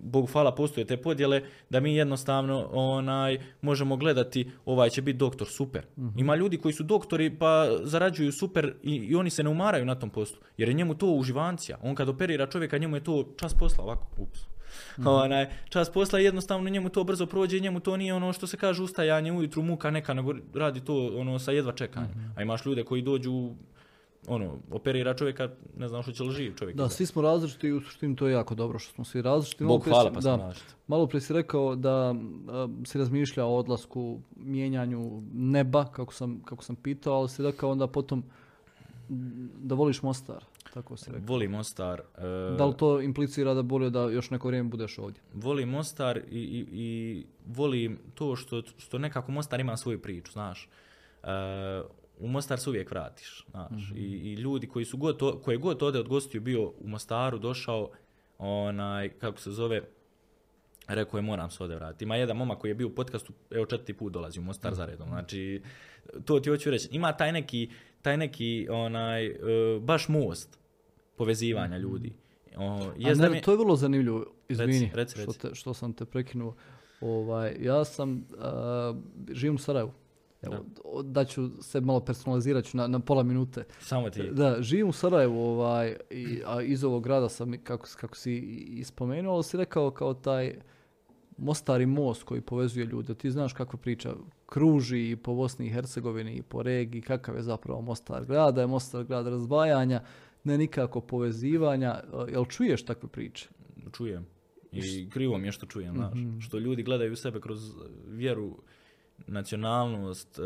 [0.01, 5.47] Bogu hvala postoje te podjele da mi jednostavno onaj možemo gledati ovaj će biti doktor
[5.47, 5.85] super.
[6.17, 9.95] Ima ljudi koji su doktori pa zarađuju super i, i oni se ne umaraju na
[9.95, 11.77] tom poslu jer je njemu to uživancija.
[11.81, 14.07] On kad operira čovjeka njemu je to čas posla ovako.
[14.17, 14.39] Ups.
[15.05, 18.57] Onaj, čas posla jednostavno njemu to brzo prođe i njemu to nije ono što se
[18.57, 22.33] kaže ustajanje ujutru muka neka nego radi to ono sa jedva čekanjem.
[22.35, 23.51] A imaš ljude koji dođu
[24.27, 26.77] ono, operira čovjeka, ne znam što će li živ čovjek.
[26.77, 29.63] Da, svi smo različiti i u suštini to je jako dobro što smo svi različiti.
[29.63, 30.53] Bog hvala si- pa da.
[30.87, 32.15] Malo prije si rekao da
[32.47, 34.99] a, si razmišljao o odlasku, mijenjanju
[35.33, 38.23] neba, kako sam, kako sam pitao, ali si rekao onda potom
[39.55, 40.43] da voliš Mostar,
[40.73, 41.25] tako si rekao.
[41.25, 42.01] Volim Mostar.
[42.17, 42.21] e,
[42.57, 45.21] Da li to implicira da bolje da još neko vrijeme budeš ovdje?
[45.33, 50.69] volim Mostar i, i, i volim to što, što nekako Mostar ima svoju priču, znaš.
[51.23, 51.27] E,
[52.19, 53.91] u Mostar se uvijek vratiš, znaš.
[53.95, 57.39] I, I ljudi koji su god, o- koje god ode od gostiju bio u Mostaru,
[57.39, 57.89] došao,
[58.37, 59.81] onaj, kako se zove,
[60.87, 62.03] rekao je moram se ovdje vratiti.
[62.03, 64.85] Ima jedan momak koji je bio u podcastu, evo četvrti put dolazi u Mostar za
[64.85, 65.07] redom.
[65.09, 65.61] Znači,
[66.25, 66.87] to ti hoću reći.
[66.91, 67.69] Ima taj neki,
[68.01, 69.33] taj neki onaj, e,
[69.81, 70.59] baš most
[71.15, 72.13] povezivanja ljudi.
[72.57, 72.63] O,
[73.05, 74.25] A ne, mi- to je vrlo zanimljivo.
[74.49, 75.39] Izvini, reci, Što, reci.
[75.39, 76.55] te, što sam te prekinuo.
[77.01, 78.93] Ovaj, ja sam, a,
[79.29, 79.91] živim u Sarajevu.
[80.47, 80.55] Evo,
[80.85, 83.63] o- da ću se malo personalizirat ću na, na pola minute.
[83.79, 84.23] Samo ti.
[84.23, 88.39] Da, živim u Sarajevu, ovaj, i, a iz ovog grada sam, kako, kako si i-
[88.69, 90.55] i spomenuo, ali si rekao kao taj
[91.37, 93.13] Mostari most koji povezuje ljude.
[93.13, 94.13] Ti znaš kakva priča
[94.45, 98.61] kruži i po Bosni i Hercegovini i po regiji, kakav je zapravo Mostar grad, da
[98.61, 100.01] je Mostar grad razdvajanja,
[100.43, 101.99] ne nikako povezivanja.
[102.29, 103.49] Jel čuješ takve priče?
[103.91, 104.25] čujem.
[104.71, 106.13] I krivo mi je što čujem, znaš.
[106.15, 106.39] Mhm.
[106.39, 107.71] Što ljudi gledaju sebe kroz
[108.07, 108.57] vjeru,
[109.27, 110.41] nacionalnost, e,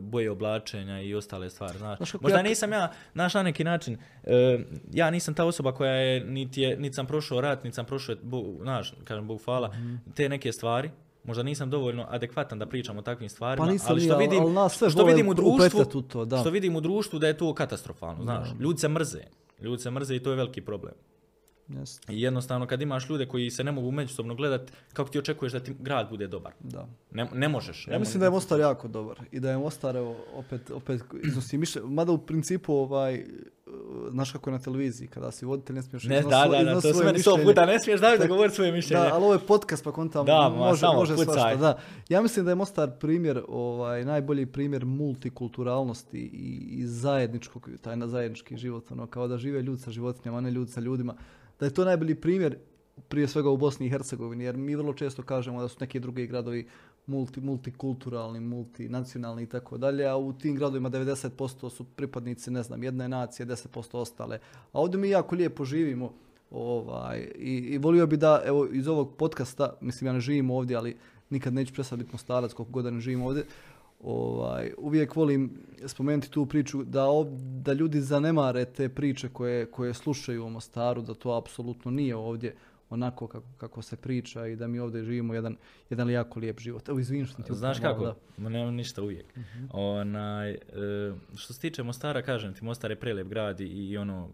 [0.00, 1.96] boje oblačenja i ostale stvari, znaš.
[1.98, 3.94] Znaš Možda ja- nisam ja, znaš, na neki način,
[4.24, 4.58] e,
[4.92, 8.16] ja nisam ta osoba koja je, niti, je, niti sam prošao rat, niti sam prošao,
[8.60, 9.94] znaš, kažem, Bog hvala, Mhm.
[10.14, 10.90] te neke stvari.
[11.24, 14.70] Možda nisam dovoljno adekvatan da pričam o takvim stvarima, Pa nisam ali što vidim, ali
[14.70, 16.38] sve što vidim u društvu, to, da.
[16.38, 18.48] što vidim u društvu da je to katastrofalno, znaš.
[18.60, 19.20] Ljudi se mrze.
[19.60, 20.94] Ljudi se mrze i to je veliki problem.
[21.68, 25.52] Jeste, I jednostavno kad imaš ljude koji se ne mogu međusobno gledati, kako ti očekuješ
[25.52, 26.52] da ti grad bude dobar?
[26.60, 26.86] da.
[27.10, 27.88] Ne, ne možeš.
[27.88, 31.58] Ja mislim da je Mostar jako dobar i da je Mostar, evo, opet, opet iznosi
[31.58, 33.24] mišljenje, mada u principu, ovaj,
[34.10, 36.80] znaš kako je na televiziji, kada si voditelj ne smiješ Ne, iznosi da, da, da,
[36.80, 39.02] to svoje meni sto puta ne smiješ da da govori svoje mišljenje.
[39.02, 41.78] Da, ali ovo je podcast pa kontam Da, ma, može, samo može svašta, da.
[42.08, 48.08] Ja mislim da je Mostar primjer, ovaj, najbolji primjer multikulturalnosti i, i zajedničkog, taj na
[48.08, 51.14] zajednički život, ono, kao da žive ljudi sa životinjama, a ne ljudi sa ljudima.
[51.60, 52.56] Da je to najbolji primjer
[53.08, 56.26] prije svega u Bosni i Hercegovini, jer mi vrlo često kažemo da su neki drugi
[56.26, 56.66] gradovi
[57.06, 62.82] multi, multikulturalni, multinacionalni i tako dalje, a u tim gradovima 90% su pripadnici, ne znam,
[62.82, 64.38] jedne nacije, 10% ostale.
[64.72, 66.12] A ovdje mi jako lijepo živimo
[66.50, 70.76] ovaj, i, i volio bi da, evo, iz ovog podcasta, mislim ja ne živim ovdje,
[70.76, 70.96] ali
[71.30, 73.44] nikad neću prestati biti mostarac koliko god ne živim ovdje,
[74.04, 75.50] ovaj, uvijek volim
[75.86, 77.30] spomenuti tu priču da, ov-
[77.62, 82.54] da ljudi zanemare te priče koje, koje slušaju o Mostaru, da to apsolutno nije ovdje
[82.90, 85.56] onako kako, kako se priča i da mi ovdje živimo jedan,
[85.90, 86.88] jedan jako lijep život.
[86.88, 88.14] Evo, izvini što ti Znaš kako?
[88.38, 89.26] Ma nema ništa uvijek.
[89.72, 90.58] Onaj, e,
[91.36, 94.28] što se tiče Mostara, kažem ti, Mostar je prelijep grad i, i ono,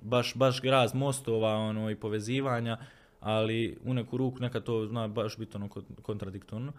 [0.00, 2.78] baš, baš grad mostova ono, i povezivanja,
[3.20, 6.72] ali u neku ruku nekad to zna baš biti ono kon- kontradiktorno.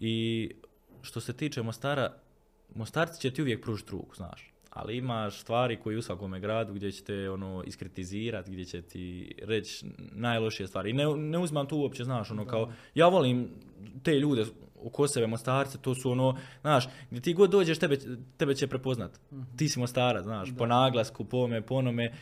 [0.00, 0.50] I
[1.02, 2.12] što se tiče Mostara,
[2.74, 4.52] Mostarci će ti uvijek pružiti ruku, znaš.
[4.70, 9.34] Ali imaš stvari koji u svakome gradu gdje će te ono iskritizirati, gdje će ti
[9.42, 10.90] reći najlošije stvari.
[10.90, 13.48] I ne, ne uzmam tu uopće, znaš, ono kao, ja volim
[14.02, 14.44] te ljude
[14.84, 17.98] oko sebe, Mostarce, to su ono, znaš, gdje ti god dođeš, tebe,
[18.36, 19.20] tebe će prepoznat.
[19.56, 22.12] Ti si Mostarac, znaš, po naglasku, po ome, po onome,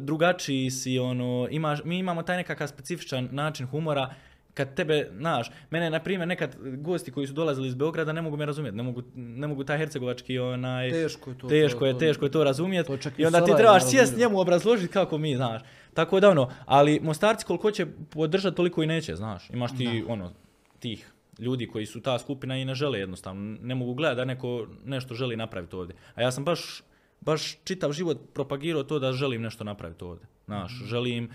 [0.00, 4.14] drugačiji si, ono, imaš, mi imamo taj nekakav specifičan način humora,
[4.54, 8.36] kad tebe, znaš, mene, na primjer, nekad gosti koji su dolazili iz Beograda ne mogu
[8.36, 11.48] me razumjeti, ne mogu, ne mogu taj hercegovački, onaj, Teško je to.
[11.48, 12.86] teško to- je, to- teško je to razumjeti.
[12.88, 15.62] to i onda ti trebaš sjest njemu obrazložiti kako mi, znaš.
[15.94, 19.50] Tako da ono, ali Mostarci koliko će podržati, toliko i neće, znaš.
[19.50, 20.32] Imaš ti, ono,
[20.78, 23.56] tih ljudi koji su ta skupina i ne žele jednostavno.
[23.60, 25.96] Ne mogu gledati da neko nešto želi napraviti ovdje.
[26.14, 26.82] A ja sam baš,
[27.20, 30.26] baš čitav život propagirao to da želim nešto napraviti ovdje.
[30.44, 30.86] Znaš, Mhm.
[30.86, 31.30] želim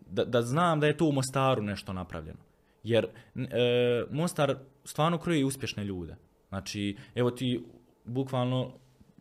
[0.00, 2.38] da, da znam da je tu u Mostaru nešto napravljeno.
[2.86, 6.16] Jer e, Mostar stvarno kroji uspješne ljude.
[6.48, 7.64] Znači, evo ti
[8.04, 8.72] bukvalno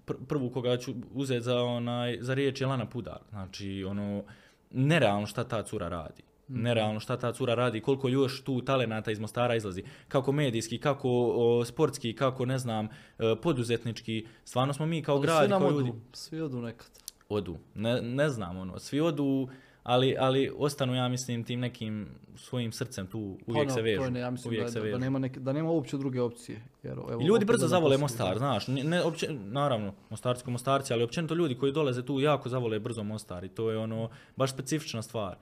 [0.05, 3.19] pr- prvu koga ću uzeti za, onaj, za riječ je Lana Pudar.
[3.29, 4.23] Znači, ono,
[4.71, 6.23] nerealno šta ta cura radi.
[6.47, 9.83] Nerealno šta ta cura radi, koliko još tu talenata iz Mostara izlazi.
[10.07, 12.85] Kako medijski, kako o, sportski, kako ne znam,
[13.19, 14.25] e, poduzetnički.
[14.43, 16.89] Stvarno smo mi kao Ali grad, svi nam kao odu, ljudi svi odu nekad.
[17.29, 17.57] odu.
[17.75, 19.47] Ne, ne znam, ono, svi odu,
[19.85, 23.99] ali, ali ostanu, ja mislim, tim nekim svojim srcem tu uvijek Pa, se vežu.
[23.99, 24.97] to je ne, ja mislim uvijek da, se da, vežu.
[24.97, 26.61] da, nema neke, da nema uopće druge opcije.
[26.83, 30.93] Jer, evo, I ljudi brzo zavole Mostar, znaš, ne, ne, opće, naravno, Mostarci ko Mostarci,
[30.93, 34.53] ali općenito ljudi koji dolaze tu jako zavole brzo Mostar i to je ono, baš
[34.53, 35.35] specifična stvar.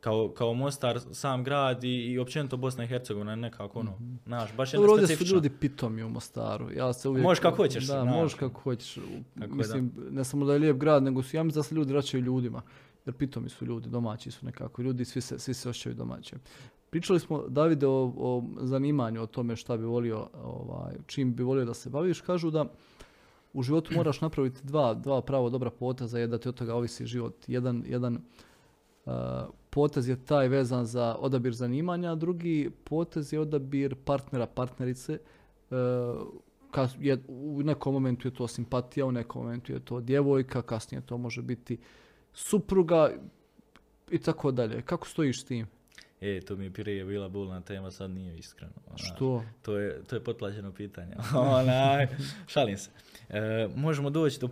[0.00, 4.74] Kao, kao Mostar, sam grad i, i općenito Bosna i Hercegovina nekako ono, znaš, baš
[4.74, 6.72] jedna ovdje su ljudi pitomi u Mostaru.
[6.72, 7.24] Ja se uvijek...
[7.24, 8.94] Možeš kako hoćeš, Da, možeš kako hoćeš.
[8.94, 11.74] Tako je, Mislim, ne samo da je lijep grad, nego su, ja mislim da se
[11.74, 12.62] ljudi vraćaju ljudima.
[13.08, 14.82] Jer pitomi su ljudi, domaći su nekako.
[14.82, 16.36] Ljudi svi se, svi se osjećaju domaće.
[16.90, 21.64] Pričali smo, Davide, o, o zanimanju, o tome šta bi volio, ovaj, čim bi volio
[21.64, 22.20] da se baviš.
[22.20, 22.64] Kažu da
[23.52, 27.06] u životu moraš napraviti dva, dva pravo dobra poteza, je da ti od toga ovisi
[27.06, 27.34] život.
[27.46, 28.18] Jedan, jedan
[29.08, 29.14] Uh,
[29.70, 35.18] potez je taj vezan za odabir zanimanja, a drugi potez je odabir partnera, partnerice.
[35.70, 35.76] Uh,
[36.70, 41.00] ka- je, u nekom momentu je to simpatija, u nekom momentu je to djevojka, kasnije
[41.00, 41.78] to može biti
[42.32, 43.10] supruga
[44.10, 44.82] i tako dalje.
[44.82, 45.66] Kako stojiš s tim?
[46.20, 48.72] E, to mi je prije bila bolna tema, sad nije iskreno.
[48.86, 49.12] znaš.
[49.14, 49.42] Što?
[49.62, 51.14] To je, to je potplaćeno pitanje.
[51.60, 52.08] Onaj,
[52.46, 52.90] šalim se.
[53.28, 54.48] E, možemo doći do,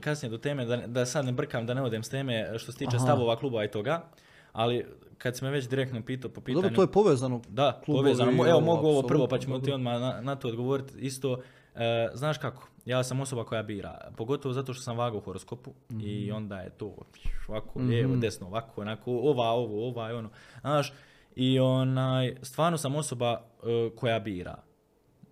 [0.00, 2.78] kasnije do teme, da, da sad ne brkam, da ne odem s teme što se
[2.78, 3.04] tiče Aha.
[3.04, 4.04] stavova kluba i toga,
[4.52, 4.86] ali
[5.18, 6.62] kad si me već direktno pitao po pitanju...
[6.62, 7.42] Dobro, to je povezano.
[7.48, 8.48] Da, povezano.
[8.48, 10.98] Evo, mogu ovo prvo, pa ćemo ti odmah na, na to odgovoriti.
[10.98, 11.40] Isto,
[11.74, 15.72] e, znaš kako, ja sam osoba koja bira, pogotovo zato što sam vagao u horoskopu
[15.90, 16.36] i Mhm.
[16.36, 16.94] onda je to
[17.48, 20.30] ovako, lijevo, desno, ovako, onako, ova, ovo, ova, ono,
[20.60, 20.92] znaš,
[21.36, 24.56] i onaj, stvarno sam osoba e, koja bira.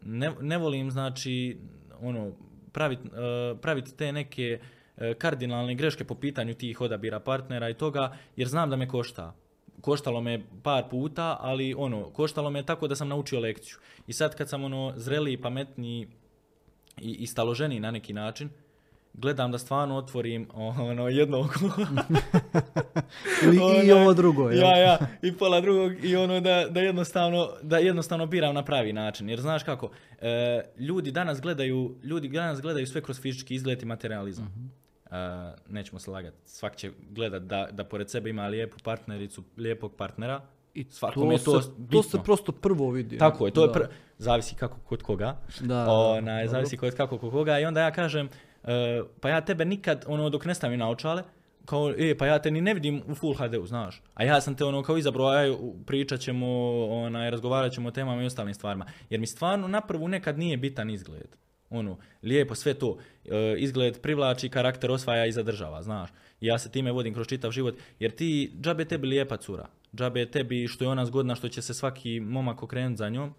[0.02, 1.58] Ne, ne volim, znači,
[2.00, 2.32] ono,
[2.72, 3.08] praviti
[3.60, 4.60] pravit te neke
[4.96, 9.34] e, kardinalne greške po pitanju tih odabira partnera i toga, jer znam da me košta.
[9.80, 13.76] Koštalo me par puta, ali ono, koštalo me tako da sam naučio lekciju.
[14.06, 16.08] I sad kad sam ono zreliji, pametniji
[17.00, 18.50] i, i staloženiji na neki način,
[19.14, 21.58] gledam da stvarno otvorim ono jedno oko.
[23.54, 24.62] I Onaj, ovo drugo, jel?
[24.62, 28.92] Ja, ja, i pola drugog i ono da, da, jednostavno, da jednostavno biram na pravi
[28.92, 29.28] način.
[29.28, 29.90] Jer znaš kako,
[30.20, 34.44] e, ljudi danas gledaju, ljudi danas gledaju sve kroz fizički izgled i materializam.
[34.44, 34.66] Mhm.
[35.16, 39.96] E, nećemo se lagati, svak će gledat da, da pored sebe ima lijepu partnericu, lijepog
[39.96, 40.40] partnera.
[40.74, 42.02] I Svakome to, je to se, bitno.
[42.02, 43.18] to se prosto prvo vidi.
[43.18, 43.72] Tako je, to je Da.
[43.72, 43.82] pr...
[44.18, 45.36] zavisi kako kod koga.
[45.60, 46.48] Da, dobro.
[46.48, 48.28] zavisi kod kako kod koga i onda ja kažem
[48.64, 51.22] e, pa ja tebe nikad ono dok ne stavim naočale
[51.64, 54.02] kao e pa ja te ni ne vidim u full HD-u, znaš.
[54.14, 56.46] A ja sam te ono kao izabrao, aj pričat ćemo,
[56.86, 58.86] onaj, razgovarat ćemo o temama i ostalim stvarima.
[59.10, 61.36] Jer mi stvarno na prvu nekad nije bitan izgled.
[61.70, 62.98] Ono, lijepo, sve to.
[63.24, 66.10] E, izgled privlači, karakter osvaja i zadržava, znaš.
[66.40, 67.74] I ja se time vodim kroz čitav život.
[67.98, 69.66] Jer ti, džabe je tebi lijepa cura.
[69.96, 73.34] Džabe je tebi što je ona zgodna, što će se svaki momak okrenuti za njom,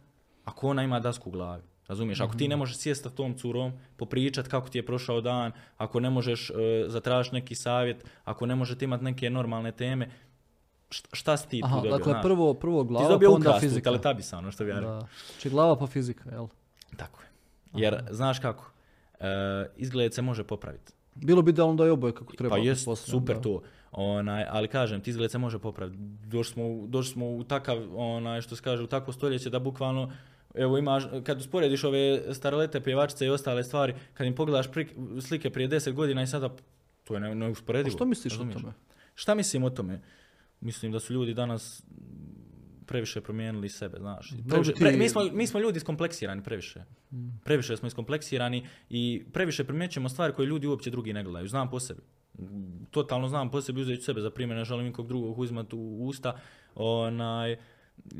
[0.46, 1.64] ako ona ima dasku u glavi.
[1.88, 5.52] Razumiješ, ako ti ne možeš sjesti sa tom curom, popričat kako ti je prošao dan,
[5.78, 6.54] ako ne možeš e,
[6.88, 10.10] zatražiti neki savjet, ako ne možete imati neke normalne teme,
[10.90, 11.92] šta, si ti tu Aha, dobio?
[11.92, 12.24] dakle, znaš?
[12.24, 13.84] prvo, prvo ti glava, pa dobio onda ukrastu, fizika.
[13.84, 15.08] teletabisa, ono što bi ja rekao.
[15.32, 16.48] Znači glava pa fizika, jel?
[16.98, 17.28] Tako je.
[17.84, 18.72] Jer, znaš kako,
[19.20, 19.26] e,
[19.78, 20.94] izgled se može popraviti.
[21.16, 22.56] Bilo bi da je oboje kako treba.
[22.56, 23.42] Pa jest, super da.
[23.42, 23.62] to.
[23.94, 25.98] Onaj, ali kažem, ti izgled se može popraviti.
[26.26, 29.60] Došli smo, u- došli smo u takav, onaj, što se kaže, u takvo stoljeće da
[29.60, 30.12] bukvalno,
[30.56, 32.02] evo imaš, kad usporediš ove
[32.34, 36.50] starolete pjevačice i ostale stvari, kad im pogledaš prik- slike prije 10 godina i sada,
[37.04, 37.90] to je ne, A neusporedivo.
[37.92, 38.62] što misliš o razumiješ?
[38.62, 38.74] tome?
[39.16, 40.02] Šta mislim o tome?
[40.62, 41.84] Mislim da su ljudi danas
[42.86, 44.34] previše promijenili sebe, znaš.
[44.50, 46.84] Previše, pre- mi, smo, mi smo ljudi iskompleksirani previše.
[47.44, 51.48] Previše smo iskompleksirani i previše primjećujemo stvari koje ljudi uopće drugi ne gledaju.
[51.48, 52.02] Znam po sebi.
[52.92, 56.06] Totalno znam po sebi, uzet ću sebe za primjer, ne želim nikog drugog uzimati u
[56.06, 56.40] usta.
[56.76, 57.58] Onaj,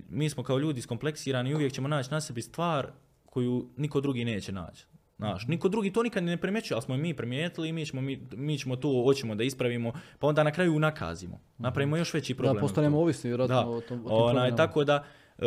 [0.10, 2.88] mi smo kao ljudi iskompleksirani i uvijek ćemo naći na sebi stvar
[3.26, 4.86] koju niko drugi neće naći.
[5.18, 8.28] Znaš, niko drugi to nikad ne primjećuje, ali smo mi primijetili i mi ćemo, mi,
[8.32, 11.40] mi ćemo to, hoćemo da ispravimo, pa onda na kraju nakazimo.
[11.58, 12.56] Napravimo još veći problem.
[12.56, 15.04] Da, postanemo ovisni vjerojatno Da, o tom, o tim onaj, tako da,
[15.40, 15.46] e,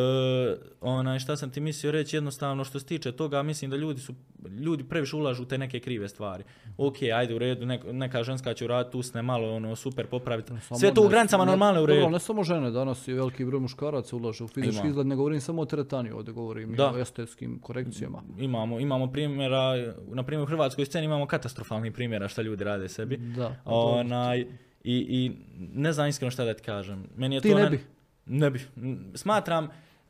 [0.80, 4.14] onaj, šta sam ti mislio reći, jednostavno što se tiče toga, mislim da ljudi su,
[4.50, 6.44] ljudi previše ulažu u te neke krive stvari.
[6.78, 10.52] Ok, ajde u redu, nek- neka ženska će uraditi usne malo, ono, super popraviti.
[10.60, 12.00] Samo Sve to u granicama ne- normalno u redu.
[12.00, 14.88] Dobro, ne samo žene, danas i veliki broj muškaraca ulaže u fizički Ima.
[14.88, 16.92] izgled, ne govorim samo o teretani, ovdje govorim i Da.
[16.92, 18.22] o estetskim korekcijama.
[18.38, 19.72] Imamo, imamo primjera,
[20.06, 23.16] na primjer u hrvatskoj sceni imamo katastrofalnih primjera šta ljudi rade sebi.
[23.16, 23.56] Da.
[23.64, 24.46] Onaj, i,
[24.84, 25.32] I
[25.72, 27.04] ne znam iskreno šta da ti kažem.
[27.16, 27.80] Meni je Ti to ne ne- bi?
[28.26, 28.60] Ne bi.
[28.76, 29.68] N- Smatram,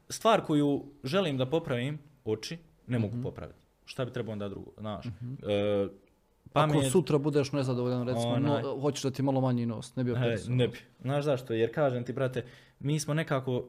[0.09, 3.06] stvar koju želim da popravim, oči, ne Mhm.
[3.06, 3.59] mogu popraviti.
[3.84, 5.06] Šta bi trebao onda drugo, znaš.
[5.06, 5.10] E,
[6.47, 8.62] Ako pamet, sutra budeš nezadovoljan, recimo, Onaj.
[8.62, 10.55] no, hoćeš da ti malo manji nos, ne bi e, operisao.
[10.55, 10.78] ne bi.
[11.01, 11.52] Znaš zašto?
[11.52, 12.44] Jer kažem ti, brate,
[12.80, 13.68] mi smo nekako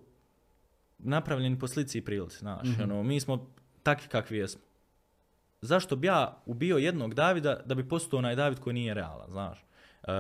[0.99, 2.67] napravljeni po slici i prilici, znaš.
[2.67, 2.81] Mhm.
[2.83, 3.47] Ono, mi smo
[3.83, 4.61] takvi kakvi jesmo.
[5.61, 9.65] Zašto bi ja ubio jednog Davida da bi postao onaj David koji nije realan, znaš.
[10.03, 10.11] E,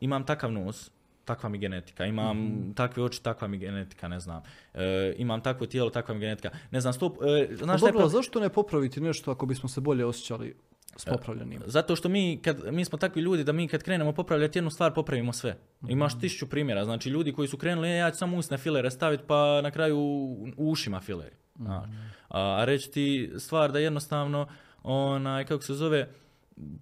[0.00, 0.90] imam takav nos,
[1.26, 2.72] takva mi genetika, imam Mhm.
[2.72, 4.42] takve oči, takva mi genetika, ne znam.
[4.74, 6.50] E, imam takvo tijelo, takva mi genetika.
[6.70, 9.68] Ne znam, stop, e, Pa znaš dobro, pro- a zašto ne popraviti nešto ako bismo
[9.68, 10.54] se bolje osjećali
[10.96, 11.60] s popravljenim?
[11.66, 14.94] Zato što mi, kad, mi smo takvi ljudi da mi kad krenemo popravljati jednu stvar,
[14.94, 15.56] popravimo sve.
[15.88, 19.24] Imaš tisuću primjera, znači ljudi koji su krenuli, e, ja ću samo usne filere staviti
[19.26, 21.34] pa na kraju u ušima fileri.
[21.56, 21.84] znaš.
[22.28, 24.48] A, a reći ti stvar da jednostavno,
[24.82, 26.08] onaj, kako se zove,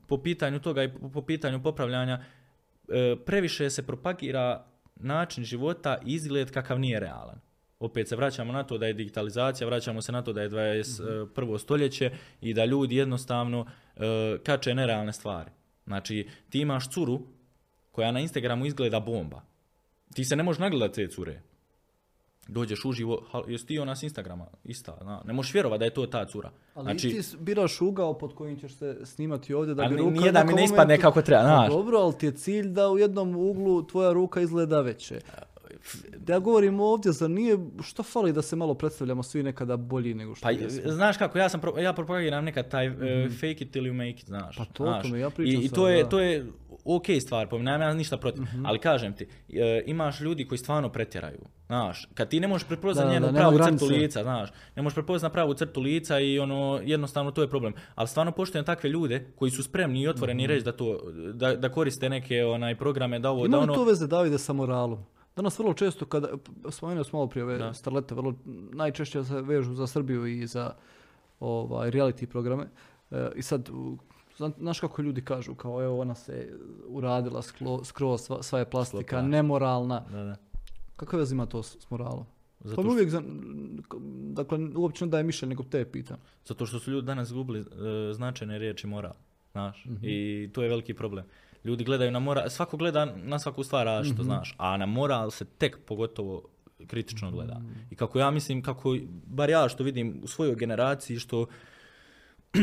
[0.06, 2.24] po pitanju toga i po, pitanju popravljanja, e,
[3.26, 4.66] previše se propagira
[4.96, 7.40] način života i izgled kakav nije realan.
[7.80, 11.58] Opet se vraćamo na to da je digitalizacija, vraćamo se na to da je 21.
[11.58, 13.66] stoljeće i da ljudi jednostavno
[13.96, 15.50] e, kače nerealne stvari.
[15.86, 17.20] Znači, ti imaš curu
[17.90, 19.42] koja na Instagramu izgleda bomba.
[20.14, 21.42] Ti se ne možeš nagledati te cure.
[22.48, 24.46] Dođeš uživo, jesi ti ona s Instagrama?
[24.64, 25.22] Ista, zna.
[25.24, 26.50] ne možeš vjerovati da je to ta cura.
[26.74, 30.10] Ali znači, ti biraš ugao pod kojim ćeš se snimati ovdje da Ali bi ruka
[30.10, 31.72] nije da mi ne ispadne kako treba, Pa znaš.
[31.72, 35.20] Dobro, ali ti je cilj da u jednom uglu tvoja ruka izgleda veće.
[36.28, 40.34] Ja govorim ovdje, zar nije, što fali da se malo predstavljamo svi nekada bolji nego
[40.34, 40.92] što Pa, jesmo?
[40.92, 42.92] znaš kako, ja sam pro- ja propagiram nekad taj e,
[43.30, 44.56] fake it till you make it, znaš.
[44.56, 45.02] Pa to, o znaš.
[45.02, 46.08] tome ja pričam I, i sad, to je, da.
[46.08, 46.46] to je
[46.86, 48.66] ok stvar, po nemam ja ništa protiv, Mhm.
[48.66, 53.06] ali kažem ti, e, imaš ljudi koji stvarno pretjeraju, znaš, kad ti ne možeš prepoznati
[53.08, 56.80] Da, njenu da, pravu crtu lica, znaš, ne možeš prepoznati pravu crtu lica i ono,
[56.84, 60.64] jednostavno to je problem, ali stvarno poštujem takve ljude koji su spremni i otvoreni reći
[60.64, 61.00] da to,
[61.34, 64.38] da, da koriste neke onaj programe, da ovo, da Ima li ono, to veze Davide
[64.38, 65.04] sa moralom?
[65.36, 66.28] Danas vrlo često kada,
[66.70, 67.74] spomenuo smo malo prije ove Da.
[67.74, 68.34] starlete, vrlo
[68.72, 70.74] najčešće se vežu za Srbiju i za
[71.40, 72.66] ovaj, reality programe.
[73.10, 73.68] E, I sad,
[74.58, 79.22] znaš kako ljudi kažu, kao evo ona se uradila sklo, skroz, sva, sva je plastika,
[79.22, 80.00] nemoralna.
[80.10, 80.36] da, da.
[80.96, 82.24] Kakve veze ima to s, s moralom?
[82.60, 83.08] Zato Pa što, uvijek,
[84.32, 86.16] dakle, uopće ne daje mišljenje, nego te pitam.
[86.44, 87.64] zato što su ljudi danas gubili e,
[88.12, 89.12] značajne riječi moral,
[89.52, 91.24] znaš, i to je veliki problem.
[91.64, 95.44] Ljudi gledaju na moral, svako gleda na svaku stvar različito, znaš, a na moral se
[95.44, 96.42] tek pogotovo
[96.86, 97.60] kritično gleda.
[97.90, 98.96] I kako ja mislim, kako,
[99.26, 101.46] bar ja što vidim u svojoj generaciji, što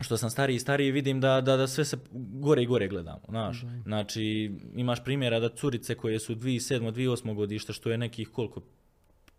[0.00, 3.20] što sam stariji i stariji vidim da, da, da sve se gore i gore gledamo,
[3.28, 3.64] znaš.
[3.82, 6.92] Znači, imaš primjera da curice koje su 2007.
[6.92, 7.34] 2008.
[7.34, 8.60] godište, što je nekih koliko,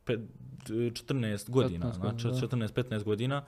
[0.05, 0.19] pe-
[0.67, 3.45] 14 godina, 15 znači godina, 14-15 godina,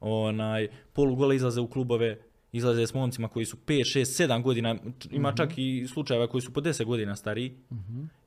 [0.00, 2.18] onaj, polugole izlaze u klubove,
[2.52, 4.76] izlaze s momcima koji su 5, 6, 7 godina,
[5.10, 7.56] ima čak i slučajeva koji su po 10 godina stariji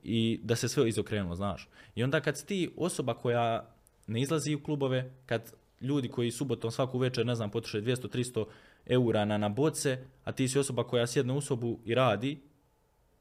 [0.03, 1.69] i da se sve izokrenulo, znaš.
[1.95, 3.75] I onda kad si ti osoba koja
[4.07, 8.45] ne izlazi u klubove, kad ljudi koji subotom svaku večer, ne znam, potroše 200-300
[8.85, 12.41] eura na, na boce, a ti si osoba koja sjedne u sobu i radi,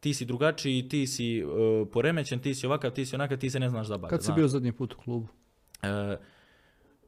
[0.01, 1.45] ti si drugačiji, ti si e,
[1.93, 4.11] poremećen, ti si ovakav, ti si onakav, ti se ne znaš zabaviti.
[4.11, 4.37] Kad si znaš.
[4.37, 5.29] bio zadnji put u klubu?
[5.83, 6.17] E,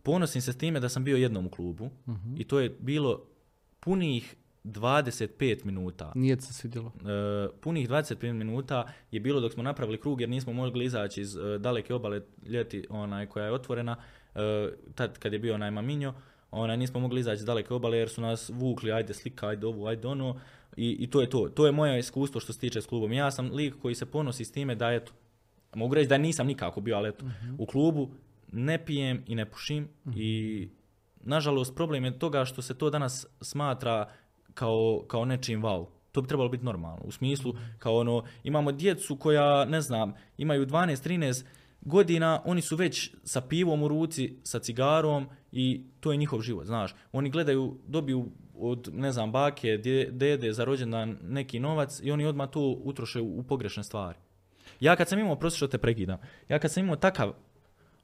[0.02, 1.90] ponosim se s time da sam bio jednom u klubu
[2.36, 3.22] i to je bilo
[3.86, 6.12] punih 25 minuta.
[6.14, 6.92] Nije se svidjelo.
[6.96, 11.36] E, punih 25 minuta je bilo dok smo napravili krug jer nismo mogli izaći iz
[11.36, 13.96] e, daleke obale ljeti onaj koja je otvorena.
[14.34, 14.40] E,
[14.94, 16.14] tad kad je bio onaj maminjo
[16.50, 19.86] onaj nismo mogli izaći iz daleke obale jer su nas vukli ajde slika ajde ovo
[19.86, 20.40] ajde ono.
[20.76, 21.48] I, i to je to.
[21.48, 23.12] To je moje iskustvo što se tiče s klubom.
[23.12, 25.12] Ja sam lik koji se ponosi s time da eto
[25.74, 27.26] mogu reći da nisam nikako bio ali eto
[27.58, 28.10] u klubu
[28.52, 30.68] ne pijem i ne pušim i
[31.26, 34.10] nažalost problem je toga što se to danas smatra
[34.54, 35.86] kao, kao nečim wow.
[36.12, 37.02] To bi trebalo biti normalno.
[37.04, 41.44] U smislu, kao ono, imamo djecu koja, ne znam, imaju 12-13
[41.80, 46.66] godina, oni su već sa pivom u ruci, sa cigarom i to je njihov život,
[46.66, 46.94] znaš.
[47.12, 49.78] Oni gledaju, dobiju od, ne znam, bake,
[50.10, 54.18] dede za rođendan neki novac i oni odmah to utroše u, u pogrešne stvari.
[54.80, 57.32] Ja kad sam imao, prosto što te prekidam, ja kad sam imao takav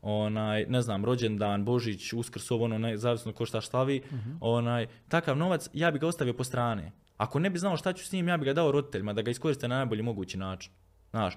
[0.02, 4.02] onaj, ne znam, rođendan, Božić, Uskrs, ovo ono, ne, zavisno ko šta slavi,
[4.40, 6.92] onaj, takav novac, ja bi ga ostavio po strane.
[7.16, 9.30] Ako ne bi znao šta ću s njim, ja bi ga dao roditeljima, da ga
[9.30, 10.72] iskoriste na najbolji mogući način.
[11.10, 11.34] Znaš,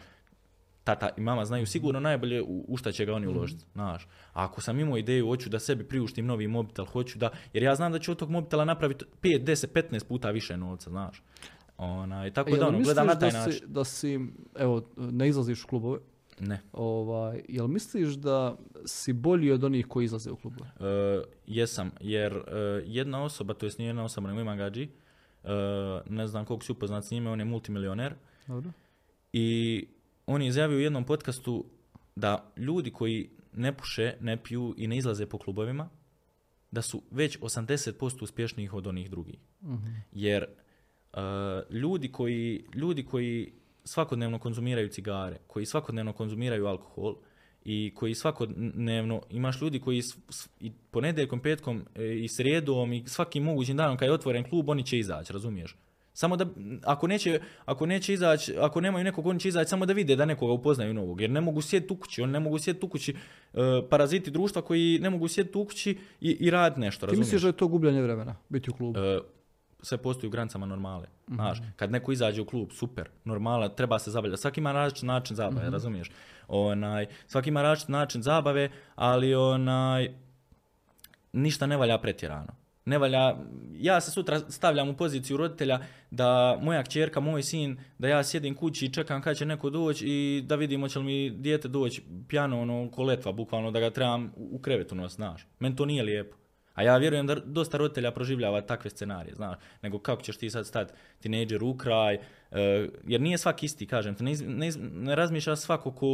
[0.84, 4.04] tata i mama znaju sigurno najbolje u, u šta će ga oni uložiti, znaš.
[4.34, 7.76] A ako sam imao ideju, hoću da sebi priuštim novi mobitel, hoću da, jer ja
[7.76, 11.24] znam da ću od tog mobitela napraviti 5, 10, 15 puta više novca, znaš.
[11.78, 13.54] Onaj, tako Jel da ono, gledam na taj da način.
[13.54, 14.20] Si, da si,
[14.56, 16.00] evo, ne izlaziš u klubove,
[16.40, 16.62] Ne.
[16.74, 20.70] ovaj, jel misliš da si bolji od onih koji izlaze u klubove?
[20.80, 22.42] E, jesam, jer e,
[22.86, 25.50] jedna osoba, to jest nije jedna osoba, nego ima gađi, e,
[26.10, 28.14] ne znam koliko si upoznat s njime, on je multimilioner
[28.48, 28.72] Dobro.
[29.34, 29.88] i
[30.26, 31.66] on je izjavio u jednom podcastu
[32.16, 35.90] da ljudi koji ne puše, ne piju i ne izlaze po klubovima,
[36.72, 39.40] da su već 80% uspješnijih od onih drugih.
[40.12, 41.20] Jer e,
[41.70, 43.54] ljudi, koji, ljudi koji
[43.86, 47.16] svakodnevno konzumiraju cigare, koji svakodnevno konzumiraju alkohol
[47.66, 50.02] i koji svakodnevno, imaš ljudi koji
[50.60, 54.86] i ponedjeljkom, petkom e, i srijedom i svakim mogućim danom kad je otvoren klub, oni
[54.86, 55.76] će izaći, razumiješ?
[56.14, 56.46] Samo da,
[56.84, 60.26] ako neće, ako neće izaći, ako nemaju nekog, oni će izaći samo da vide da
[60.26, 61.22] nekoga upoznaju novog.
[61.22, 63.16] Jer ne mogu sjediti u kući, oni ne mogu sjediti u kući
[63.54, 63.58] e,
[63.90, 67.26] paraziti društva koji ne mogu sjediti u kući i, i raditi nešto, Ti razumiješ?
[67.26, 69.00] misliš da je to gubljenje vremena, biti u klubu?
[69.00, 69.20] E,
[69.82, 71.08] sve postoji u granicama normale.
[71.28, 74.42] Znaš, kad neko izađe u klub, super, normala, treba se zabavljati.
[74.42, 76.12] Svaki ima različit način zabave, razumiješ?
[76.48, 80.14] Onaj, svaki ima različit način zabave, ali onaj,
[81.34, 82.54] ništa ne valja pretjerano.
[82.86, 83.36] Ne valja,
[83.74, 85.80] ja se sutra stavljam u poziciju roditelja
[86.12, 90.06] da moja kćerka, moj sin, da ja sjedim kući i čekam kad će neko doći
[90.08, 93.90] i da vidim hoće li mi dijete doći pjano, ono, ko letva, bukvalno, da ga
[93.90, 95.48] trebam u u krevetu nos, znaš.
[95.60, 96.38] Meni to nije lijepo.
[96.76, 100.68] A ja vjerujem da dosta roditelja proživljava takve scenarije, znaš, nego kako ćeš ti sad
[100.68, 102.20] stati tinejdžer u kraj, e,
[103.08, 104.16] jer nije svaki isti, kažem,
[104.46, 104.72] ne,
[105.16, 106.08] razmišlja svako ko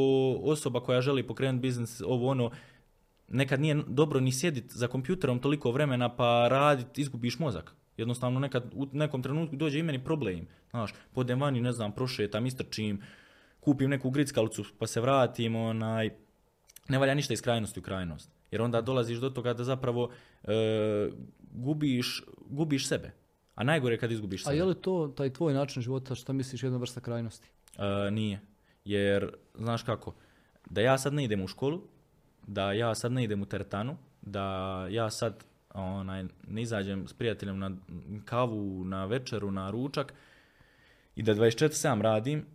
[0.44, 2.52] osoba koja želi pokrenuti biznis, ovo ono,
[3.28, 7.76] nekad nije dobro ni sjediti za kompjuterom toliko vremena pa radit, izgubiš mozak.
[7.98, 12.46] Jednostavno nekad u nekom trenutku dođe i meni problem, znaš, podem vani, ne znam, prošetam,
[12.46, 13.02] istrčim,
[13.60, 16.10] kupim neku grickalicu pa se vratim, onaj,
[16.90, 18.41] ne valja ništa iz krajnosti u krajnost.
[18.52, 20.10] Jer onda dolaziš do toga da zapravo
[20.44, 21.10] e,
[21.52, 23.12] gubiš, gubiš sebe.
[23.56, 24.58] A najgore je kad izgubiš A sebe.
[24.58, 27.50] je li to taj tvoj način života, šta misliš, jedna vrsta krajnosti?
[27.78, 28.40] E, nije.
[28.86, 30.16] Jer, znaš kako,
[30.70, 31.82] da ja sad ne idem u školu,
[32.48, 37.60] da ja sad ne idem u teretanu, da ja sad onaj, ne izađem s prijateljem
[37.60, 37.72] na
[38.26, 40.14] kavu, na večeru, na ručak
[41.16, 42.46] i da 24-7 radim,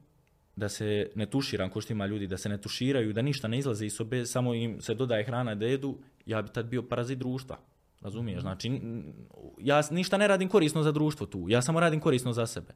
[0.56, 3.58] da se ne tuširam ko što ima ljudi, da se ne tuširaju, da ništa ne
[3.58, 7.18] izlaze iz sobe, samo im se dodaje hrana da jedu, ja bi tad bio parazit
[7.18, 7.58] društva.
[8.00, 8.40] Razumiješ?
[8.40, 9.14] Znači, n-
[9.58, 12.72] ja ništa ne radim korisno za društvo tu, ja samo radim korisno za sebe.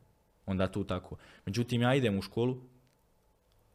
[0.46, 1.16] Onda tu tako.
[1.46, 2.60] Međutim, ja idem u školu,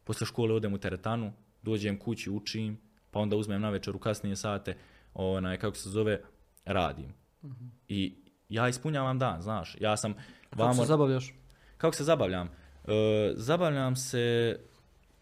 [0.04, 2.78] posle škole odem u teretanu, dođem kući, učim,
[3.10, 4.76] pa onda uzmem na večer u kasnije sate,
[5.14, 6.20] onaj, kako se zove,
[6.64, 7.14] radim.
[7.88, 8.14] I
[8.48, 10.14] ja ispunjavam dan, znaš, ja sam
[10.50, 11.34] Kako vamo, se zabavljaš?
[11.76, 12.50] kako se zabavljam?
[12.86, 14.56] E, zabavljam se,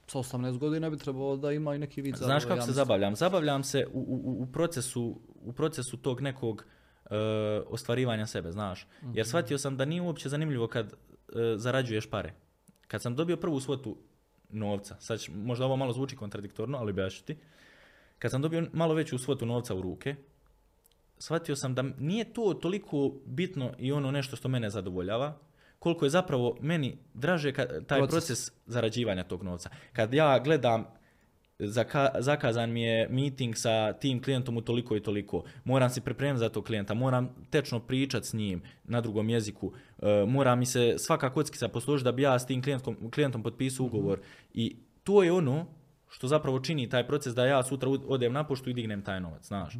[0.07, 2.41] Sa 18 godina bi trebalo da ima i neki vid zabave.
[2.41, 3.17] znaš kako se zabavljam?
[3.17, 6.65] Zabavljam se u, u, u, procesu, u procesu tog nekog
[7.11, 7.17] e,
[7.67, 8.87] ostvarivanja sebe, znaš.
[9.15, 10.95] Jer shvatio sam da nije uopće zanimljivo kad e,
[11.57, 12.35] zarađuješ pare.
[12.89, 13.97] Kad sam dobio prvu svotu
[14.51, 17.41] novca, sad možda ovo malo zvuči kontradiktorno, ali objašnjati ti.
[18.19, 20.17] Kad sam dobio malo veću svotu novca u ruke,
[21.19, 25.39] shvatio sam da nije to toliko bitno i ono nešto što mene zadovoljava,
[25.85, 28.13] koliko je zapravo meni draže ka- taj Proces.
[28.13, 28.51] proces.
[28.67, 29.71] zarađivanja tog novca.
[29.93, 30.85] Kad ja gledam
[31.59, 35.45] zaka- zakazan mi je meeting sa tim klijentom u toliko i toliko.
[35.65, 40.25] Moram se pripremiti za tog klijenta, moram tečno pričat s njim na drugom jeziku, e,
[40.27, 44.21] mora mi se svaka kockica posložiti da bi ja s tim klijentom, klijentom potpisao ugovor.
[44.55, 45.67] I to je ono
[46.09, 49.47] što zapravo čini taj proces da ja sutra odem na poštu i dignem taj novac,
[49.47, 49.75] znaš.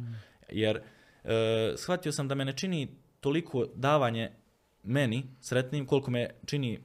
[0.49, 0.79] Jer
[1.23, 1.31] e,
[1.77, 2.87] shvatio sam da me ne čini
[3.19, 4.31] toliko davanje
[4.85, 6.79] meni sretnim koliko me čini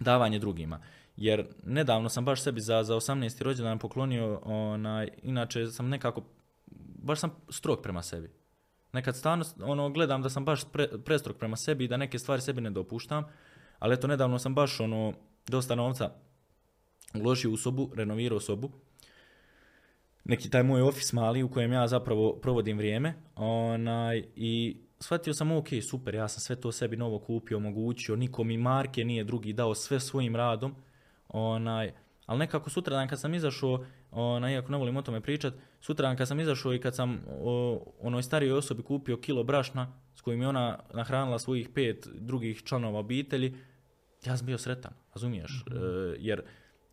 [0.00, 0.80] davanje drugima.
[1.16, 3.42] Jer nedavno sam baš sebi za, za 18.
[3.42, 6.22] rođendan poklonio, onaj, inače sam nekako,
[7.02, 8.30] baš sam strog prema sebi.
[8.92, 12.42] Nekad stvarno ono, gledam da sam baš pre, prestrog prema sebi i da neke stvari
[12.42, 13.24] sebi ne dopuštam,
[13.78, 15.12] ali eto nedavno sam baš ono,
[15.48, 16.10] dosta novca
[17.14, 18.70] uložio u sobu, renovirao sobu,
[20.24, 25.52] neki taj moj ofis mali u kojem ja zapravo provodim vrijeme onaj, i shvatio sam
[25.52, 29.52] ok, super, ja sam sve to sebi novo kupio, omogućio, niko mi marke nije drugi
[29.52, 30.74] dao sve svojim radom,
[31.28, 31.92] onaj,
[32.26, 36.28] ali nekako sutradan kad sam izašao, onaj, iako ne volim o tome pričat, sutradan kad
[36.28, 40.48] sam izašao i kad sam o, onoj starijoj osobi kupio kilo brašna s kojim je
[40.48, 43.56] ona nahranila svojih pet drugih članova obitelji,
[44.24, 45.64] ja sam bio sretan, razumiješ?
[45.66, 45.74] E,
[46.18, 46.42] jer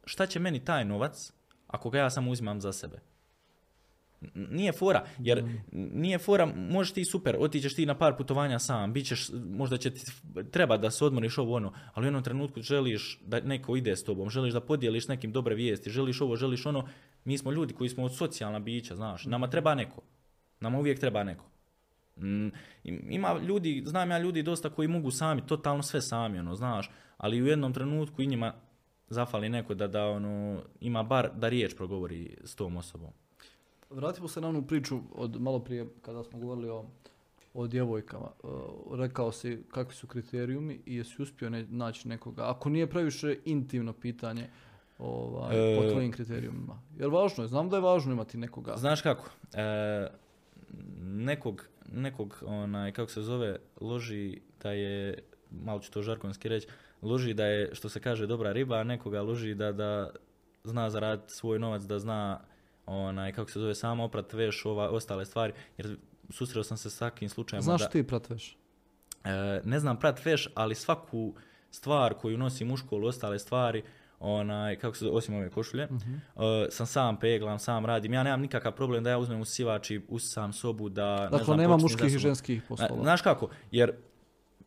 [0.06, 1.34] šta će meni taj novac
[1.68, 3.00] ako ga ja samo uzimam za sebe?
[4.34, 9.08] Nije fora, jer nije fora, možeš ti super, otićeš ti na par putovanja sam, bit
[9.08, 10.02] ćeš, možda će ti
[10.52, 14.04] treba da se odmoriš ovo ono, ali u jednom trenutku želiš da neko ide s
[14.04, 16.88] tobom, želiš da podijeliš nekim dobre vijesti, želiš ovo, želiš ono,
[17.26, 20.02] mi smo ljudi koji smo od socijalna bića, znaš, nama treba neko,
[20.60, 21.46] nama uvijek treba neko.
[22.18, 22.52] Im-
[23.10, 27.42] ima ljudi, znam ja ljudi dosta koji mogu sami, totalno sve sami, ono, znaš, ali
[27.42, 28.54] u jednom trenutku i njima
[29.08, 33.12] zafali neko da, da ono, ima bar da riječ progovori s tom osobom.
[33.90, 36.86] Vratimo se na onu priču od malo prije kada smo govorili o,
[37.54, 38.28] o djevojkama.
[38.44, 42.50] Uh, rekao si kakvi su kriterijumi i jesi uspio ne, naći nekoga.
[42.50, 44.50] Ako nije previše intimno pitanje
[45.00, 46.82] ovaj, po E, tvojim kriterijumima.
[46.98, 48.78] Jer važno je, znam da je važno imati nekoga.
[48.78, 50.08] Znaš kako, e,
[51.02, 56.68] nekog, nekog onaj, kako se zove, loži da je, malo ću to žarkonski reći,
[57.02, 60.12] loži da je, što se kaže, dobra riba, a nekoga loži da, da
[60.64, 62.42] zna zaraditi svoj novac, da zna,
[62.90, 65.98] onaj, kako se zove, samo oprat veš, ova, ostale stvari, jer
[66.30, 67.88] susreo sam se s takvim slučajima Znaš da...
[67.88, 68.58] ti pratveš?
[69.24, 69.30] E,
[69.64, 71.34] ne znam prat veš, ali svaku
[71.72, 73.84] stvar koju nosim u školu, ostale stvari,
[74.20, 75.90] onaj, kako se zove, osim ove košulje, e,
[76.70, 78.14] sam sam peglam, sam radim.
[78.14, 81.58] Ja nemam nikakav problem da ja uzmem usivač i usisam sobu, da ne Dakle, znam,
[81.58, 82.96] nema muških i ženskih poslova.
[82.96, 83.92] Na- Znaš kako, jer,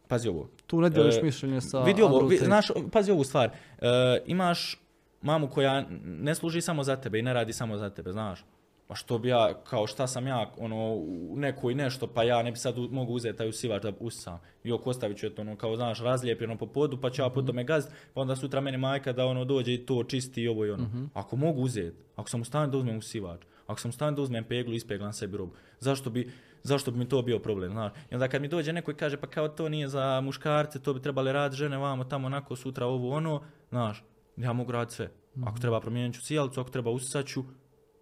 [0.08, 3.50] pazi ovo, tu ne dijeliš e, mišljenje sa vidi ovo, vi- znaš, pazi ovu stvar,
[3.78, 3.86] e,
[4.26, 4.78] imaš
[5.22, 8.44] mamu koja ne služi samo za tebe i ne radi samo za tebe, znaš.
[8.86, 12.50] Pa što bi ja, kao šta sam ja, ono, u nekoj nešto, pa ja ne
[12.52, 14.40] bi sad u- mogu uzeti taj usivač da usisam.
[14.64, 17.64] Jok, ostavit ću to, ono, kao, znaš, razlijepljeno po podu, pa ću ja po tome
[17.64, 20.70] gazit, pa onda sutra meni majka da ono dođe i to čisti i ovo i
[20.70, 20.82] ono.
[21.14, 24.22] Ako mogu uzeti, ako sam u stanju da uzmem usivač, ako sam u stanju da
[24.22, 26.30] uzmem peglu i ispeglam sebi robu, zašto bi,
[26.62, 27.92] zašto bi mi to bio problem, znaš?
[28.10, 30.94] I onda kad mi dođe neko i kaže, pa kao to nije za muškarce, to
[30.94, 34.04] bi trebali raditi žene vamo, tamo, onako, sutra ovo, ono, znaš,
[34.36, 35.10] ja mogu raditi sve.
[35.44, 37.44] Ako treba promijenit ću sjelicu, ako treba usisat ću,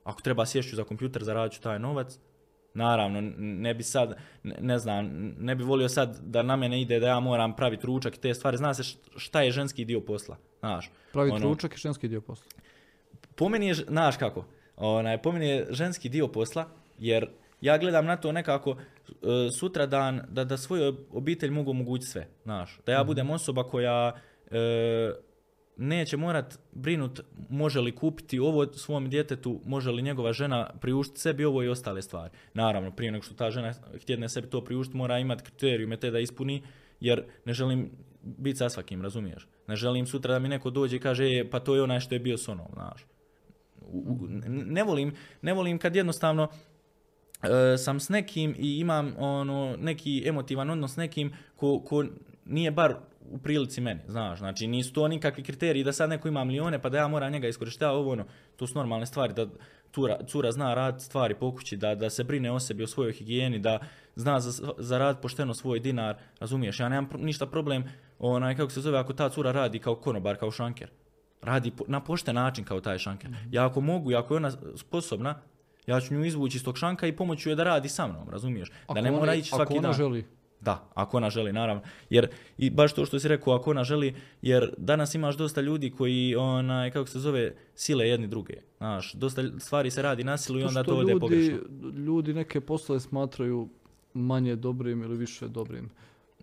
[0.04, 2.18] ako treba sješću za kompjuter, zaradit ću taj novac.
[2.74, 5.06] Naravno, ne bi sad, ne, ne znam,
[5.38, 8.34] ne bi volio sad da na mene ide da ja moram praviti ručak i te
[8.34, 8.56] stvari.
[8.56, 8.82] Zna se
[9.16, 10.90] šta je ženski dio posla, znaš.
[11.12, 12.46] Pravi ono- tručak i ženski dio posla.
[13.36, 14.44] Po meni je, znaš kako,
[14.76, 17.28] onaj, po meni je ženski dio posla, jer
[17.60, 19.16] ja gledam na to nekako e,
[19.58, 22.80] sutra dan da, da svojoj obitelj mogu omogućiti sve, znaš.
[22.86, 24.12] Da ja budem osoba koja
[24.50, 25.12] e,
[25.80, 31.44] neće morat brinut može li kupiti ovo svom djetetu, može li njegova žena priuštiti sebi
[31.44, 32.30] ovo i ostale stvari.
[32.54, 36.18] Naravno, prije nego što ta žena htjedne sebi to priuštiti, mora imati kriterijume te da
[36.18, 36.62] ispuni,
[37.00, 37.90] jer ne želim
[38.22, 39.48] biti sa svakim, razumiješ?
[39.66, 42.14] Ne želim sutra da mi neko dođe i kaže, e, pa to je onaj što
[42.14, 43.06] je bio s onom, znaš.
[44.48, 46.48] Ne volim, ne volim kad jednostavno
[47.42, 52.04] e, sam s nekim i imam ono neki emotivan odnos s nekim ko, ko
[52.44, 52.96] nije bar
[53.30, 56.88] u prilici meni, znaš, znači nisu to nikakvi kriteriji da sad neko ima milione pa
[56.88, 58.24] da ja moram njega iskorištavati, ovo ono,
[58.56, 59.46] to su normalne stvari, da
[59.92, 63.12] cura, cura zna rad stvari po kući, da, da se brine o sebi, o svojoj
[63.12, 63.78] higijeni, da
[64.16, 67.84] zna za, za rad pošteno svoj dinar, razumiješ, ja nemam pro- ništa problem,
[68.18, 70.90] onaj, kako se zove, ako ta cura radi kao konobar, kao šanker,
[71.42, 73.30] radi po- na pošten način kao taj šanker.
[73.50, 75.40] Ja ako mogu, i ako je ona sposobna,
[75.86, 78.70] ja ću nju izvući iz tog šanka i pomoću joj da radi sa mnom, razumiješ?
[78.94, 79.92] Da ne mora ići svaki Ako ona dan.
[79.96, 80.26] želi.
[80.60, 81.82] Da, ako ona želi, naravno.
[82.10, 82.28] Jer,
[82.58, 86.36] i baš to što si rekao, ako ona želi, jer danas imaš dosta ljudi koji,
[86.36, 88.54] onaj, kako se zove, sile jedni druge.
[88.78, 91.58] Znaš, dosta stvari se radi na silu i onda to ode ljudi, pogrešno.
[91.96, 93.68] ljudi neke poslove smatraju
[94.14, 95.90] manje dobrim ili više dobrim.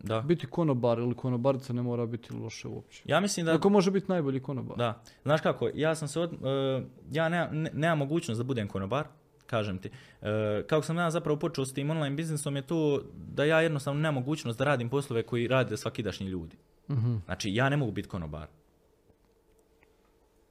[0.03, 0.21] Da.
[0.21, 3.03] Biti konobar ili konobarica ne mora biti loše uopće.
[3.05, 3.53] Ja mislim da...
[3.53, 4.77] Ako može biti najbolji konobar.
[4.77, 5.03] Da.
[5.23, 9.07] Znaš kako, ja sam se od, e, ja nemam, ne- nemam mogućnost da budem konobar,
[9.47, 9.89] kažem ti.
[10.21, 14.01] E, kako sam ja zapravo počeo s tim online biznisom je to da ja jednostavno
[14.01, 16.57] nemam mogućnost da radim poslove koji rade svakidašnji ljudi.
[16.89, 17.15] Mhm.
[17.25, 18.47] Znači, ja ne mogu biti konobar.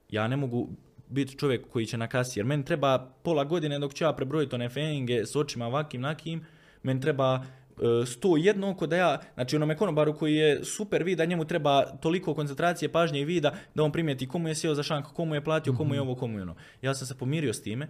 [0.09, 0.69] Ja ne mogu
[1.09, 4.55] biti čovjek koji će na kasi, jer meni treba pola godine dok ću ja prebrojiti
[4.55, 6.45] one feninge s očima vakim nakim,
[6.83, 11.25] meni treba e, sto jedno oko da ja, znači onome konobaru koji je super vida,
[11.25, 15.05] njemu treba toliko koncentracije, pažnje i vida da on primijeti komu je sjeo za šank,
[15.05, 16.55] komu je platio, komu je ovo, komu je ono.
[16.81, 17.87] Ja sam se pomirio s time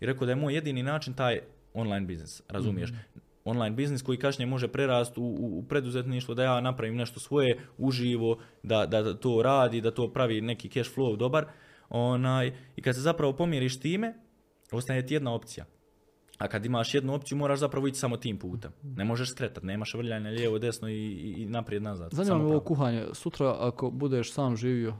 [0.00, 1.40] i rekao da je moj jedini način taj
[1.74, 2.92] online biznis, razumiješ?
[3.44, 7.58] Online biznis koji kasnije može prerast u, u, u preduzetništvo, da ja napravim nešto svoje
[7.78, 11.46] uživo, da, da to radi, da to pravi neki cash flow dobar.
[11.88, 14.14] Onaj, I kad se zapravo pomiriš time,
[14.72, 15.66] ostaje ti jedna opcija.
[16.38, 18.72] A kad imaš jednu opciju, moraš zapravo ići samo tim putem.
[18.82, 22.12] Ne možeš skretat, nemaš vrljanje lijevo, desno i, i, naprijed, nazad.
[22.12, 23.06] Zanima me ovo kuhanje.
[23.12, 24.96] Sutra ako budeš sam živio,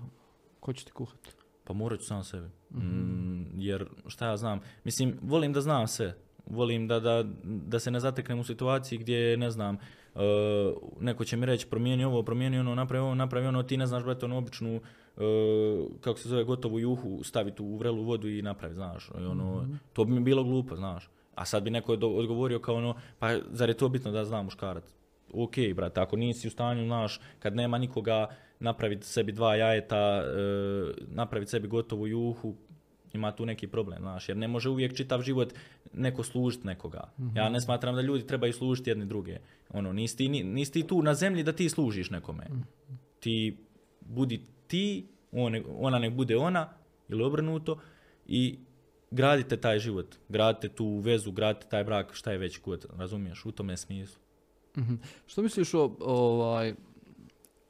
[0.60, 1.30] ko će ti kuhati?
[1.64, 2.48] Pa morat ću sam sebi.
[2.74, 6.14] Mm, jer šta ja znam, mislim, volim da znam sve.
[6.46, 9.76] Volim da, da, da se ne zateknem u situaciji gdje, ne znam,
[10.14, 10.20] uh,
[11.00, 14.04] neko će mi reći promijeni ovo, promijeni ono, napravi ovo, napravi ono, ti ne znaš,
[14.04, 15.22] brate, onu običnu, uh,
[16.00, 19.10] kako se zove, gotovu juhu, staviti u vrelu vodu i napravi, znaš.
[19.20, 21.10] I ono, To bi mi bilo glupo, znaš.
[21.34, 24.84] A sad bi neko odgovorio kao ono, pa zar je to bitno da znam muškarac?
[25.32, 28.26] Ok, brate, ako nisi u stanju, znaš, kad nema nikoga,
[28.60, 32.54] napraviti sebi dva jajeta, e, napraviti sebi gotovu juhu,
[33.12, 35.54] ima tu neki problem, znaš, jer ne može uvijek čitav život
[35.92, 37.12] neko služiti nekoga.
[37.34, 39.38] Ja ne smatram da ljudi trebaju služiti jedni druge.
[39.70, 42.46] Ono, nisi ti, nisi ti tu na zemlji da ti služiš nekome.
[43.20, 43.56] Ti
[44.00, 46.68] budi ti, on, ona nek bude ona,
[47.08, 47.78] ili obrnuto,
[48.26, 48.58] i
[49.10, 53.52] gradite taj život, gradite tu vezu, gradite taj brak, šta je već kod, razumiješ, u
[53.52, 54.20] tome smislu.
[54.78, 54.94] Mhm.
[55.26, 56.74] Što misliš o, ovaj,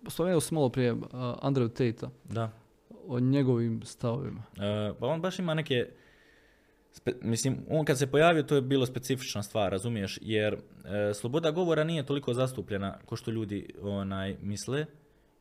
[0.08, 1.00] spomenuo sam malo prije uh,
[1.42, 2.50] Andrew Tate-a, Da.
[3.06, 4.42] o njegovim stavovima.
[4.56, 5.86] E, pa on baš ima neke,
[6.92, 11.50] spe- mislim, on kad se pojavio to je bilo specifična stvar, razumiješ, jer e, sloboda
[11.50, 14.86] govora nije toliko zastupljena ko što ljudi onaj misle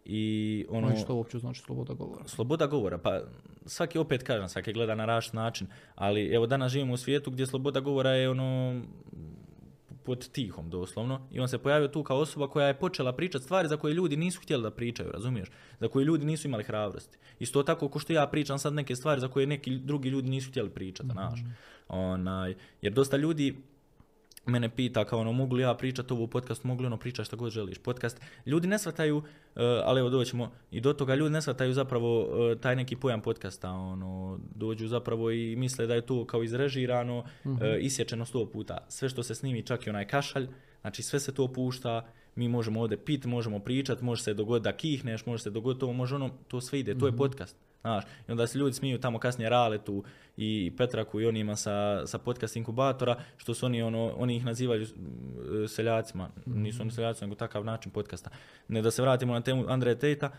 [0.06, 0.88] i ono...
[0.88, 2.28] Ono što uopće znači sloboda govora.
[2.28, 3.22] Sloboda govora, pa
[3.66, 7.46] svaki opet kažem, svaki gleda na raš način, ali evo danas živimo u svijetu gdje
[7.46, 8.82] sloboda govora je ono
[10.06, 13.68] pod tihom doslovno i on se pojavio tu kao osoba koja je počela pričati stvari
[13.68, 15.50] za koje ljudi nisu htjeli da pričaju, razumiješ?
[15.80, 17.18] Za koje ljudi nisu imali hrabrosti.
[17.40, 20.50] Isto tako ko što ja pričam sad neke stvari za koje neki drugi ljudi nisu
[20.50, 21.40] htjeli pričati, znaš.
[21.88, 23.56] Onaj, jer dosta ljudi
[24.46, 27.26] mene pita kao ono mogu li ja pričati ovo u podcastu, mogu li ono pričati
[27.26, 27.78] što god želiš.
[27.78, 29.24] Podcast, ljudi ne shvataju,
[29.56, 33.22] eh, ali evo doćemo i do toga, ljudi ne shvataju zapravo eh, taj neki pojam
[33.22, 38.78] podcasta, ono, dođu zapravo i misle da je to kao izrežirano, eh, isječeno sto puta.
[38.90, 40.48] Sve što se snimi, čak i onaj kašalj,
[40.82, 42.06] znači sve se to pušta,
[42.36, 45.94] mi možemo ovdje pit, možemo pričat, može se dogoditi da kihneš, može se dogoditi ovo,
[45.94, 47.58] može ono, to sve ide, to je podcast.
[47.86, 50.04] Znaš, i onda se ljudi smiju tamo kasnije Raletu
[50.38, 54.84] i Petraku i onima sa, sa podcast inkubatora, što su oni, ono, oni ih nazivaju
[54.84, 58.30] e, seljacima, nisu oni seljaci, nego takav način podcasta.
[58.68, 60.32] Ne da se vratimo na temu Andreja Tejta,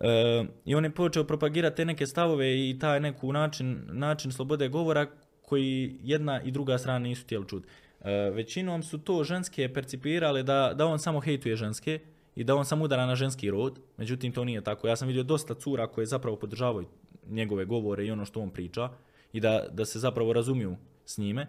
[0.00, 4.68] e, i on je počeo propagirati te neke stavove i taj neku način, način slobode
[4.68, 5.06] govora
[5.42, 7.68] koji jedna i druga strana nisu htjeli čuti.
[8.00, 11.98] E, većinom su to ženske percipirale da, da on samo hejtuje ženske
[12.38, 14.88] i da on samo udara na ženski rod, međutim to nije tako.
[14.88, 16.86] Ja sam vidio dosta cura koje zapravo podržavaju
[17.26, 18.90] njegove govore i ono što on priča
[19.32, 21.46] i da, da se zapravo razumiju s njime.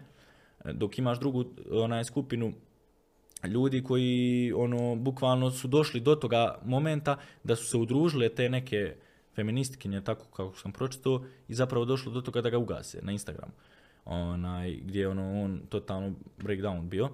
[0.72, 2.52] Dok imaš drugu onaj skupinu
[3.44, 8.96] ljudi koji ono bukvalno su došli do toga momenta da su se udružile te neke
[9.34, 13.52] feministkinje, tako kako sam pročitao, i zapravo došlo do toga da ga ugase na Instagramu.
[14.04, 17.08] Onaj, gdje je ono, on totalno breakdown bio.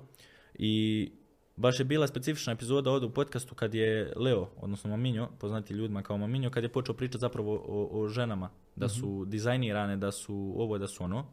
[0.58, 1.10] I
[1.56, 6.02] baš je bila specifična epizoda ovdje u podcastu kad je Leo, odnosno Maminjo, poznati ljudima
[6.02, 10.54] kao Maminjo, kad je počeo pričati zapravo o, o ženama, da su dizajnirane, da su
[10.56, 11.26] ovo, da su ono.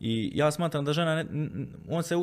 [0.00, 1.26] I ja smatram da žena, ne-
[1.88, 2.14] on se,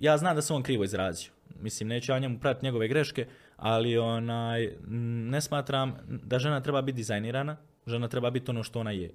[0.00, 1.30] ja znam da se on krivo izrazio.
[1.60, 4.72] Mislim, neću ja njemu pratiti njegove greške, ali onaj,
[5.30, 7.56] ne smatram da žena treba biti dizajnirana,
[7.86, 9.10] žena treba biti ono što ona je.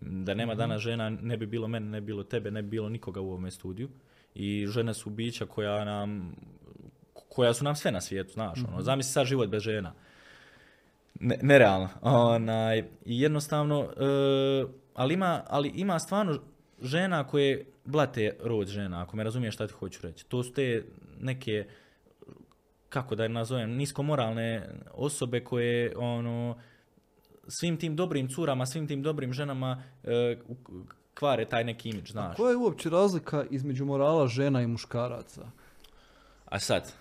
[0.00, 2.88] Da nema danas žena, ne bi bilo mene, ne bi bilo tebe, ne bi bilo
[2.88, 3.88] nikoga u ovome studiju.
[4.38, 6.36] I žene su bića koja nam,
[7.28, 9.92] koja su nam sve na svijetu, znaš, ono, zamisli sad život bez žena.
[11.20, 11.88] Ne, nerealno.
[12.02, 14.64] Onaj, jednostavno, e,
[14.94, 16.40] ali, ima, ali ima stvarno
[16.82, 20.26] žena koje blate rod žena, ako me razumiješ šta ti hoću reći.
[20.26, 20.84] To su te
[21.20, 21.66] neke,
[22.88, 26.58] kako da je nazovem, niskomoralne osobe koje ono,
[27.48, 30.36] svim tim dobrim curama, svim tim dobrim ženama e,
[31.18, 32.36] kvare taj neki imidž, znaš.
[32.36, 35.42] Koja je uopće razlika između morala žena i muškaraca?
[36.44, 36.92] A sad,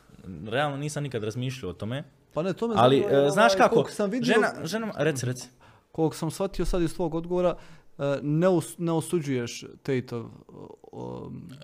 [0.48, 3.74] realno nisam nikad razmišljao o tome, Pa ne, to me ali e, ovaj, znaš kako,
[3.74, 5.48] koliko sam vidio, žena, ženama, reci, reci.
[5.92, 7.56] koliko sam shvatio sad iz tvog odgovora,
[7.98, 10.26] e, ne, us- ne osuđuješ Tateov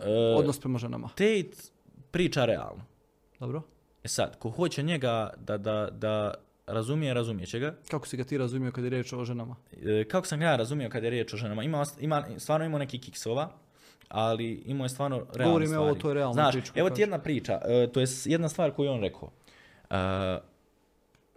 [0.02, 1.08] E, odnos prema ženama.
[1.08, 1.46] Tate
[2.12, 2.84] priča realno.
[3.40, 3.62] Dobro?
[4.04, 6.34] E sad, ko hoće njega da, da, da
[6.68, 7.76] razumije, razumije će ga.
[7.92, 9.56] Kako si ga ti razumio kad je riječ o ženama?
[9.74, 12.80] E, kako sam ga ja razumio kad je riječ o ženama, ima, ima, stvarno imao
[12.80, 13.52] neki kiksova,
[14.08, 15.92] ali imao je stvarno realne Govorim ja stvari.
[15.92, 18.72] ovo, to je realna Znaš, priča evo ti jedna priča, e, to je jedna stvar
[18.72, 19.32] koju je on rekao.
[19.90, 19.96] E,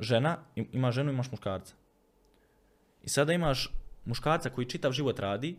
[0.00, 1.74] žena, im- ima ženu, imaš muškarca.
[3.02, 3.72] I sada imaš
[4.04, 5.56] muškarca koji čitav život radi,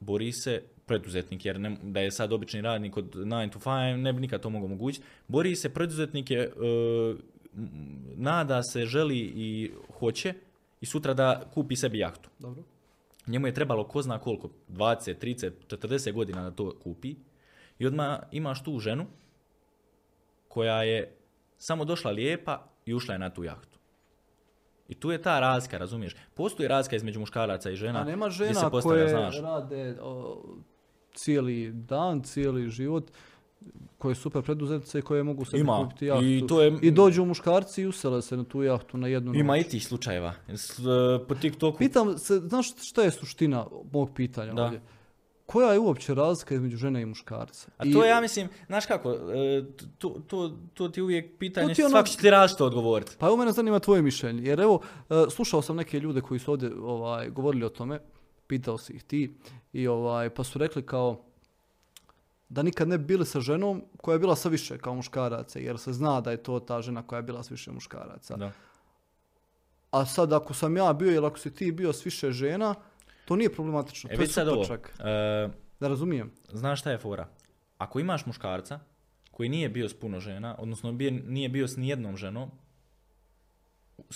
[0.00, 4.12] bori se, preduzetnik, jer ne, da je sad obični radnik od 9 to 5, ne
[4.12, 5.06] bi nikad to mogao omogućiti.
[5.28, 6.50] Bori se, preduzetnik je, e,
[8.16, 10.34] nada se, želi i hoće
[10.80, 12.30] i sutra da kupi sebi jahtu.
[12.38, 12.62] Dobro.
[13.26, 17.14] Njemu je trebalo ko zna koliko, 20, 30, 40 godina da to kupi.
[17.78, 19.06] I odmah imaš tu ženu
[20.48, 21.16] koja je
[21.58, 23.78] samo došla lijepa i ušla je na tu jahtu.
[24.88, 26.16] I tu je ta razlika, razumiješ?
[26.34, 28.00] Postoji razlika između muškaraca i žena.
[28.00, 29.40] A nema gdje se žena postavlja, koje znaš.
[29.40, 30.42] rade o,
[31.14, 33.10] cijeli dan, cijeli život,
[33.98, 35.76] koje su super preduzetnice i koje mogu sebi Ima.
[35.78, 36.24] kupiti jahtu.
[36.24, 39.56] I to je- I dođu muškarci i usele se na tu jahtu na jednu Ima
[39.56, 39.66] noć.
[39.66, 40.32] i tih slučajeva.
[40.48, 40.82] S- e,
[41.28, 41.78] Po TikToku.
[41.78, 44.64] Pitam se, znaš šta je suština mog pitanja Da.
[44.64, 44.80] ovdje?
[45.46, 47.70] Koja je uopće razlika između žene i muškarca?
[47.78, 49.64] A I- to ja mislim, znaš kako, e,
[49.98, 53.12] to, to, to ti je uvijek pitanje, To ti ono- svako će ti različito odgovoriti.
[53.18, 56.50] Pa evo mene zanima tvoje mišljenje, jer evo, e, slušao sam neke ljude koji su
[56.50, 58.00] ovdje ovaj, govorili o tome,
[58.46, 59.34] pitao si ih ti,
[59.72, 61.24] i ovaj, pa su rekli kao
[62.50, 65.78] da nikad ne bi bili sa ženom koja je bila sa više kao muškaraca, jer
[65.78, 68.36] se zna da je to ta žena koja je bila s više muškaraca.
[68.36, 68.52] Da.
[69.90, 72.74] A sad ako sam ja bio ili ako si ti bio s više žena,
[73.24, 74.94] to nije problematično, E to je sad ovo, čak.
[74.98, 75.48] e,
[75.80, 76.30] Da razumijem.
[76.52, 77.28] znaš šta je fora?
[77.78, 78.80] Ako imaš muškarca
[79.30, 80.92] koji nije bio s puno žena, odnosno
[81.26, 82.50] nije bio s nijednom ženom,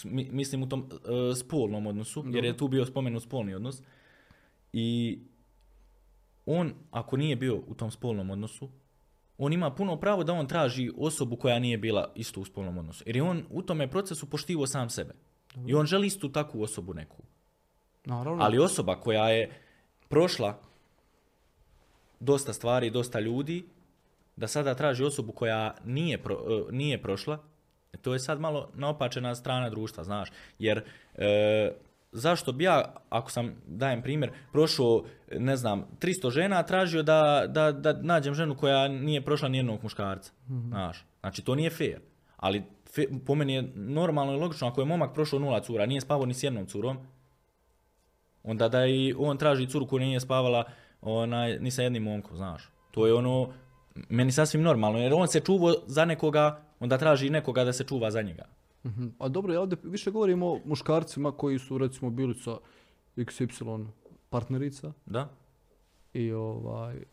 [0.04, 3.82] mislim u tom e, spolnom odnosu, jer je tu bio spomenut spolni odnos,
[4.72, 5.18] i
[6.46, 8.68] on, ako nije bio u tom spolnom odnosu,
[9.38, 13.04] on ima puno pravo da on traži osobu koja nije bila isto u spolnom odnosu.
[13.06, 15.14] Jer je on u tome procesu poštivo sam sebe.
[15.66, 17.22] I on želi istu takvu osobu neku.
[18.04, 18.44] Naravno.
[18.44, 19.60] Ali osoba koja je
[20.08, 20.60] prošla
[22.20, 23.64] dosta stvari, dosta ljudi,
[24.36, 27.38] da sada traži osobu koja nije, pro- e, nije prošla,
[28.02, 30.32] to je sad malo naopačena strana društva, znaš.
[30.58, 30.82] Jer
[31.14, 31.72] e,
[32.14, 35.04] zašto bi ja, ako sam, dajem primjer, prošao,
[35.38, 40.32] ne znam, 300 žena, tražio da, da, da nađem ženu koja nije prošla nijednog muškarca,
[40.68, 41.04] znaš.
[41.20, 42.00] Znači, to nije fair.
[42.36, 42.62] Ali
[42.96, 46.26] fe- po meni je normalno i logično, ako je momak prošao nula cura, nije spavao
[46.26, 46.98] ni s jednom curom,
[48.42, 50.64] onda da i on traži curu koja nije spavala
[51.00, 52.70] onaj, ni sa jednim momkom, znaš.
[52.90, 53.52] To je ono,
[54.08, 58.10] meni sasvim normalno, jer on se čuvao za nekoga, onda traži nekoga da se čuva
[58.10, 58.44] za njega.
[58.84, 59.06] Mhm.
[59.18, 62.56] A dobro, ja ovdje više govorim o muškarcima koji su recimo bili sa
[63.16, 63.86] XY
[64.30, 65.28] partnerica Da?
[66.12, 67.04] i ovaj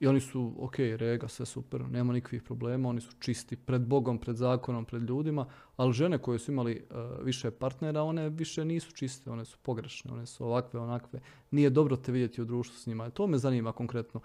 [0.00, 4.18] i oni su ok, rega, sve super, nema nikakvih problema, oni su čisti pred Bogom,
[4.18, 5.46] pred zakonom, pred ljudima,
[5.76, 10.12] ali žene koje su imali eh, više partnera, one više nisu čiste, one su pogrešne,
[10.12, 11.20] one su ovakve, onakve.
[11.50, 13.10] Nije dobro te vidjeti u društvu s njima.
[13.10, 14.20] To me zanima konkretno.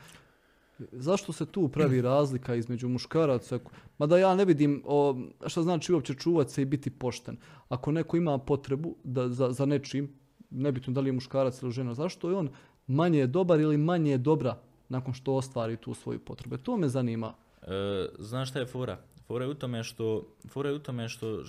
[0.92, 3.60] Zašto se tu pravi razlika između muškaraca?
[3.98, 5.16] Mada ja ne vidim o,
[5.48, 7.38] šta znači uopće čuvati se i biti pošten.
[7.70, 10.14] Ako neko ima potrebu da, za, za nečim,
[10.50, 12.50] nebitno da li je muškarac ili žena, zašto je on
[12.88, 14.58] manje dobar ili manje dobra
[14.90, 16.58] nakon što ostvari tu svoju potrebu.
[16.58, 17.34] To me zanima.
[17.62, 18.98] E, znaš šta je fora?
[19.28, 21.44] Fora je u tome što, fora je u tome što,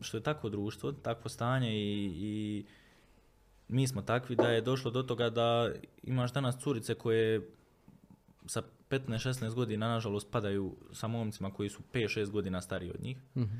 [0.00, 2.64] što je takvo društvo, takvo stanje i, i
[3.68, 5.70] mi smo takvi da je došlo do toga da
[6.02, 7.50] imaš danas curice koje
[8.48, 13.18] sa 15-16 godina nažalost padaju sa momcima koji su 5-6 godina stariji od njih.
[13.36, 13.56] Mhm.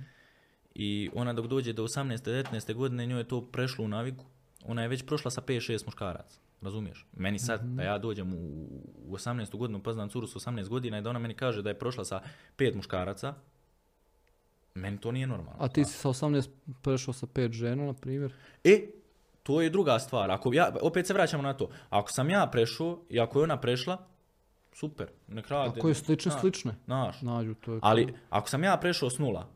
[0.74, 4.24] I ona dok dođe do 18-19 godine njoj je to prešlo u naviku.
[4.64, 6.38] Ona je već prošla sa 5-6 muškaraca.
[6.60, 7.06] Razumiješ?
[7.12, 8.66] Meni sad, da ja dođem u,
[9.06, 9.56] u 18.
[9.56, 12.20] godinu, poznam curu s 18 godina i da ona meni kaže da je prošla sa
[12.56, 13.34] 5 muškaraca,
[14.74, 15.56] meni to nije normalno.
[15.58, 16.48] A ti si sa 18
[16.82, 18.32] prešao sa pet žena, na primjer.
[18.64, 18.86] E,
[19.42, 20.30] to je druga stvar.
[20.30, 21.70] Ako ja, opet se vraćamo na to.
[21.90, 23.98] Ako sam ja prešao i ako je ona prešla,
[24.80, 25.78] super, nek rade.
[25.78, 26.74] Ako je slične, Znaš, slične.
[26.84, 29.46] Znaš, Nađu, to je ali ako sam ja prešao s nula,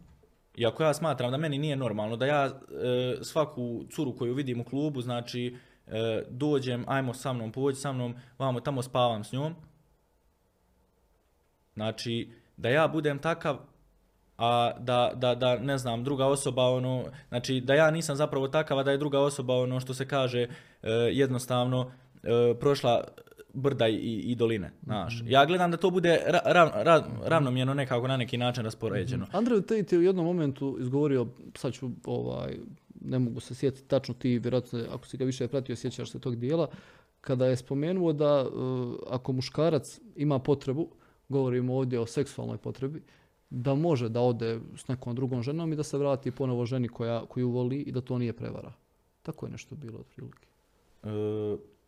[0.54, 2.50] i ako ja smatram da meni nije normalno, da ja e,
[3.22, 8.14] svaku curu koju vidim u klubu, znači e, dođem, ajmo sa mnom, pođi sa mnom,
[8.38, 9.54] vamo tamo spavam s njom,
[11.74, 13.58] znači da ja budem takav,
[14.38, 18.78] a da, da, da ne znam, druga osoba ono, znači da ja nisam zapravo takav,
[18.78, 20.48] a da je druga osoba ono što se kaže e,
[20.92, 21.92] jednostavno
[22.22, 23.04] e, prošla
[23.54, 25.22] brda i, i doline, znaš.
[25.26, 29.26] Ja gledam da to bude ra, ra- ra- ravnomjerno nekako na neki način raspoređeno.
[29.32, 31.26] Andrew Tate je u jednom momentu izgovorio,
[31.56, 32.56] sad ću, ovaj,
[33.00, 36.36] ne mogu se sjetiti tačno ti, vjerojatno ako si ga više pratio, sjećaš se tog
[36.36, 36.68] dijela,
[37.20, 40.88] kada je spomenuo da uh, ako muškarac ima potrebu,
[41.28, 43.02] govorimo ovdje o seksualnoj potrebi,
[43.50, 47.26] da može da ode s nekom drugom ženom i da se vrati ponovo ženi koja,
[47.26, 48.72] koju voli i da to nije prevara.
[49.22, 50.48] Tako je nešto bilo otprilike.
[51.02, 51.08] E,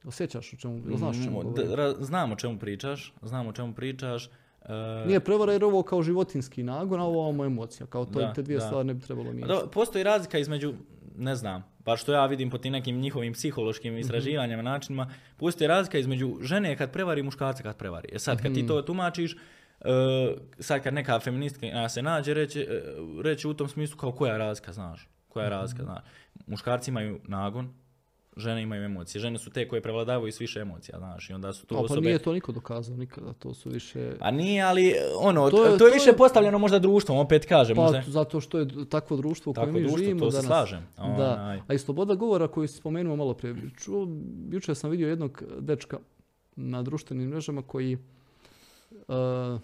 [0.05, 1.55] Jel sjećaš o čemu, jel znaš o čemu
[2.01, 4.27] znam o čemu pričaš, znam o čemu pričaš.
[4.63, 7.87] e, Nije prevara jer ovo kao životinski nagon, a ovo je emocija.
[7.87, 8.67] Kao to, Da, te dvije da.
[8.67, 9.53] stvari ne bi trebalo a mijenjati.
[9.55, 10.75] do- postoji razlika između,
[11.17, 13.35] ne znam, bar što ja vidim po tim nekim njihovim Mhm.
[13.35, 15.07] psihološkim istraživanjima, načinima,
[15.37, 18.09] postoji razlika između žene kad prevari i muškarca kad prevari.
[18.13, 18.55] E sad, kad Mhm.
[18.55, 19.37] ti to tumačiš, e,
[20.59, 22.83] sad kad neka feministka se nađe, reći, e,
[23.23, 25.59] reći u tom smislu kao koja je razlika, znaš, koja je Mhm.
[25.59, 26.03] razlika, znaš.
[26.47, 27.75] Muškarci imaju nagon,
[28.37, 29.21] žene imaju emocije.
[29.21, 31.85] Žene su te koje prevladavaju s više emocija, znaš, i onda su to A, pa
[31.85, 32.01] osobe...
[32.01, 34.13] nije to niko dokazao nikada, to su više...
[34.21, 37.47] A nije, ali ono, To to je- je, to više je- postavljeno možda društvom, opet
[37.47, 37.77] kažem.
[37.77, 40.47] Pa možda, zato što je takvo društvo u kojem mi društvo, živimo to se danas.
[40.49, 40.87] slažem.
[40.97, 41.59] Da.
[41.69, 43.57] A i sloboda govora koju si spomenuo malo prije.
[43.77, 44.09] Čuo,
[44.51, 45.99] jučer sam vidio jednog dečka
[46.57, 47.99] na društvenim mrežama koji
[48.91, 49.61] uh,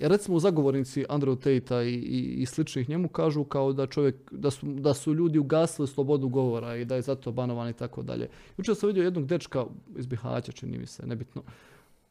[0.00, 4.66] recimo zagovornici Andrew Tate-a i, i, i sličnih njemu kažu kao da čovjek, da su,
[4.66, 8.28] da su ljudi ugasili slobodu govora i da je zato banovan i tako dalje.
[8.58, 9.64] Jučer sam vidio jednog dečka
[9.96, 11.42] iz Bihaća, čini mi se, nebitno,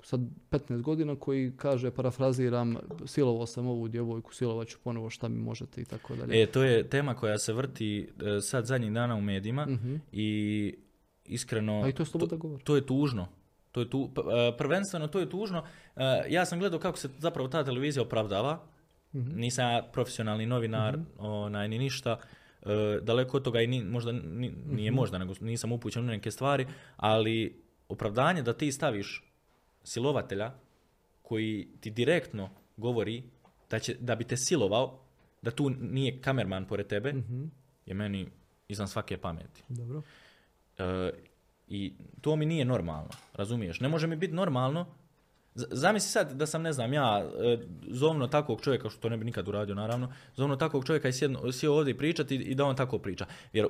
[0.03, 5.37] sad 15 godina koji kaže, parafraziram, silovao sam ovu djevojku, silovat ću ponovo šta mi
[5.37, 6.41] možete i tako dalje.
[6.43, 9.95] E, to je tema koja se vrti e, sad zadnjih dana u medijima Mhm.
[10.11, 10.73] i
[11.25, 11.81] iskreno...
[11.83, 12.63] A i to je sloboda govora.
[12.63, 13.27] To je tužno.
[13.73, 15.63] To je tu, e, prvenstveno to je tužno.
[15.95, 18.63] E, ja sam gledao kako se zapravo ta televizija opravdava.
[19.15, 19.35] Mhm.
[19.35, 22.17] Nisam ja profesionalni novinar, onaj, ni ništa.
[22.61, 22.67] E,
[23.01, 24.95] daleko od toga i ni, možda ni- nije Mhm.
[24.95, 26.67] možda, nego nisam upućen u neke stvari,
[26.97, 29.23] ali opravdanje da ti staviš
[29.83, 30.51] silovatelja
[31.21, 33.23] koji ti direktno govori
[33.69, 34.99] da, će, da bi te silovao,
[35.41, 37.43] da tu nije kamerman pored tebe, Mhm.
[37.85, 38.27] je meni
[38.67, 39.63] izvan svake pameti.
[39.69, 40.01] Dobro.
[40.77, 41.11] E,
[41.67, 43.79] I to mi nije normalno, razumiješ?
[43.79, 44.85] Ne može mi biti normalno.
[45.55, 47.57] Z- Zamisli sad da sam, ne znam, ja e,
[47.87, 51.51] zovno takvog čovjeka, što to ne bi nikad uradio naravno, zovno takvog čovjeka i sjedno,
[51.51, 53.25] sjeo ovdje pričati i da on tako priča.
[53.53, 53.67] Jer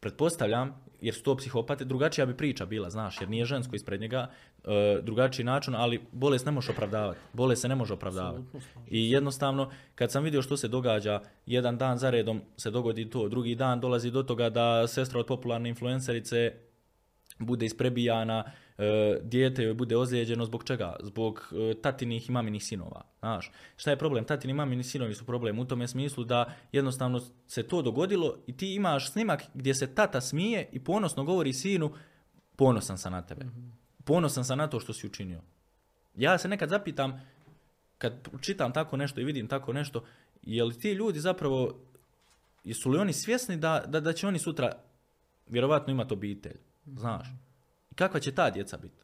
[0.00, 4.30] pretpostavljam, jer su to psihopate, drugačija bi priča bila, znaš, jer nije žensko ispred njega,
[4.64, 7.20] e, drugačiji način, ali bolest ne može opravdavati.
[7.32, 8.44] Bolest se ne može opravdavati.
[8.90, 13.28] I jednostavno, kad sam vidio što se događa, jedan dan za redom se dogodi to,
[13.28, 16.52] drugi dan dolazi do toga da sestra od popularne influencerice
[17.40, 18.44] bude isprebijana,
[18.78, 20.96] e, dijete joj bude ozlijeđeno zbog čega?
[21.00, 23.02] Zbog e, tatinih i maminih sinova.
[23.18, 24.24] Znaš, šta je problem?
[24.24, 28.56] Tatini i mamini sinovi su problem u tome smislu da jednostavno se to dogodilo i
[28.56, 31.92] ti imaš snimak gdje se tata smije i ponosno govori sinu
[32.56, 33.46] ponosan sam na tebe.
[34.04, 35.40] Ponosan sam na to što si učinio.
[36.16, 37.20] Ja se nekad zapitam,
[37.98, 40.04] kad čitam tako nešto i vidim tako nešto,
[40.42, 41.80] je li ti ljudi zapravo,
[42.64, 44.72] jesu li oni svjesni da, da, da će oni sutra
[45.46, 47.28] vjerovatno imati obitelj, znaš?
[47.90, 49.02] I kakva će ta djeca biti?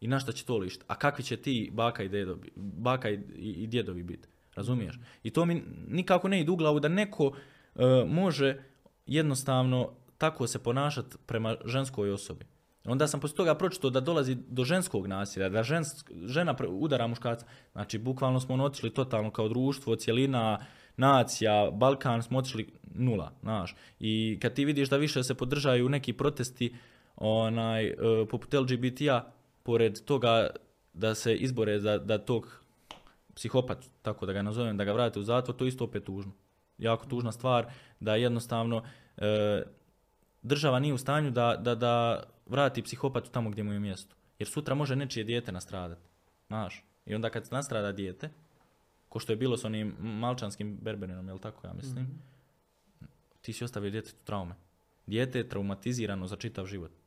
[0.00, 0.84] I na šta će to lišiti?
[0.88, 4.28] A kakvi će ti baka i, dedo, bi- baka i, i, djedovi biti?
[4.54, 4.98] Razumiješ?
[5.22, 7.32] I to mi nikako ne ide u glavu da neko
[7.74, 8.62] e, može
[9.06, 12.46] jednostavno tako se ponašati prema ženskoj osobi.
[12.84, 17.46] Onda sam poslije toga pročitao da dolazi do ženskog nasilja, da žensk, žena udara muškarca.
[17.72, 20.66] Znači, bukvalno smo ono otišli totalno kao društvo, cjelina,
[20.96, 23.76] nacija, Balkan smo otišli nula, znaš.
[24.00, 26.74] I kad ti vidiš da više se podržaju neki protesti
[27.20, 27.96] onaj, e,
[28.30, 29.32] poput LGBT-a,
[29.62, 30.50] pored toga
[30.92, 32.62] da se izbore da, da tog
[33.34, 36.32] psihopat, tako da ga nazovem, da ga vrate u zatvor, to je isto opet tužno.
[36.78, 38.82] Jako tužna stvar da jednostavno
[39.16, 39.62] e,
[40.42, 44.16] država nije u stanju da, da, da vrati psihopatu tamo gdje mu je mjesto.
[44.38, 46.08] Jer sutra može nečije dijete nastradati.
[46.46, 46.84] Znaš?
[47.06, 48.30] I onda kad nastrada dijete,
[49.08, 52.08] ko što je bilo s onim malčanskim berberinom, jel tako ja mislim,
[53.40, 54.54] ti si ostavio djetetu traume.
[55.06, 56.99] Dijete je traumatizirano za čitav život.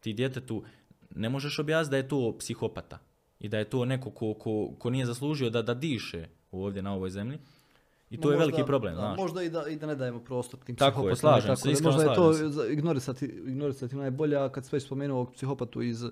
[0.00, 0.62] Ti djetetu
[1.10, 2.98] ne možeš objasniti da je to psihopata
[3.40, 6.94] i da je to neko ko, ko, ko nije zaslužio da, da diše ovdje na
[6.94, 7.38] ovoj zemlji.
[8.10, 9.16] I to Ma je možda- veliki problem, da, znaš.
[9.18, 11.92] Možda i da, i da ne dajemo prostor tim Tako je, slažem tako se, iskreno
[11.92, 16.04] Možda je to za- ignorisati, ignorisati najbolje, a kad sve već spomenuo psihopatu iz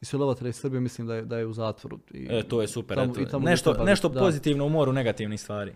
[0.00, 1.98] iz silovatelja iz Srbije, mislim da je, da je u zatvoru.
[2.10, 2.96] I, E, to je super.
[2.96, 3.20] tamo- eto.
[3.20, 4.20] i tamo nešto treba nešto da.
[4.20, 5.72] pozitivno u moru negativnih stvari.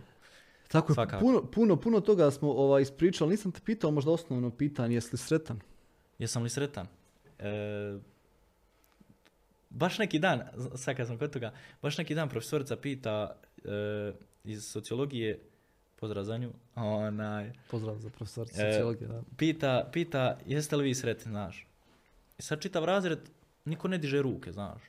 [0.68, 3.30] Tako je, puno, puno, puno toga smo ovaj, ispričali.
[3.30, 5.60] Nisam te pitao možda osnovno pitanje, jesi li sretan?
[6.18, 6.86] Jesam li sretan?
[7.42, 7.98] E,
[9.70, 10.42] baš neki dan,
[10.74, 11.52] sad kad sam kod toga,
[11.82, 14.12] baš neki dan profesorica pita e,
[14.44, 15.38] iz sociologije,
[15.96, 19.08] pozdrav za nju, onaj, Pozdrav za profesor E, sociologije.
[19.08, 19.22] da.
[19.36, 21.66] pita, pita jeste li vi sretni, znaš.
[22.38, 23.18] I sad čitav razred,
[23.64, 24.82] niko ne diže ruke, znaš.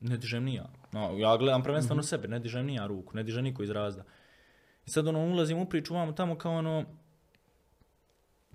[0.00, 0.66] Ne dižem ni ja.
[0.92, 4.04] No, ja gledam prvenstveno sebe, ne dižem ni ja ruku, ne diže niko iz razda.
[4.86, 6.84] I sad ono, ulazim u priču vamo tamo kao ono,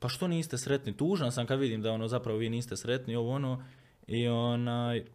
[0.01, 0.97] pa što niste sretni?
[0.97, 3.63] Tužan sam kad vidim da ono, zapravo vi niste sretni, ovo ono,
[4.07, 5.05] i onaj,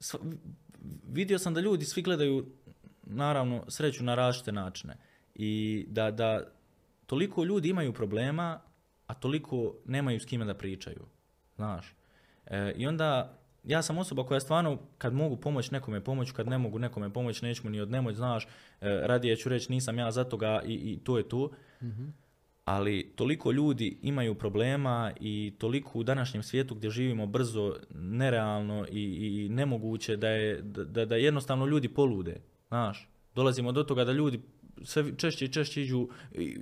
[0.00, 0.36] sva-
[1.08, 2.46] vidio sam da ljudi svi gledaju,
[3.02, 4.96] naravno, sreću na različite načine.
[5.34, 6.52] I da, da
[7.06, 8.60] toliko ljudi imaju problema,
[9.06, 11.06] a toliko nemaju s kime da pričaju.
[11.56, 11.94] Znaš.
[12.46, 16.58] E, I onda, ja sam osoba koja stvarno, kad mogu pomoći nekome pomoć, kad ne
[16.58, 18.48] mogu nekome pomoći, neću mu ni od nemoć, znaš, e,
[18.80, 21.50] radije ću reći nisam ja za toga i, i to je to.
[22.64, 29.02] Ali toliko ljudi imaju problema i toliko u današnjem svijetu gdje živimo brzo, nerealno i,
[29.02, 32.40] i nemoguće da, je, da, da jednostavno ljudi polude.
[32.68, 34.40] Znaš, dolazimo do toga da ljudi
[34.82, 36.08] sve češće i češće iđu,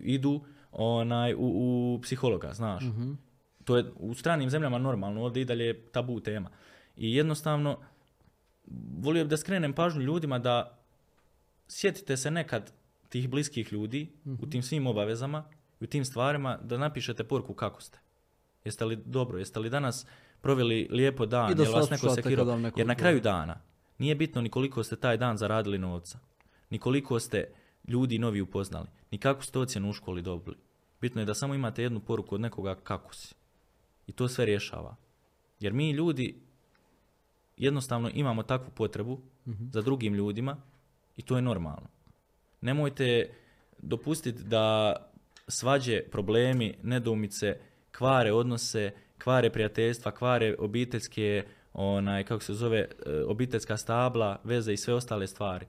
[0.03, 0.41] idu
[0.73, 2.85] onaj, u, u psihologa, znaš.
[3.65, 6.51] To je u stranim zemljama normalno, ovdje i dalje je tabu tema.
[6.97, 7.79] I jednostavno,
[9.01, 10.79] volio bih da skrenem pažnju ljudima da
[11.69, 12.73] sjetite se nekad
[13.09, 14.09] tih bliskih ljudi
[14.43, 15.45] u tim svim obavezama
[15.81, 17.99] i u tim stvarima da napišete poruku kako ste.
[18.65, 20.07] Jeste li dobro, jeste li danas
[20.41, 22.59] proveli lijepo dan, I da jel vas neko sekirao?
[22.59, 23.61] neko Jer na kraju dana
[23.99, 26.19] nije bitno ni koliko ste taj dan zaradili novca,
[26.71, 27.53] ni koliko ste
[27.89, 30.57] ljudi novi upoznali, ni kakvu ste ocjenu u školi dobili.
[31.01, 33.35] Bitno je da samo imate jednu poruku od nekoga kako si.
[34.07, 34.97] I to sve rješava.
[35.61, 36.41] Jer mi ljudi
[37.57, 39.21] jednostavno imamo takvu potrebu
[39.73, 40.57] za drugim ljudima
[41.17, 41.89] i to je normalno.
[42.61, 43.31] Nemojte
[43.79, 44.95] dopustiti da
[45.49, 47.57] svađe, problemi, nedoumice
[47.93, 52.89] kvare odnose, kvare prijateljstva, kvare obiteljske, onaj, kako se zove, e,
[53.23, 55.67] obiteljska stabla, veze i sve ostale stvari.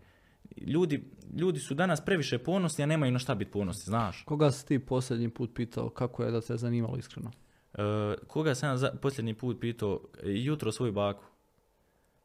[0.57, 1.03] Ljudi,
[1.33, 4.23] ljudi su danas previše ponosni, a nemaju na šta biti ponosni, znaš.
[4.23, 7.31] Koga si ti posljednji put pitao kako je da te zanimalo iskreno?
[7.73, 7.81] E,
[8.27, 9.99] koga sam ja za- posljednji put pitao?
[10.15, 11.23] E, Jutro svoju baku.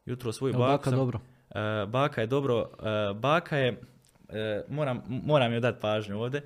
[0.05, 1.19] Jutro svoju Jel baku baka sam- dobro?
[1.49, 2.69] E, baka je dobro.
[2.79, 3.81] e, baka je,
[4.29, 6.41] e, moram, moram joj dati pažnju ovdje.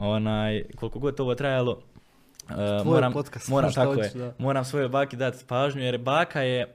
[0.00, 1.82] Onaj, koliko god ovo trajalo,
[2.50, 4.34] e, moram, podcast, moram, tako hoćeš, je, da.
[4.38, 6.74] moram svojoj baki dati pažnju jer baka je,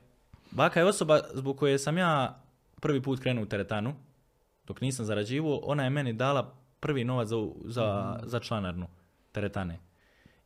[0.51, 2.41] baka je osoba zbog koje sam ja
[2.81, 3.95] prvi put krenuo u teretanu,
[4.67, 8.87] dok nisam zarađivao, ona je meni dala prvi novac za, za, za članarnu
[9.31, 9.79] teretane.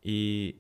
[0.04, 0.56] I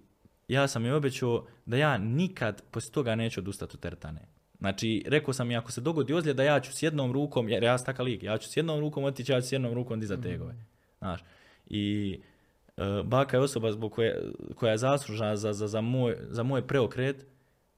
[0.48, 4.33] ja sam joj obećao da ja nikad poslije toga neću odustati od teretane.
[4.64, 7.78] Znači, rekao sam i ako se dogodi ozljeda, ja ću s jednom rukom, jer ja
[7.78, 10.22] sam takav lik, ja ću s jednom rukom otići, ja ću s jednom rukom dizati
[10.22, 10.56] tegove.
[10.98, 11.24] Znaš,
[11.68, 12.20] i
[12.78, 16.68] e, baka je osoba zbog koje, koja je zaslužna za, za, za, moj, za moj
[16.68, 17.26] preokret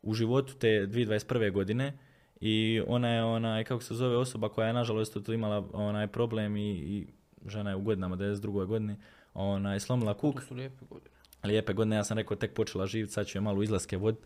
[0.01, 1.51] u životu te 2021.
[1.51, 1.97] godine
[2.41, 6.57] i ona je onaj, kako se zove, osoba koja je nažalost tu imala onaj problem
[6.57, 7.07] i, i
[7.47, 8.65] žena je u godinama, 92.
[8.65, 8.95] godini,
[9.33, 10.41] onaj, slomila kuk.
[10.41, 11.15] su lijepe godine.
[11.43, 14.21] Lijepe godine, ja sam rekao tek počela živjeti, sad ću je malo izlaske vodit.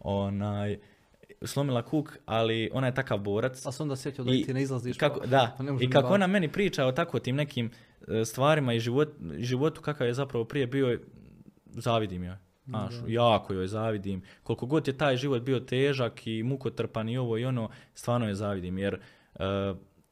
[0.00, 0.78] Onaj,
[1.46, 3.62] slomila kuk, ali ona je takav borac.
[3.64, 4.96] Pa sam onda sjetio da I ti ne izlaziš.
[4.98, 7.70] kako, pa- da, pa i kako ona meni priča o tako tim nekim
[8.08, 9.08] e, stvarima i život,
[9.38, 10.98] životu kakav je zapravo prije bio,
[11.66, 12.36] zavidim joj.
[12.66, 14.22] Znaš, jako joj zavidim.
[14.42, 18.34] Koliko god je taj život bio težak i mukotrpan i ovo i ono, stvarno je
[18.34, 18.78] zavidim.
[18.78, 19.38] Jer e,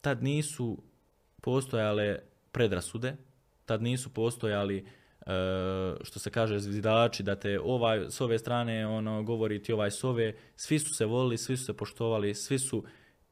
[0.00, 0.82] tad nisu
[1.40, 2.18] postojale
[2.52, 3.16] predrasude,
[3.64, 4.86] tad nisu postojali
[6.02, 10.04] što se kaže zvidači da te ovaj s ove strane ono govori ti ovaj s
[10.04, 12.84] ove, svi su se volili, svi su se poštovali, svi su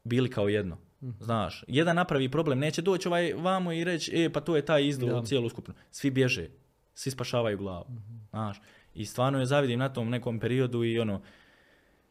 [0.04, 0.78] bili kao jedno.
[1.20, 4.86] Znaš, jedan napravi problem, neće doći ovaj vamo i reći, e pa to je taj
[4.86, 5.26] izdao Da.
[5.26, 5.76] cijelu skupinu.
[5.90, 6.48] Svi bježe,
[6.94, 7.86] svi spašavaju glavu.
[8.30, 8.60] Znaš,
[8.94, 11.22] i stvarno je zavidim na tom nekom periodu i ono,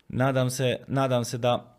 [0.08, 1.76] nadam se, nadam se da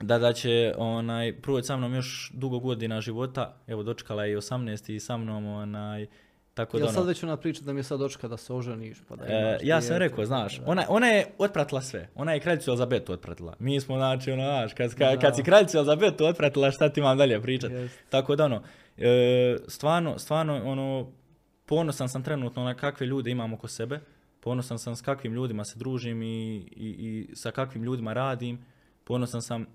[0.00, 4.36] da, da će onaj, proći sa mnom još dugo godina života, evo dočekala je i
[4.36, 6.06] 18 i sa mnom, onaj,
[6.56, 8.52] tako da Ja ono, sad već ona priča da mi je sad dočeka da se
[8.52, 12.08] oženiš, pa da E, ja sam rekao, znaš, ona, ona je otpratila sve.
[12.14, 13.54] Ona je kraljicu Elizabetu otpratila.
[13.58, 17.18] Mi smo, znači, ono, znaš, kad, kad, kad si kraljicu Elizabetu otpratila, šta ti imam
[17.18, 17.70] dalje pričat?
[17.70, 17.98] Jest.
[18.08, 18.62] Tako da, ono,
[18.96, 21.12] e, stvarno, stvarno, ono,
[21.66, 24.00] ponosan sam trenutno na kakve ljude imam oko sebe.
[24.40, 28.64] Ponosan sam s kakvim ljudima se družim i, i, i sa kakvim ljudima radim.
[29.04, 29.66] Ponosan sam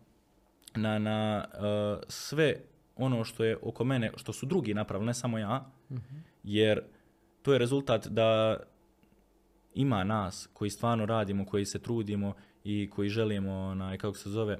[0.75, 2.55] na, na e, sve
[2.95, 5.71] ono što je oko mene, što su drugi napravili, ne samo ja.
[6.43, 6.81] Jer
[7.41, 8.57] to je rezultat da
[9.73, 14.59] ima nas koji stvarno radimo, koji se trudimo i koji želimo, onaj, kako se zove,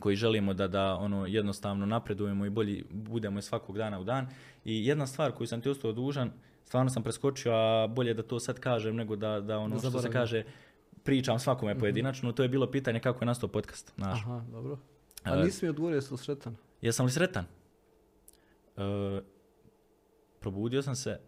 [0.00, 4.28] koji želimo da, da ono jednostavno napredujemo i bolji budemo iz svakog dana u dan.
[4.64, 6.30] I jedna stvar koju sam ti ostao dužan,
[6.64, 10.00] stvarno sam preskočio, a bolje da to sad kažem nego da, da ono Da što
[10.00, 10.44] se kaže
[11.04, 12.32] pričam svakome pojedinačno.
[12.32, 13.92] To je bilo pitanje kako je nastao podcast.
[13.96, 14.20] Znaš.
[14.22, 14.78] Aha, dobro.
[15.24, 16.56] A E, nisi mi odgovorio jesi li sretan?
[16.80, 17.44] Jesam li sretan?
[18.76, 18.82] E,
[20.46, 21.20] probudio sam se,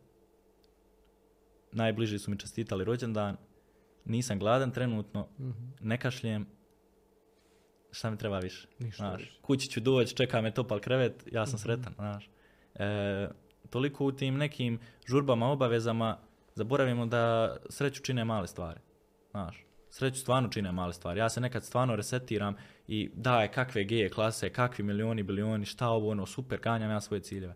[1.73, 3.36] najbliži su mi čestitali rođendan,
[4.05, 5.28] nisam gladan trenutno,
[5.81, 6.47] ne kašljem,
[7.90, 8.69] šta mi treba više?
[8.78, 9.39] Ništa znaš, više.
[9.43, 12.31] kući ću doći, čeka me topal krevet, ja sam sretan, znaš.
[12.74, 13.28] E,
[13.70, 16.19] toliko u tim nekim žurbama, obavezama,
[16.55, 18.81] zaboravimo da sreću čine male stvari,
[19.31, 19.65] znaš.
[19.90, 21.20] Sreću stvarno čine male stvari.
[21.20, 22.55] Ja se nekad stvarno resetiram
[22.86, 27.20] i daj kakve G klase, kakvi milioni, bilioni, šta ovo, ono, super, ganjam ja svoje
[27.20, 27.55] ciljeve.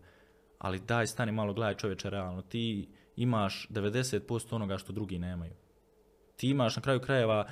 [0.63, 2.41] Ali daj, stani malo, gledaj čovječe, realno.
[2.41, 5.53] Ti imaš 90% onoga što drugi nemaju.
[6.35, 7.47] Ti imaš na kraju krajeva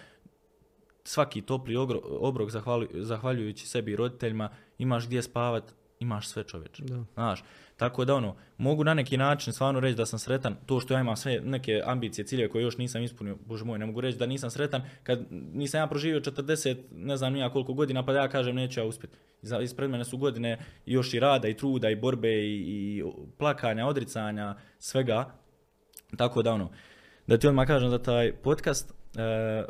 [1.04, 1.76] svaki topli
[2.20, 2.50] obrok
[2.94, 6.84] zahvaljujući sebi i roditeljima, imaš gdje spavat, imaš sve čovječe.
[6.84, 7.06] Da.
[7.14, 7.44] Znaš,
[7.82, 10.99] tako da ono, mogu na neki način stvarno reći da sam sretan, to što ja
[10.99, 14.26] imam sve neke ambicije, ciljeve koje još nisam ispunio, bože moj, ne mogu reći da
[14.26, 18.30] nisam sretan kad nisam ja proživio 40, ne znam nija koliko godina, pa da ja
[18.30, 19.18] kažem neću ja uspjeti.
[19.62, 23.03] Ispred mene su godine još i rada i truda i borbe i, i
[23.38, 25.32] plakanja, odricanja, svega.
[26.18, 26.72] Tako da ono,
[27.28, 29.64] da ti odmah kažem da taj podcast, e,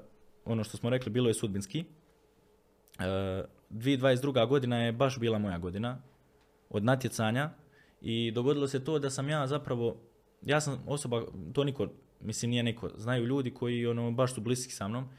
[0.45, 1.79] ono što smo rekli, bilo je sudbinski.
[1.79, 1.83] E,
[3.69, 4.47] 2022.
[4.47, 6.01] godina je baš bila moja godina
[6.69, 7.49] od natjecanja
[8.01, 9.97] i dogodilo se to da sam ja zapravo,
[10.41, 11.23] ja sam osoba,
[11.53, 11.87] to niko,
[12.19, 15.09] mislim nije niko, znaju ljudi koji ono baš su bliski sa mnom.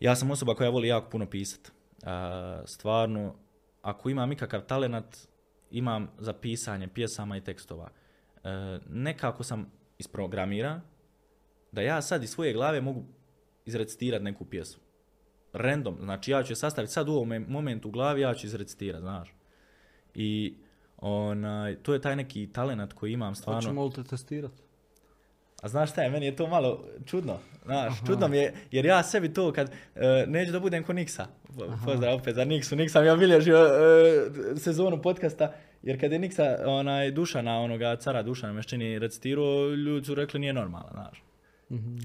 [0.00, 1.72] Ja sam osoba koja voli jako puno pisat.
[2.64, 3.34] Stvarno,
[3.82, 5.16] ako imam ikakav talenat,
[5.70, 7.90] imam za pisanje pjesama i tekstova.
[8.44, 10.80] E, nekako sam isprogramiran
[11.72, 13.04] da ja sad iz svoje glave mogu
[13.66, 14.82] izrecitirati neku pjesmu.
[15.52, 19.02] Random, znači ja ću je sastaviti sad u ovom momentu u glavi, ja ću izrecitirati,
[19.02, 19.34] znaš.
[20.14, 20.56] I
[21.00, 23.60] onaj, to je taj neki talenat koji imam stvarno.
[23.60, 24.62] Hoćemo li te testirati?
[25.62, 27.38] A znaš šta je, meni je to malo čudno.
[27.64, 31.26] Znaš, čudno mi je, jer ja sebi to kad, e, neću da budem ko Niksa.
[31.58, 32.76] Po- Pozdrav opet za Niksu.
[32.76, 35.52] Niksa mi je obilježio e, sezonu podcasta,
[35.82, 40.52] jer kad je Niksa, onaj, Dušana, onoga cara Dušana Meščini recitirao, ljudi su rekli nije
[40.52, 41.22] normalno, znaš.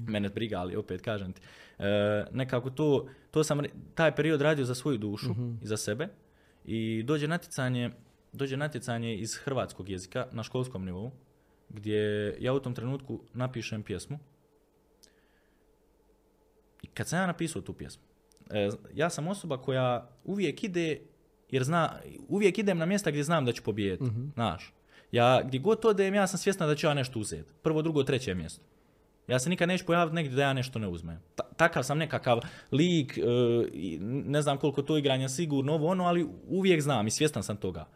[0.08, 1.40] Mene briga, ali opet kažem ti.
[1.78, 1.84] E,
[2.32, 3.60] nekako to, to sam,
[3.94, 5.30] taj period radio za svoju dušu
[5.62, 6.08] i za sebe.
[6.64, 7.90] I dođe natjecanje,
[8.36, 11.10] dođe natjecanje iz hrvatskog jezika na školskom nivou,
[11.68, 14.18] gdje ja u tom trenutku napišem pjesmu.
[16.82, 18.02] I kad sam ja napisao tu pjesmu,
[18.50, 21.00] e, ja sam osoba koja uvijek ide,
[21.50, 24.72] jer zna, uvijek idem na mjesta gdje znam da ću pobijediti, znaš.
[25.12, 27.52] Ja, gdje god odem, ja sam svjesna da ću ja nešto uzeti.
[27.62, 28.62] Prvo, drugo, treće mjesto.
[29.28, 31.20] Ja se nikad neću pojaviti negdje da ja nešto ne uzmem.
[31.34, 32.40] Ta- takav sam nekakav
[32.72, 33.22] lik, e,
[34.02, 37.86] ne znam koliko to igranja sigurno, ovo ono, ali uvijek znam i svjestan sam toga.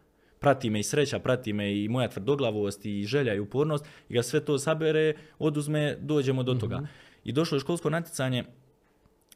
[0.41, 4.25] Prati me i sreća, prati me i moja tvrdoglavost i želja i upornost i kad
[4.25, 6.81] sve to sabere, oduzme, dođemo do toga.
[7.23, 8.43] I došlo je školsko natjecanje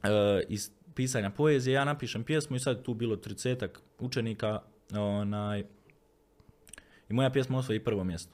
[0.04, 3.68] e, iz pisanja poezije, ja napišem pjesmu i sad tu bilo 30
[4.00, 4.62] učenika
[4.94, 5.64] onaj,
[7.10, 8.34] i moja pjesma osvoji prvo mjesto.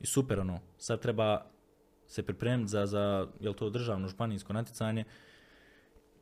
[0.00, 1.50] I super ono, sad treba
[2.06, 5.04] se pripremiti za, za jel to državno županijsko natjecanje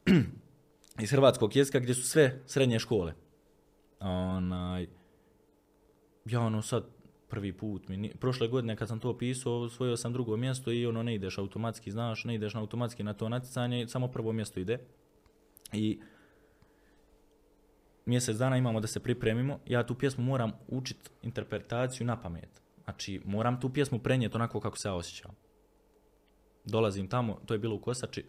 [1.02, 3.14] iz hrvatskog jezika gdje su sve srednje škole.
[4.00, 4.86] Onaj,
[6.26, 6.84] ja ono sad
[7.28, 11.02] prvi put, mi, prošle godine kad sam to pisao, osvojio sam drugo mjesto i ono
[11.02, 14.78] ne ideš automatski, znaš, ne ideš automatski na to natjecanje, samo prvo mjesto ide.
[15.72, 16.00] I
[18.06, 22.62] mjesec dana imamo da se pripremimo, ja tu pjesmu moram učit interpretaciju na pamet.
[22.84, 25.30] Znači, moram tu pjesmu prenijeti onako kako se ja osjećam.
[26.64, 28.24] Dolazim tamo, to je bilo u Kosači,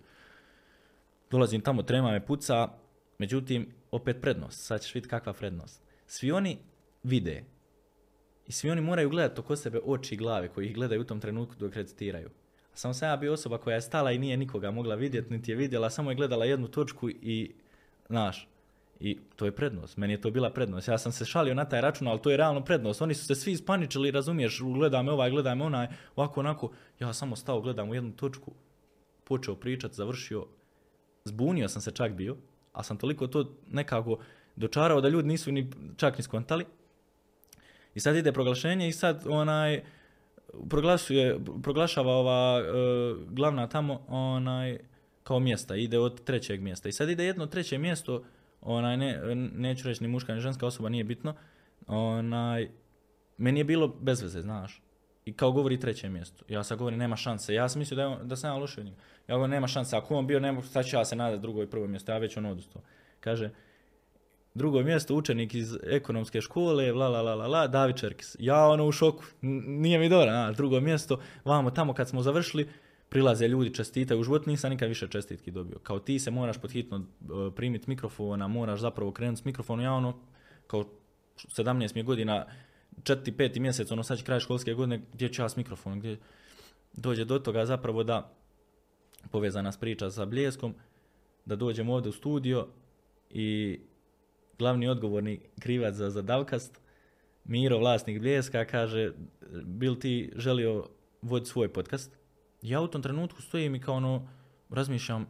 [1.32, 2.70] dolazim tamo, trema me puca,
[3.18, 5.84] međutim, opet prednost, sad ćeš vidjeti kakva prednost.
[6.08, 6.58] Svi oni
[7.04, 7.44] vide
[8.48, 11.20] i svi oni moraju gledati oko sebe oči i glave koji ih gledaju u tom
[11.20, 12.30] trenutku dok recitiraju.
[12.74, 15.52] A samo sam ja bio osoba koja je stala i nije nikoga mogla vidjeti, niti
[15.52, 17.52] je vidjela, samo je gledala jednu točku i,
[18.10, 18.48] znaš,
[19.00, 19.98] I to je prednost.
[19.98, 20.88] Meni je to bila prednost.
[20.88, 23.02] Ja sam se šalio na taj račun, ali to je realno prednost.
[23.02, 26.72] Oni su se svi ispaničili, razumiješ, gledaj me ovaj, gledaj me onaj, ovako, onako.
[27.00, 28.52] Ja samo stao, gledam u jednu točku,
[29.24, 30.46] počeo pričat, završio.
[31.26, 32.38] Zbunio sam se čak bio,
[32.74, 34.20] ali sam toliko to nekako
[34.56, 36.66] dočarao da ljudi nisu ni čak ni skontali.
[37.98, 39.82] I sad ide proglašenje i sad onaj
[40.70, 42.64] proglašuje, proglašava ova e,
[43.30, 44.78] glavna tamo onaj
[45.24, 46.90] kao mjesta, ide od trećeg mjesta.
[46.90, 48.24] I sad ide jedno treće mjesto,
[48.62, 51.34] onaj ne, neću reći ni muška ni ženska osoba, nije bitno.
[51.88, 52.70] Onaj,
[53.38, 54.82] meni je bilo bez veze, znaš.
[55.26, 56.46] I kao govori treće mjesto.
[56.48, 57.54] Ja sad govorim nema šanse.
[57.54, 58.98] Ja sam mislio da, da sam ja lošiji od njega.
[59.28, 59.98] Ja govorim nema šanse.
[59.98, 62.12] Ako on bio, nema, sad ću ja se nadati drugo i prvo mjesto.
[62.12, 62.82] Ja već on odustao.
[63.20, 63.50] Kaže,
[64.58, 68.36] drugo mjesto, učenik iz ekonomske škole, la la la la la, David Čerkis.
[68.40, 72.70] Ja ono u šoku, nije mi dobro, a, drugo mjesto, vamo tamo kad smo završili,
[73.10, 75.80] prilaze ljudi, čestitaju, u životu nisam nikad više čestitki dobio.
[75.80, 77.06] Kao ti se moraš pod hitno
[77.56, 80.20] primiti mikrofona, moraš zapravo krenuti s mikrofonom, ja ono,
[80.68, 80.86] kao
[81.38, 82.46] 17 mi je godina,
[83.04, 86.18] četiri, peti mjesec, ono sad će kraj školske godine, gdje ću ja s mikrofonom, gdje
[86.94, 88.34] dođe do toga zapravo da
[89.32, 90.74] povezana s priča sa Bljeskom,
[91.46, 92.68] da dođemo ovdje u studio
[93.30, 93.80] i
[94.60, 96.82] glavni odgovorni krivac za zadavkast,
[97.48, 99.12] Miro, vlasnik Bljeska, kaže,
[99.66, 100.86] bil ti želio
[101.22, 102.18] voditi svoj podcast?
[102.62, 104.30] Ja u tom trenutku stojim i kao ono,
[104.70, 105.28] razmišljam,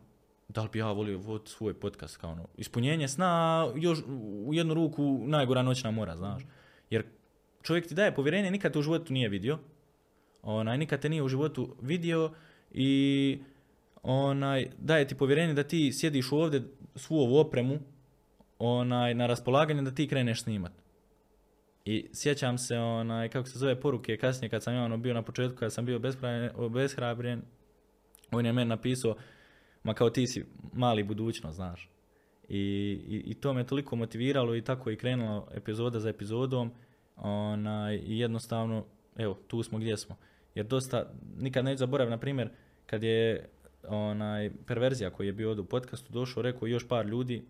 [0.47, 3.99] da li bi ja volio voditi svoj podcast, kao ono, ispunjenje sna, još
[4.45, 6.43] u jednu ruku najgora noćna mora, znaš.
[6.89, 7.03] Jer
[7.63, 9.59] čovjek ti daje povjerenje, nikad te u životu nije vidio,
[10.41, 12.31] onaj, nikad te nije u životu vidio
[12.71, 13.39] i
[14.03, 16.63] onaj, daje ti povjerenje da ti sjediš ovdje
[16.95, 17.79] svu ovu opremu
[18.59, 20.71] onaj, na raspolaganje da ti kreneš snimat.
[21.85, 25.21] I sjećam se, onaj, kako se zove poruke, kasnije kad sam ja ono bio na
[25.21, 26.01] početku, kad sam bio
[26.55, 27.41] obeshrabren,
[28.31, 29.15] on je meni napisao,
[29.83, 31.89] ma kao ti si mali budućnost, znaš.
[32.49, 32.59] I,
[33.07, 36.71] i, i to me toliko motiviralo i tako je krenulo epizoda za epizodom.
[37.15, 38.85] Onaj, I jednostavno,
[39.17, 40.15] evo, tu smo gdje smo.
[40.55, 42.49] Jer dosta, nikad neću zaboraviti, na primjer,
[42.85, 43.49] kad je
[43.87, 47.45] onaj perverzija koji je bio ovdje u podcastu došao, rekao još par ljudi,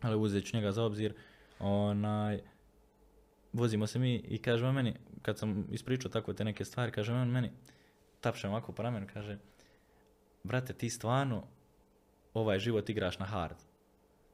[0.00, 1.14] ali uzet njega za obzir,
[1.58, 2.40] onaj,
[3.52, 7.12] vozimo se mi i kaže on meni, kad sam ispričao tako te neke stvari, kaže
[7.12, 7.50] on meni,
[8.20, 9.38] tapšem ovako po ramenu, kaže,
[10.44, 11.44] brate, ti stvarno
[12.34, 13.56] ovaj život igraš na hard.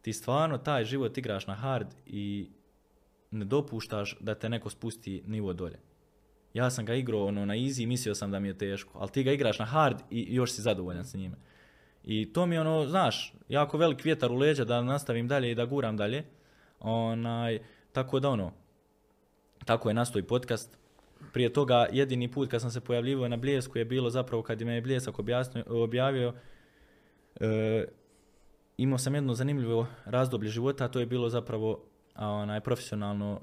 [0.03, 2.51] Ti stvarno taj život igraš na hard i
[3.31, 5.79] ne dopuštaš da te neko spusti nivo dolje.
[6.55, 9.11] Ja sam ga igrao ono, na easy i mislio sam da mi je teško, ali
[9.11, 11.37] ti ga igraš na hard i još si zadovoljan s njime.
[12.05, 15.55] I to mi je ono, znaš, jako velik vjetar u leđa da nastavim dalje i
[15.55, 16.25] da guram dalje.
[16.81, 17.59] Onaj,
[17.93, 18.53] tako da ono,
[19.65, 20.79] tako je nastao i podcast.
[21.33, 24.67] Prije toga jedini put kad sam se pojavljivao na Bljesku je bilo zapravo kad je
[24.67, 26.35] me Bljesak objasnio, objavio.
[27.41, 27.85] E,
[28.77, 33.41] imao sam jedno zanimljivo razdoblje života, a to je bilo zapravo a, onaj profesionalno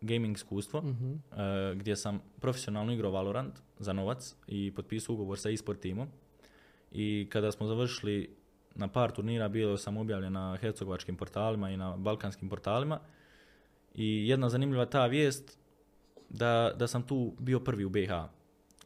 [0.00, 1.12] gaming iskustvo, Mhm.
[1.12, 6.08] e, gdje sam profesionalno igrao Valorant za novac i potpisao ugovor sa e-sport timom.
[6.94, 8.36] I kada smo završili
[8.74, 13.00] na par turnira, bilo sam objavljen na hercegovačkim portalima i na balkanskim portalima.
[13.94, 15.58] I jedna zanimljiva ta vijest
[16.28, 18.12] da, da sam tu bio prvi u BiH.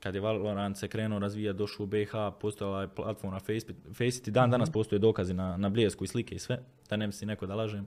[0.01, 4.30] Kad je Valorant se krenuo razvijati, došao u BiH, postojala je platforma Faceit, Faceit i
[4.30, 7.47] dan danas postoje dokazi na, na bljesku i slike i sve, da ne misli neko
[7.47, 7.86] da lažem.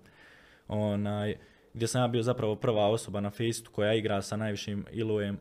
[0.68, 1.36] Onaj,
[1.74, 5.40] gdje sam ja bio zapravo prva osoba na Faceitu koja igra sa najvišim ilojem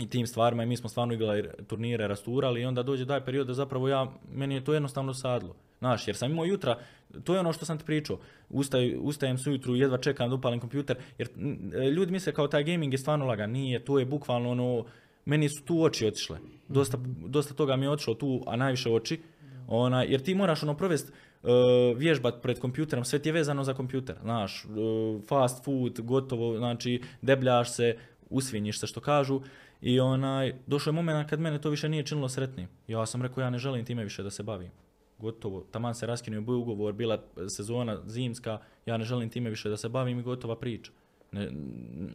[0.00, 3.46] i tim stvarima i mi smo stvarno igrali turnire, rasturali i onda dođe taj period
[3.46, 5.54] da zapravo ja, meni je to jednostavno sadlo.
[5.78, 6.78] Znaš, jer sam imao jutra,
[7.24, 8.18] to je ono što sam ti pričao,
[8.50, 12.64] Ustaj, ustajem se ujutru, jedva čekam da upalim kompjuter, jer mm, ljudi misle kao taj
[12.64, 14.84] gaming je stvarno lagan, nije, to je bukvalno ono,
[15.24, 16.38] meni su tu oči otišle,
[16.68, 19.20] dosta, dosta toga mi je otišlo tu, a najviše oči,
[19.68, 21.12] ona, jer ti moraš ono provest
[21.42, 21.48] uh,
[21.96, 27.02] vježbat pred kompjuterom, sve ti je vezano za kompjuter, znaš, uh, fast food, gotovo, znači
[27.22, 27.96] debljaš se,
[28.30, 29.40] usvinjiš se što kažu
[29.82, 32.68] i onaj, došao je moment kad mene to više nije činilo sretnim.
[32.88, 34.70] Ja sam rekao ja ne želim time više da se bavim.
[35.18, 39.76] Gotovo, taman se raskinuo bio ugovor, bila sezona zimska, ja ne želim time više da
[39.76, 40.92] se bavim i gotova priča.
[41.32, 41.48] Ne,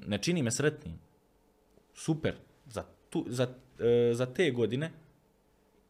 [0.08, 1.00] ne čini me sretnim.
[1.94, 2.36] Super,
[2.66, 3.48] za, tu, za,
[3.80, 4.92] e, za te godine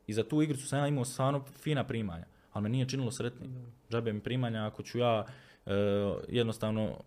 [0.08, 3.52] i za tu igricu sam ja imao stvarno fina primanja, ali me nije činilo sretnim.
[3.92, 5.26] Džabe mi primanja ako ću ja
[5.66, 5.72] e,
[6.30, 6.98] jednostavno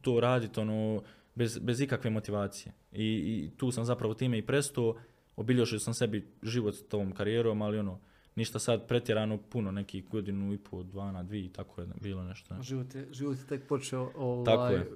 [0.00, 1.02] to raditi ono,
[1.38, 2.72] bez, bez ikakve motivacije.
[2.92, 4.94] I, I tu sam zapravo time i prestao,
[5.36, 7.98] obilježio sam sebi život s tom karijerom, ali ono,
[8.34, 12.54] ništa sad pretjerano puno, nekih godinu i pol, dva na dvije, tako je bilo nešto.
[12.62, 14.86] Život je, život je tek počeo, ovaj, Tako je.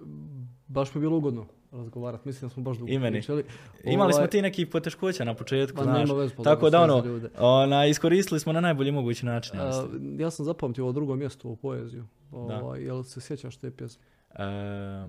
[0.69, 1.47] Baš mi je bilo ugodno.
[1.73, 2.29] razgovarati.
[2.29, 3.13] Mislim da smo baš dugo I meni.
[3.13, 3.45] pričali.
[3.85, 6.11] Imali smo Ovaj, ti nekih poteškoća na početku, Ma, znaš.
[6.11, 7.05] veze, pa Tako da ono,
[7.39, 9.61] ona, iskoristili smo na najbolji mogući način.
[9.61, 9.87] a,
[10.19, 12.05] ja sam zapamtio ovo drugo mjesto u poeziju.
[12.33, 14.03] Ovaj, jel se sjećaš te pjesme?
[14.35, 14.45] E,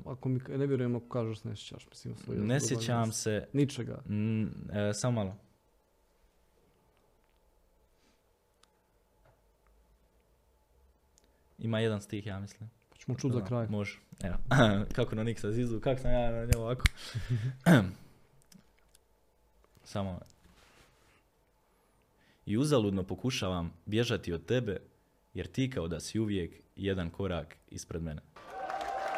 [0.06, 1.88] Ako mi, ne vjerujem ako kažeš ne sjećaš.
[1.90, 4.02] Mislim, svoje ne sjećam se, Ničega.
[4.10, 5.38] mm, e, samo malo.
[11.60, 12.70] Ima jedan stih, ja mislim.
[12.90, 13.68] Pa ćemo čuti za kraj.
[13.68, 14.00] Može.
[14.24, 14.36] Evo.
[14.96, 16.84] kako na Niksa zizu, kako sam ja na njemu ovako.
[19.84, 20.20] Samo.
[22.46, 24.78] I uzaludno pokušavam bježati od tebe,
[25.34, 28.22] jer ti kao da si uvijek jedan korak ispred mene.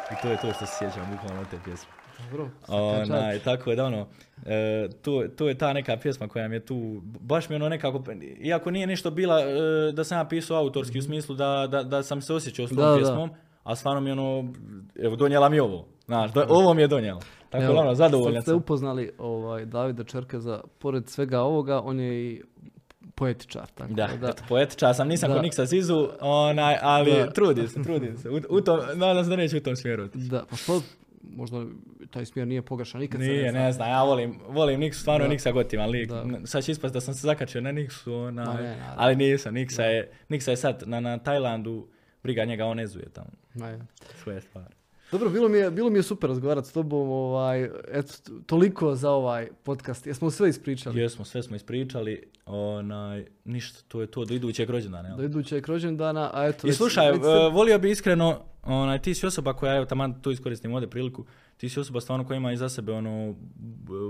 [0.08, 1.88] I to je to što se sjećam bukvalno te pjesme.
[2.20, 2.48] Dobro.
[2.68, 4.06] Onaj, tako je da ono,
[4.46, 8.02] e, to, to je ta neka pjesma koja mi je tu, baš mi ono nekako,
[8.40, 9.44] iako nije ništa bila e,
[9.92, 12.78] da sam ja pisao autorski u smislu da, da, da sam se osjećao s tom
[12.78, 12.96] Da, da.
[12.96, 13.30] pjesmom,
[13.62, 14.52] a stvarno mi ono,
[14.96, 17.20] evo donijela mi ovo, znaš, do- ovo mi je donijela.
[17.50, 18.56] Tako Evo, da ono, zadovoljan Sad ste sam.
[18.56, 22.42] upoznali ovaj, Davida Čerkeza, pored svega ovoga, on je i
[23.16, 23.66] poetičar.
[23.68, 25.34] Tako Da, da, eto, poetičar sam, nisam Da.
[25.34, 27.30] kod Niksa Zizu, onaj, ali Da.
[27.30, 28.30] trudim se, trudim se.
[28.30, 30.24] U, u tom, nadam se da neće u tom smjeru otići.
[30.24, 30.82] Da, pa što,
[31.22, 31.64] možda
[32.10, 33.60] taj smjer nije pogrešan, nikad se Nije, ne zna.
[33.60, 35.30] ne znam, ja volim, volim Niksu, stvarno Da.
[35.30, 36.08] Niksa gotivan lik.
[36.08, 36.24] Da.
[36.44, 39.82] Sad će ispast da sam se zakačio na Niksu, onaj, Ma ne, ali nisam, Niksa
[39.82, 41.86] je, Niksa je sad na, na Tajlandu,
[42.22, 43.78] briga njega, on ezuje tamo Ne.
[44.14, 44.74] svoje stvari.
[45.12, 48.12] Dobro, bilo mi je, bilo mi je super razgovarati s tobom, ovaj, eto,
[48.46, 50.06] toliko za ovaj podcast.
[50.06, 51.00] Jesmo sve ispričali.
[51.00, 55.16] Jesmo, sve smo ispričali, onaj, ništa, to je to do idućeg rođendana, jel?
[55.16, 56.66] Do idućeg rođendana, a eto...
[56.66, 59.84] I već- slušaj, već se- e, volio bi iskreno, onaj, ti si osoba koja, evo
[59.84, 61.24] taman tu iskoristim ovdje priliku,
[61.56, 63.34] ti si osoba stvarno koja ima iza sebe ono,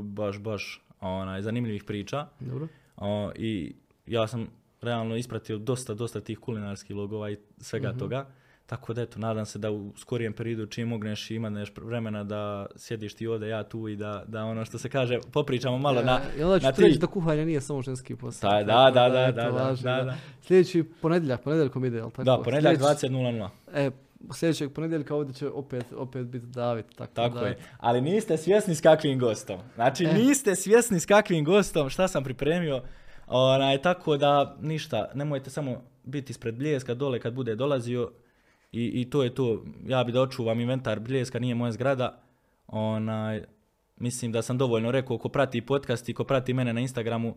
[0.02, 2.27] baš, baš, onaj, zanimljivih priča.
[2.40, 2.68] Dobro.
[2.97, 3.74] O, I
[4.06, 4.47] ja sam
[4.82, 7.98] realno ispratio dosta, dosta tih kulinarskih logova i svega Mhm.
[7.98, 8.27] toga.
[8.66, 12.66] Tako da eto, nadam se da u skorijem periodu čim mogneš i imaš vremena da
[12.76, 16.20] sjediš ti ovdje, ja tu i da, da ono što se kaže, popričamo malo na,
[16.28, 18.51] E, I onda ću na ti reći da kuhanje nije samo ženski posao.
[18.51, 20.16] Da, da, da, da, da, da, da, da.
[20.43, 22.24] Sljedeći ponedjeljak, ponedjeljkom ide, jel tako?
[22.24, 23.48] Da, ponedjeljak Sljedeći- 20.00.
[23.74, 23.90] E,
[24.32, 26.84] sljedećeg ponedjeljka ovdje će opet, opet biti David.
[26.97, 27.59] Tako, Tako da, je.
[27.78, 29.60] Ali niste svjesni s kakvim gostom.
[29.74, 30.12] Znači, E.
[30.14, 32.82] niste svjesni s kakvim gostom, šta sam pripremio.
[33.26, 38.10] Onaj, tako da, ništa, nemojte samo biti ispred bljeska dole kad bude dolazio.
[38.77, 39.65] I, I to je to.
[39.86, 42.23] Ja bi da očuvam inventar bljeska, nije moja zgrada.
[42.66, 43.44] Onaj,
[43.97, 47.35] mislim da sam dovoljno rekao, ko prati podcast i ko prati mene na Instagramu,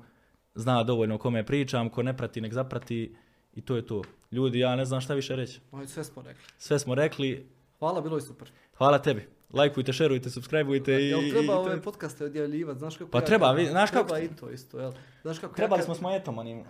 [0.56, 3.16] zna dovoljno o kome pričam, ko ne prati, nek zaprati.
[3.56, 4.02] I to je to.
[4.32, 5.60] Ljudi, ja ne znam šta više reći.
[5.86, 6.44] Sve smo rekli.
[6.58, 7.48] Sve smo rekli.
[7.80, 8.52] Hvala, bilo je super.
[8.78, 9.39] Hvala tebi.
[9.54, 11.10] Lajkujte, šerujte, subscribeujte i...
[11.10, 13.92] Jel i treba to ove je- podcaste odjavljivati, znaš kako Pa ja treba, vi- znaš
[13.92, 14.92] kako- Treba i to isto, jel?
[15.22, 16.64] Znaš kako Trebali ja smo s Majetom onim.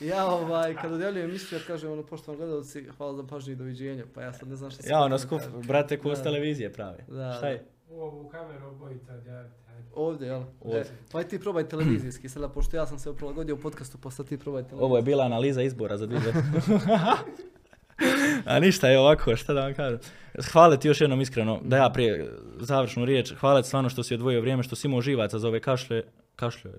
[0.00, 4.04] Ja ovaj, kad odjavljujem emisiju, ja kažem ono, poštovani gledalci, hvala za pažnju i doviđenja,
[4.14, 5.60] pa ja sad ne znam šta se Ja ono kažem.
[5.62, 7.04] brate, ko s televizije prave.
[7.08, 7.64] Da, Šta je?
[7.88, 9.54] U ovu kameru obojica odjavite.
[9.94, 10.42] Ovdje, jel?
[10.60, 10.80] Ovdje.
[10.80, 14.26] E, pa ti probaj televizijski, sada pošto ja sam se prilagodio u podcastu, pa sad
[14.26, 14.84] ti probaj televizijski.
[14.84, 17.16] Ovo je bila analiza izbora za 2020.
[18.44, 19.98] A ništa je ovako, šta da vam kažem.
[20.52, 24.14] Hvala ti još jednom iskreno, da ja prije završnu riječ, hvala ti stvarno što si
[24.14, 26.02] odvojio vrijeme, što si imao živaca za ove kašlje,
[26.36, 26.70] kašlje,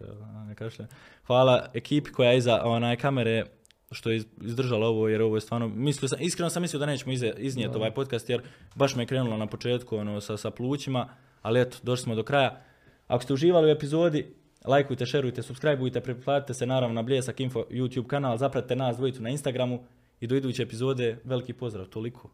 [0.47, 0.87] ne kašlje.
[1.27, 3.45] Hvala ekipi koja je iza onaj kamere
[3.91, 6.85] što je iz- izdržala ovo, jer ovo je stvarno, mislio sam, iskreno sam mislio da
[6.85, 8.41] nećemo iznijeti ovaj podcast, jer
[8.75, 11.09] baš me je krenulo na početku ono, sa, sa plućima,
[11.41, 12.61] ali eto, došli smo do kraja.
[13.07, 14.33] Ako ste uživali u epizodi,
[14.65, 19.29] lajkujte, šerujte, subscribeujte, pretplatite se naravno na Bljesak Info YouTube kanal, zapratite nas dvojicu na
[19.29, 19.83] Instagramu
[20.19, 22.29] i do iduće epizode veliki pozdrav, toliko.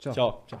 [0.00, 0.14] Ćao.
[0.14, 0.44] Ćao.
[0.50, 0.60] Ćao.